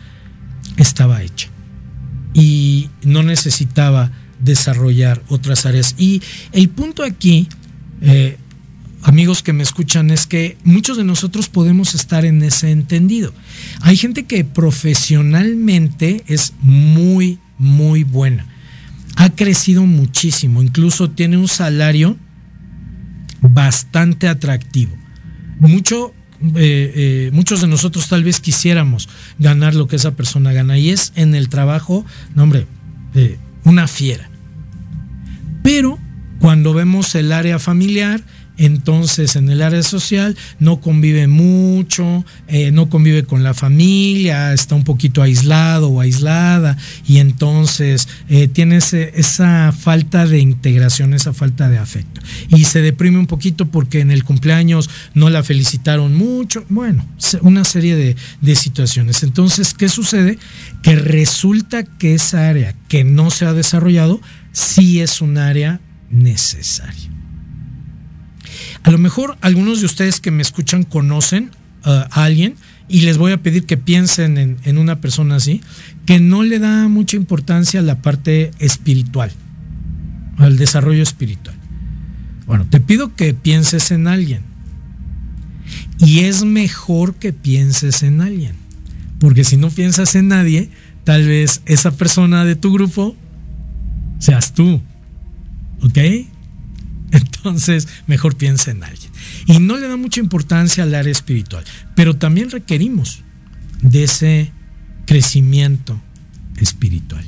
estaba 0.82 1.22
hecha 1.22 1.50
y 2.34 2.90
no 3.04 3.24
necesitaba 3.24 4.12
desarrollar 4.40 5.22
otras 5.28 5.66
áreas. 5.66 5.96
Y 5.98 6.22
el 6.52 6.70
punto 6.70 7.04
aquí, 7.04 7.48
eh, 8.02 8.38
amigos 9.04 9.44
que 9.44 9.54
me 9.54 9.64
escuchan, 9.64 10.12
es 10.12 10.26
que 10.26 10.58
muchos 10.64 10.98
de 10.98 11.04
nosotros 11.04 11.50
podemos 11.50 11.94
estar 11.94 12.26
en 12.26 12.42
ese 12.42 12.72
entendido. 12.72 13.34
Hay 13.82 13.98
gente 13.98 14.24
que 14.26 14.44
profesionalmente 14.44 16.24
es 16.28 16.54
muy, 16.62 17.40
muy 17.58 18.04
buena. 18.04 18.48
Ha 19.18 19.30
crecido 19.30 19.86
muchísimo, 19.86 20.64
incluso 20.64 21.12
tiene 21.12 21.38
un 21.38 21.48
salario 21.48 22.18
bastante 23.42 24.28
atractivo. 24.28 24.96
Mucho 25.60 26.14
eh, 26.56 26.94
eh, 26.96 27.30
muchos 27.34 27.62
de 27.62 27.68
nosotros 27.68 28.08
tal 28.08 28.24
vez 28.24 28.40
quisiéramos 28.40 29.10
ganar 29.40 29.76
lo 29.76 29.88
que 29.88 29.96
esa 29.96 30.12
persona 30.12 30.54
gana 30.54 30.78
y 30.78 30.90
es 30.90 31.14
en 31.16 31.36
el 31.36 31.50
trabajo, 31.50 32.06
no 32.36 32.44
hombre, 32.44 32.68
una 33.64 33.88
fiera. 33.88 34.30
Pero 35.64 36.00
cuando 36.40 36.74
vemos 36.74 37.14
el 37.16 37.32
área 37.32 37.60
familiar, 37.60 38.24
entonces 38.66 39.36
en 39.36 39.50
el 39.50 39.62
área 39.62 39.84
social 39.84 40.38
no 40.60 40.80
convive 40.80 41.28
mucho, 41.28 42.26
eh, 42.48 42.72
no 42.72 42.90
convive 42.90 43.24
con 43.24 43.44
la 43.44 43.54
familia, 43.54 44.54
está 44.54 44.76
un 44.76 44.84
poquito 44.84 45.22
aislado 45.22 45.90
o 45.90 46.02
aislada 46.02 46.78
y 47.08 47.18
entonces 47.18 48.08
eh, 48.30 48.48
tiene 48.48 48.78
esa 48.78 49.72
falta 49.72 50.26
de 50.26 50.40
integración, 50.40 51.14
esa 51.14 51.34
falta 51.34 51.70
de 51.70 51.78
afecto. 51.78 52.22
Y 52.50 52.66
se 52.66 52.82
deprime 52.82 53.20
un 53.20 53.28
poquito 53.28 53.66
porque 53.66 54.00
en 54.00 54.12
el 54.12 54.24
cumpleaños 54.24 54.90
no 55.14 55.30
la 55.30 55.44
felicitaron 55.44 56.16
mucho, 56.16 56.66
bueno, 56.70 57.06
una 57.42 57.64
serie 57.64 57.96
de, 57.96 58.16
de 58.42 58.56
situaciones. 58.56 59.24
Entonces, 59.24 59.74
¿qué 59.74 59.90
sucede? 59.90 60.38
Que 60.84 60.96
resulta 60.96 61.84
que 61.84 62.16
esa 62.16 62.50
área 62.50 62.76
que 62.88 63.04
no 63.04 63.30
se 63.30 63.46
ha 63.46 63.54
desarrollado 63.54 64.22
sí 64.52 65.00
es 65.00 65.22
un 65.22 65.38
área 65.38 65.80
necesaria. 66.10 67.21
A 68.84 68.92
lo 68.92 68.98
mejor 68.98 69.38
algunos 69.42 69.80
de 69.80 69.86
ustedes 69.86 70.20
que 70.20 70.32
me 70.32 70.42
escuchan 70.42 70.84
conocen 70.84 71.52
uh, 71.86 71.90
a 71.90 72.24
alguien 72.24 72.56
y 72.88 73.02
les 73.02 73.18
voy 73.18 73.32
a 73.32 73.42
pedir 73.42 73.66
que 73.66 73.78
piensen 73.78 74.38
en, 74.38 74.58
en, 74.64 74.78
una 74.78 75.00
persona 75.00 75.36
así, 75.36 75.62
que 76.06 76.20
no 76.20 76.44
le 76.44 76.60
da 76.60 76.88
mucha 76.88 77.16
importancia 77.16 77.80
a 77.80 77.84
la 77.84 78.02
parte 78.02 78.52
espiritual, 78.60 79.32
al 80.38 80.58
desarrollo 80.58 81.02
espiritual. 81.02 81.56
Bueno, 82.46 82.66
te 82.70 82.82
pido 82.82 83.16
que 83.16 83.34
pienses 83.34 83.92
en 83.92 84.08
alguien. 84.08 84.42
Y 86.00 86.22
es 86.22 86.44
mejor 86.44 87.16
que 87.16 87.32
pienses 87.32 88.04
en 88.04 88.22
alguien. 88.22 88.56
Porque 89.20 89.44
si 89.44 89.56
no 89.56 89.70
piensas 89.70 90.16
en 90.16 90.30
nadie, 90.30 90.70
tal 91.04 91.28
vez 91.28 91.62
esa 91.66 91.92
persona 91.92 92.44
de 92.44 92.56
tu 92.56 92.74
grupo 92.74 93.16
seas 94.20 94.54
tú. 94.54 94.82
¿Ok? 95.82 95.98
Entonces, 97.44 97.88
mejor 98.08 98.36
piensa 98.36 98.72
en 98.72 98.84
alguien. 98.84 99.12
Y 99.48 99.60
no 99.60 99.78
le 99.78 99.88
da 99.88 99.98
mucha 99.98 100.20
importancia 100.20 100.84
al 100.84 100.96
área 100.96 101.12
espiritual, 101.12 101.64
pero 101.96 102.16
también 102.16 102.50
requerimos 102.50 103.22
de 103.82 104.04
ese 104.04 104.52
crecimiento 105.06 106.02
espiritual. 106.58 107.26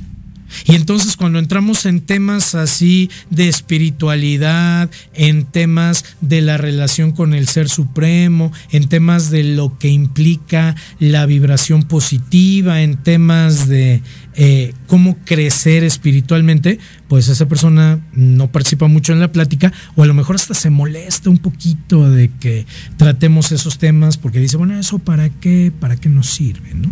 Y 0.66 0.76
entonces 0.76 1.18
cuando 1.18 1.40
entramos 1.40 1.86
en 1.86 2.02
temas 2.02 2.56
así 2.56 3.10
de 3.30 3.50
espiritualidad, 3.50 4.90
en 5.14 5.46
temas 5.46 6.06
de 6.22 6.42
la 6.42 6.58
relación 6.58 7.12
con 7.12 7.34
el 7.34 7.48
Ser 7.48 7.70
Supremo, 7.70 8.52
en 8.72 8.88
temas 8.88 9.30
de 9.30 9.44
lo 9.44 9.78
que 9.78 9.90
implica 9.90 10.76
la 11.00 11.26
vibración 11.26 11.84
positiva, 11.84 12.82
en 12.82 12.98
temas 12.98 13.68
de 13.68 14.02
eh, 14.36 14.74
cómo 14.88 15.18
crecer 15.26 15.84
espiritualmente, 15.84 16.80
pues 17.08 17.28
esa 17.30 17.48
persona 17.48 18.00
no 18.14 18.52
participa 18.52 18.88
mucho 18.88 19.14
en 19.14 19.20
la 19.20 19.32
plática 19.32 19.72
o 19.96 20.04
a 20.04 20.06
lo 20.06 20.14
mejor 20.14 20.36
hasta 20.36 20.54
se 20.54 20.70
molesta 20.70 21.30
un 21.30 21.38
poquito 21.38 22.10
de 22.10 22.30
que 22.40 22.66
tratemos 22.98 23.52
esos 23.52 23.78
temas 23.78 24.18
porque 24.18 24.40
dice, 24.40 24.58
bueno, 24.58 24.78
¿eso 24.78 25.00
para 25.00 25.30
qué? 25.30 25.72
¿Para 25.80 25.96
qué 25.98 26.10
nos 26.10 26.30
sirve? 26.30 26.74
¿no? 26.74 26.92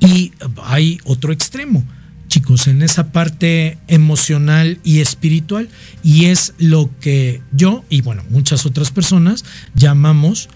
Y 0.00 0.32
hay 0.64 0.98
otro 1.04 1.32
extremo 1.32 1.84
chicos, 2.28 2.68
en 2.68 2.82
esa 2.82 3.10
parte 3.10 3.78
emocional 3.88 4.78
y 4.84 5.00
espiritual, 5.00 5.68
y 6.04 6.26
es 6.26 6.54
lo 6.58 6.90
que 7.00 7.42
yo 7.52 7.84
y 7.88 8.02
bueno, 8.02 8.22
muchas 8.30 8.66
otras 8.66 8.90
personas 8.90 9.44
llamamos 9.74 10.48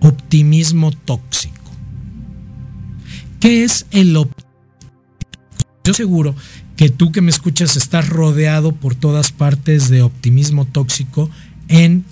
optimismo 0.00 0.92
tóxico. 0.92 1.59
¿Qué 3.40 3.64
es 3.64 3.86
el 3.90 4.16
optimismo? 4.16 4.50
Yo 5.82 5.94
seguro 5.94 6.36
que 6.76 6.90
tú 6.90 7.10
que 7.10 7.22
me 7.22 7.30
escuchas 7.30 7.76
estás 7.76 8.08
rodeado 8.08 8.72
por 8.72 8.94
todas 8.94 9.32
partes 9.32 9.88
de 9.88 10.02
optimismo 10.02 10.66
tóxico 10.66 11.30
en 11.68 12.04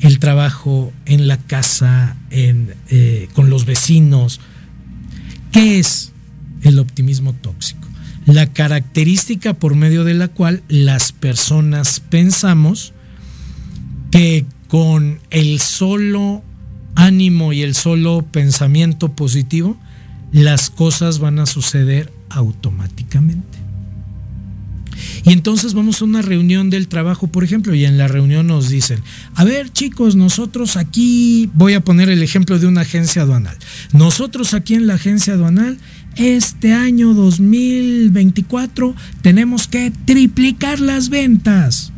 el 0.00 0.18
trabajo, 0.18 0.92
en 1.06 1.28
la 1.28 1.38
casa, 1.38 2.16
en, 2.30 2.74
eh, 2.88 3.28
con 3.34 3.48
los 3.48 3.64
vecinos. 3.64 4.40
¿Qué 5.50 5.78
es 5.78 6.12
el 6.62 6.78
optimismo 6.78 7.32
tóxico? 7.32 7.88
La 8.26 8.52
característica 8.52 9.54
por 9.54 9.74
medio 9.74 10.04
de 10.04 10.14
la 10.14 10.28
cual 10.28 10.62
las 10.68 11.12
personas 11.12 12.00
pensamos 12.00 12.92
que 14.10 14.44
con 14.68 15.20
el 15.30 15.60
solo 15.60 16.42
ánimo 16.96 17.52
y 17.52 17.62
el 17.62 17.74
solo 17.74 18.26
pensamiento 18.30 19.12
positivo, 19.12 19.78
las 20.32 20.70
cosas 20.70 21.18
van 21.18 21.38
a 21.38 21.46
suceder 21.46 22.12
automáticamente. 22.28 23.66
Y 25.24 25.32
entonces 25.32 25.74
vamos 25.74 26.00
a 26.00 26.04
una 26.04 26.22
reunión 26.22 26.70
del 26.70 26.88
trabajo, 26.88 27.26
por 27.26 27.44
ejemplo, 27.44 27.74
y 27.74 27.84
en 27.84 27.98
la 27.98 28.08
reunión 28.08 28.46
nos 28.46 28.68
dicen, 28.68 29.00
a 29.34 29.44
ver 29.44 29.70
chicos, 29.70 30.16
nosotros 30.16 30.76
aquí, 30.76 31.50
voy 31.54 31.74
a 31.74 31.80
poner 31.80 32.08
el 32.08 32.22
ejemplo 32.22 32.58
de 32.58 32.66
una 32.66 32.82
agencia 32.82 33.22
aduanal, 33.22 33.56
nosotros 33.92 34.54
aquí 34.54 34.74
en 34.74 34.86
la 34.86 34.94
agencia 34.94 35.34
aduanal, 35.34 35.78
este 36.16 36.72
año 36.72 37.12
2024 37.12 38.94
tenemos 39.20 39.68
que 39.68 39.92
triplicar 40.06 40.80
las 40.80 41.10
ventas. 41.10 41.92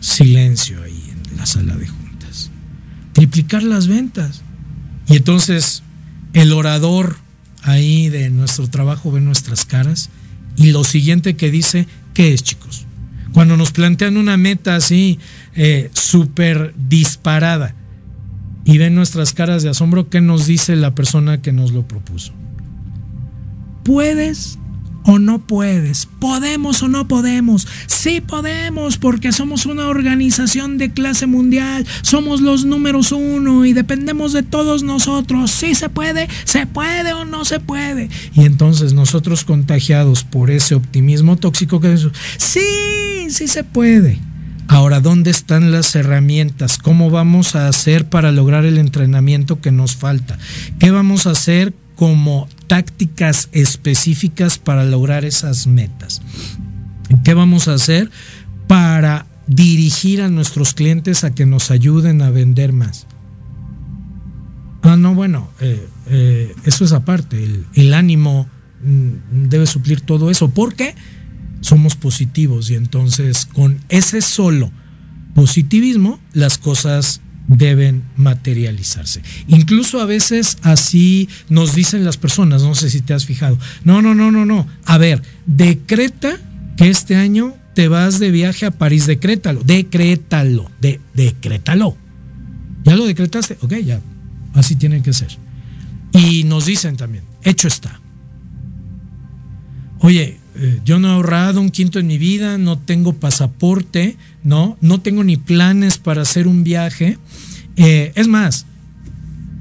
Silencio 0.00 0.82
ahí 0.82 1.12
en 1.30 1.36
la 1.36 1.46
sala 1.46 1.74
de 1.76 1.88
juntas. 1.88 2.50
Triplicar 3.14 3.62
las 3.62 3.88
ventas. 3.88 4.42
Y 5.08 5.16
entonces 5.16 5.82
el 6.32 6.52
orador 6.52 7.16
ahí 7.62 8.08
de 8.08 8.30
nuestro 8.30 8.68
trabajo 8.68 9.10
ve 9.10 9.20
nuestras 9.20 9.64
caras 9.64 10.10
y 10.56 10.72
lo 10.72 10.84
siguiente 10.84 11.36
que 11.36 11.50
dice, 11.50 11.86
¿qué 12.14 12.32
es 12.32 12.42
chicos? 12.42 12.86
Cuando 13.32 13.56
nos 13.56 13.72
plantean 13.72 14.16
una 14.16 14.36
meta 14.36 14.76
así 14.76 15.18
eh, 15.54 15.90
súper 15.92 16.74
disparada 16.88 17.74
y 18.64 18.78
ven 18.78 18.94
nuestras 18.94 19.32
caras 19.32 19.62
de 19.62 19.68
asombro, 19.68 20.08
¿qué 20.08 20.20
nos 20.20 20.46
dice 20.46 20.74
la 20.76 20.94
persona 20.94 21.42
que 21.42 21.52
nos 21.52 21.72
lo 21.72 21.86
propuso? 21.86 22.32
¿Puedes 23.84 24.58
o 25.06 25.18
no 25.18 25.38
puedes? 25.38 26.06
¿Podemos 26.18 26.82
o 26.82 26.88
no 26.88 27.08
podemos? 27.08 27.66
Sí 27.86 28.20
podemos 28.20 28.98
porque 28.98 29.32
somos 29.32 29.64
una 29.64 29.88
organización 29.88 30.78
de 30.78 30.90
clase 30.90 31.26
mundial, 31.26 31.86
somos 32.02 32.40
los 32.40 32.64
números 32.64 33.12
uno 33.12 33.64
y 33.64 33.72
dependemos 33.72 34.32
de 34.32 34.42
todos 34.42 34.82
nosotros. 34.82 35.50
Sí 35.50 35.74
se 35.74 35.88
puede, 35.88 36.28
se 36.44 36.66
puede 36.66 37.12
o 37.12 37.24
no 37.24 37.44
se 37.44 37.60
puede. 37.60 38.10
Y 38.34 38.44
entonces 38.44 38.92
nosotros 38.92 39.44
contagiados 39.44 40.24
por 40.24 40.50
ese 40.50 40.74
optimismo 40.74 41.36
tóxico 41.36 41.80
que 41.80 41.94
es, 41.94 42.08
sí, 42.36 43.30
sí 43.30 43.48
se 43.48 43.64
puede. 43.64 44.20
Ahora, 44.68 45.00
¿dónde 45.00 45.30
están 45.30 45.70
las 45.70 45.94
herramientas? 45.94 46.78
¿Cómo 46.78 47.10
vamos 47.10 47.54
a 47.54 47.68
hacer 47.68 48.08
para 48.08 48.32
lograr 48.32 48.64
el 48.64 48.78
entrenamiento 48.78 49.60
que 49.60 49.70
nos 49.70 49.94
falta? 49.94 50.38
¿Qué 50.80 50.90
vamos 50.90 51.28
a 51.28 51.30
hacer 51.30 51.72
como 51.94 52.48
tácticas 52.66 53.48
específicas 53.52 54.58
para 54.58 54.84
lograr 54.84 55.24
esas 55.24 55.66
metas. 55.66 56.22
¿Qué 57.24 57.34
vamos 57.34 57.68
a 57.68 57.74
hacer 57.74 58.10
para 58.66 59.26
dirigir 59.46 60.22
a 60.22 60.28
nuestros 60.28 60.74
clientes 60.74 61.24
a 61.24 61.34
que 61.34 61.46
nos 61.46 61.70
ayuden 61.70 62.22
a 62.22 62.30
vender 62.30 62.72
más? 62.72 63.06
Ah, 64.82 64.96
no, 64.96 65.14
bueno, 65.14 65.50
eh, 65.60 65.88
eh, 66.06 66.54
eso 66.64 66.84
es 66.84 66.92
aparte. 66.92 67.44
El, 67.74 67.94
ánimo 67.94 68.48
mm, 68.82 69.48
debe 69.48 69.66
suplir 69.66 70.00
todo 70.00 70.30
eso. 70.30 70.50
porque 70.50 70.94
Somos 71.60 71.96
positivos 71.96 72.70
y 72.70 72.76
entonces 72.76 73.46
con 73.46 73.80
ese 73.88 74.20
solo 74.20 74.70
positivismo 75.34 76.20
las 76.32 76.58
cosas 76.58 77.20
deben 77.48 78.02
materializarse. 78.16 79.22
Incluso 79.46 80.00
a 80.00 80.06
veces 80.06 80.58
así 80.62 81.28
nos 81.48 81.74
dicen 81.74 82.04
las 82.04 82.16
personas, 82.16 82.62
no 82.62 82.74
sé 82.74 82.90
si 82.90 83.00
te 83.00 83.14
has 83.14 83.24
fijado. 83.24 83.58
No, 83.84 84.02
no, 84.02 84.14
no, 84.14 84.30
no, 84.30 84.44
no. 84.44 84.66
A 84.84 84.98
ver, 84.98 85.22
decreta 85.46 86.38
que 86.76 86.90
este 86.90 87.16
año 87.16 87.54
te 87.74 87.88
vas 87.88 88.18
de 88.18 88.30
viaje 88.30 88.66
a 88.66 88.70
París, 88.70 89.06
decrétalo, 89.06 89.62
decrétalo, 89.62 90.70
de, 90.80 91.00
decrétalo. 91.14 91.96
¿Ya 92.84 92.96
lo 92.96 93.06
decretaste? 93.06 93.58
Ok, 93.60 93.74
ya, 93.84 94.00
así 94.54 94.76
tiene 94.76 95.02
que 95.02 95.12
ser. 95.12 95.36
Y 96.12 96.44
nos 96.44 96.66
dicen 96.66 96.96
también, 96.96 97.24
hecho 97.42 97.68
está. 97.68 98.00
Oye, 99.98 100.38
eh, 100.58 100.80
yo 100.84 100.98
no 100.98 101.08
he 101.08 101.12
ahorrado 101.12 101.60
un 101.60 101.70
quinto 101.70 101.98
en 101.98 102.06
mi 102.06 102.18
vida, 102.18 102.58
no 102.58 102.78
tengo 102.78 103.12
pasaporte, 103.12 104.16
¿no? 104.42 104.78
No 104.80 105.00
tengo 105.00 105.22
ni 105.22 105.36
planes 105.36 105.98
para 105.98 106.22
hacer 106.22 106.48
un 106.48 106.64
viaje. 106.64 107.18
Eh, 107.76 108.12
es 108.14 108.26
más, 108.26 108.66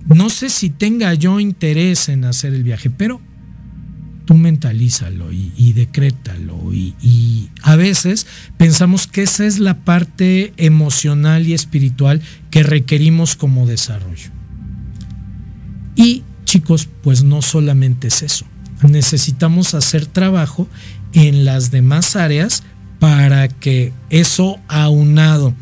no 0.08 0.30
sé 0.30 0.50
si 0.50 0.70
tenga 0.70 1.14
yo 1.14 1.40
interés 1.40 2.08
en 2.10 2.24
hacer 2.24 2.54
el 2.54 2.64
viaje, 2.64 2.90
pero 2.90 3.20
tú 4.26 4.36
mentalízalo 4.36 5.32
y, 5.32 5.74
decrétalo. 5.74 6.74
Y, 6.74 6.96
y, 7.02 7.50
a 7.62 7.76
veces 7.76 8.26
pensamos 8.58 9.08
que 9.08 9.24
esa 9.24 9.46
es 9.46 9.60
la 9.60 9.84
parte 9.84 10.54
emocional 10.58 11.46
y 11.46 11.54
espiritual 11.54 12.22
que 12.50 12.64
requerimos 12.64 13.36
como 13.36 13.68
desarrollo. 13.68 14.30
Y 15.96 16.24
chicos, 16.46 16.88
pues 17.04 17.24
no 17.24 17.42
solamente 17.42 18.08
es 18.08 18.22
eso 18.24 18.46
necesitamos 18.84 19.74
hacer 19.74 20.06
trabajo 20.06 20.68
en 21.14 21.46
las 21.46 21.72
demás 21.72 22.16
áreas 22.16 22.64
para 23.00 23.48
que 23.48 23.94
eso 24.10 24.60
aunado 24.68 25.54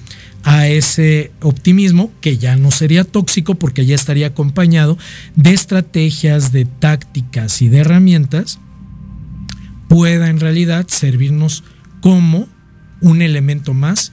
a 0.44 0.68
ese 0.68 1.32
optimismo, 1.42 2.12
que 2.20 2.38
ya 2.38 2.56
no 2.56 2.70
sería 2.72 3.06
tóxico 3.06 3.56
porque 3.56 3.86
ya 3.86 3.96
estaría 3.96 4.28
acompañado 4.28 4.98
de 5.36 5.54
estrategias, 5.54 6.52
de 6.52 6.66
tácticas 6.66 7.62
y 7.62 7.70
de 7.70 7.80
herramientas, 7.80 8.60
pueda 9.88 10.30
en 10.30 10.40
realidad 10.40 10.88
servirnos 10.90 11.64
como 12.02 12.50
un 13.00 13.22
elemento 13.22 13.74
más 13.74 14.12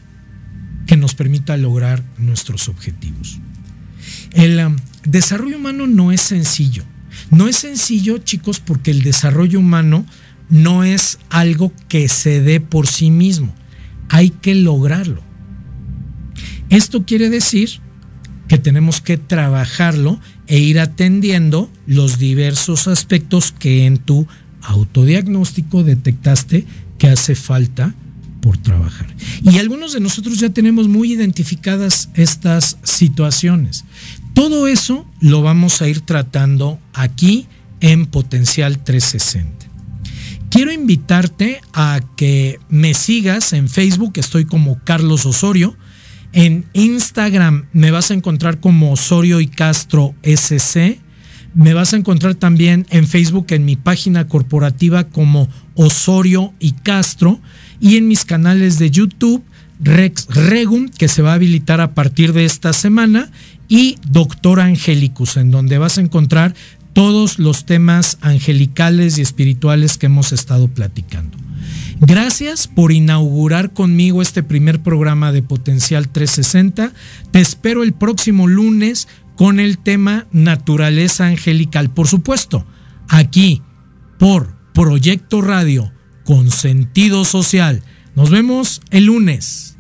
que 0.87 0.97
nos 0.97 1.15
permita 1.15 1.57
lograr 1.57 2.03
nuestros 2.19 2.69
objetivos. 2.69 3.39
El 4.33 4.77
desarrollo 5.05 5.57
humano 5.57 5.87
no 5.87 6.13
es 6.13 6.21
sencillo. 6.21 6.85
No 7.31 7.49
es 7.49 7.57
sencillo, 7.57 8.19
chicos, 8.19 8.61
porque 8.61 8.91
el 8.91 9.03
desarrollo 9.03 9.59
humano 9.61 10.05
no 10.49 10.85
es 10.85 11.19
algo 11.31 11.73
que 11.89 12.09
se 12.09 12.41
dé 12.41 12.61
por 12.61 12.87
sí 12.87 13.11
mismo. 13.11 13.55
Hay 14.09 14.31
que 14.31 14.55
lograrlo. 14.55 15.23
Esto 16.69 17.05
quiere 17.05 17.31
decir 17.31 17.81
que 18.49 18.59
tenemos 18.59 19.01
que 19.01 19.17
trabajarlo 19.17 20.21
e 20.49 20.59
ir 20.59 20.81
atendiendo 20.81 21.71
los 21.87 22.19
diversos 22.19 22.89
aspectos 22.89 23.53
que 23.53 23.87
en 23.87 23.99
tu 23.99 24.27
autodiagnóstico 24.63 25.85
detectaste 25.85 26.67
que 26.99 27.09
hace 27.09 27.37
falta 27.37 27.95
por 28.41 28.57
trabajar. 28.57 29.15
Y 29.43 29.59
algunos 29.59 29.93
de 29.93 30.01
nosotros 30.01 30.39
ya 30.39 30.51
tenemos 30.51 30.89
muy 30.89 31.13
identificadas 31.13 32.09
estas 32.15 32.79
situaciones. 32.83 33.85
Todo 34.41 34.69
eso 34.69 35.05
lo 35.21 35.43
vamos 35.43 35.83
a 35.83 35.89
ir 35.89 36.01
tratando 36.01 36.79
aquí 36.95 37.47
en 37.81 38.07
Potencial 38.07 38.83
360. 38.83 39.67
Quiero 40.49 40.73
invitarte 40.73 41.61
a 41.75 42.01
que 42.17 42.59
me 42.71 42.95
sigas 42.95 43.53
en 43.53 43.69
Facebook, 43.69 44.13
estoy 44.15 44.47
como 44.47 44.83
Carlos 44.83 45.27
Osorio. 45.27 45.77
En 46.33 46.65
Instagram 46.73 47.67
me 47.75 47.91
vas 47.91 48.11
a 48.11 48.15
encontrar 48.15 48.61
como 48.61 48.93
Osorio 48.93 49.43
y 49.43 49.47
Castro 49.47 50.15
SC. 50.23 50.99
Me 51.53 51.75
vas 51.75 51.93
a 51.93 51.99
encontrar 51.99 52.35
también 52.35 52.87
en 52.89 53.07
Facebook, 53.07 53.49
en 53.51 53.67
mi 53.67 53.77
página 53.77 54.27
corporativa 54.27 55.05
como 55.05 55.51
Osorio 55.75 56.55
y 56.59 56.73
Castro 56.73 57.43
y 57.79 57.99
en 57.99 58.09
mis 58.09 58.25
canales 58.25 58.79
de 58.79 58.91
YouTube, 58.91 59.45
Rex 59.81 60.29
Regum, 60.29 60.89
que 60.89 61.09
se 61.09 61.21
va 61.21 61.33
a 61.33 61.35
habilitar 61.35 61.83
a 61.83 61.93
partir 61.95 62.33
de 62.33 62.47
esta 62.47 62.73
semana, 62.73 63.31
y 63.71 63.97
Doctor 64.11 64.61
Angelicus, 64.61 65.39
en 65.39 65.51
donde 65.51 65.79
vas 65.79 65.97
a 65.97 66.03
encontrar 66.03 66.55
todos 66.93 67.39
los 67.39 67.65
temas 67.65 68.19
angelicales 68.21 69.17
y 69.17 69.23
espirituales 69.23 69.97
que 69.97 70.07
hemos 70.07 70.33
estado 70.33 70.69
platicando. 70.69 71.39
Gracias 72.01 72.67
por 72.67 72.91
inaugurar 72.91 73.73
conmigo 73.73 74.23
este 74.23 74.43
primer 74.43 74.83
programa 74.83 75.31
de 75.31 75.43
Potencial 75.43 76.09
360. 76.09 76.93
Te 77.31 77.41
espero 77.41 77.85
el 77.85 77.93
próximo 77.93 78.49
lunes 78.49 79.07
con 79.37 79.61
el 79.61 79.79
tema 79.79 80.27
Naturaleza 80.33 81.27
Angelical. 81.27 81.91
Por 81.91 82.09
supuesto, 82.09 82.67
aquí 83.09 83.63
por 84.19 84.57
Proyecto 84.75 85.43
Radio 85.43 85.93
con 86.25 86.51
sentido 86.51 87.25
social. 87.25 87.83
Nos 88.17 88.31
vemos 88.31 88.83
el 88.91 89.05
lunes. 89.05 89.77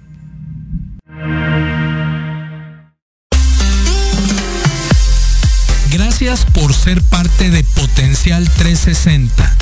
Gracias 6.20 6.52
por 6.52 6.74
ser 6.74 7.00
parte 7.00 7.48
de 7.48 7.64
Potencial 7.64 8.46
360. 8.58 9.56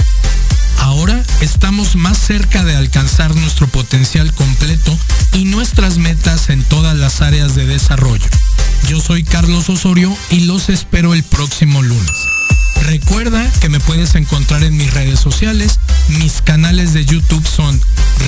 Ahora 0.79 1.23
estamos 1.41 1.95
más 1.95 2.19
cerca 2.19 2.65
de 2.65 2.75
alcanzar 2.75 3.33
nuestro 3.37 3.69
potencial 3.69 4.35
completo 4.35 4.99
y 5.35 5.45
nuestras 5.45 5.99
metas 5.99 6.51
en 6.51 6.65
todas 6.65 6.97
las 6.97 7.21
áreas 7.21 7.55
de 7.55 7.65
desarrollo. 7.65 8.27
Yo 8.89 9.01
soy 9.01 9.23
Carlos 9.23 9.69
Osorio 9.69 10.13
y 10.31 10.47
los 10.47 10.69
espero 10.69 11.15
el 11.15 11.23
próximo 11.23 11.81
lunes. 11.81 12.11
Recuerda 12.87 13.49
que 13.61 13.69
me 13.69 13.79
puedes 13.79 14.17
encontrar 14.17 14.65
en 14.65 14.77
mis 14.77 14.93
redes 14.93 15.21
sociales. 15.21 15.79
Mis 16.19 16.43
canales 16.43 16.93
de 16.93 17.05
YouTube 17.05 17.47
son 17.47 17.81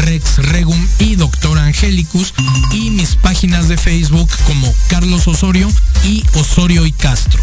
Rex 0.03 0.37
Regum 0.37 0.87
y 1.01 1.17
Doctor 1.17 1.59
Angelicus 1.59 2.33
y 2.71 2.91
mis 2.91 3.17
páginas 3.17 3.67
de 3.67 3.77
Facebook 3.77 4.29
como 4.47 4.73
Carlos 4.89 5.27
Osorio 5.27 5.69
y 6.05 6.25
Osorio 6.35 6.87
y 6.87 6.93
Castro. 6.93 7.43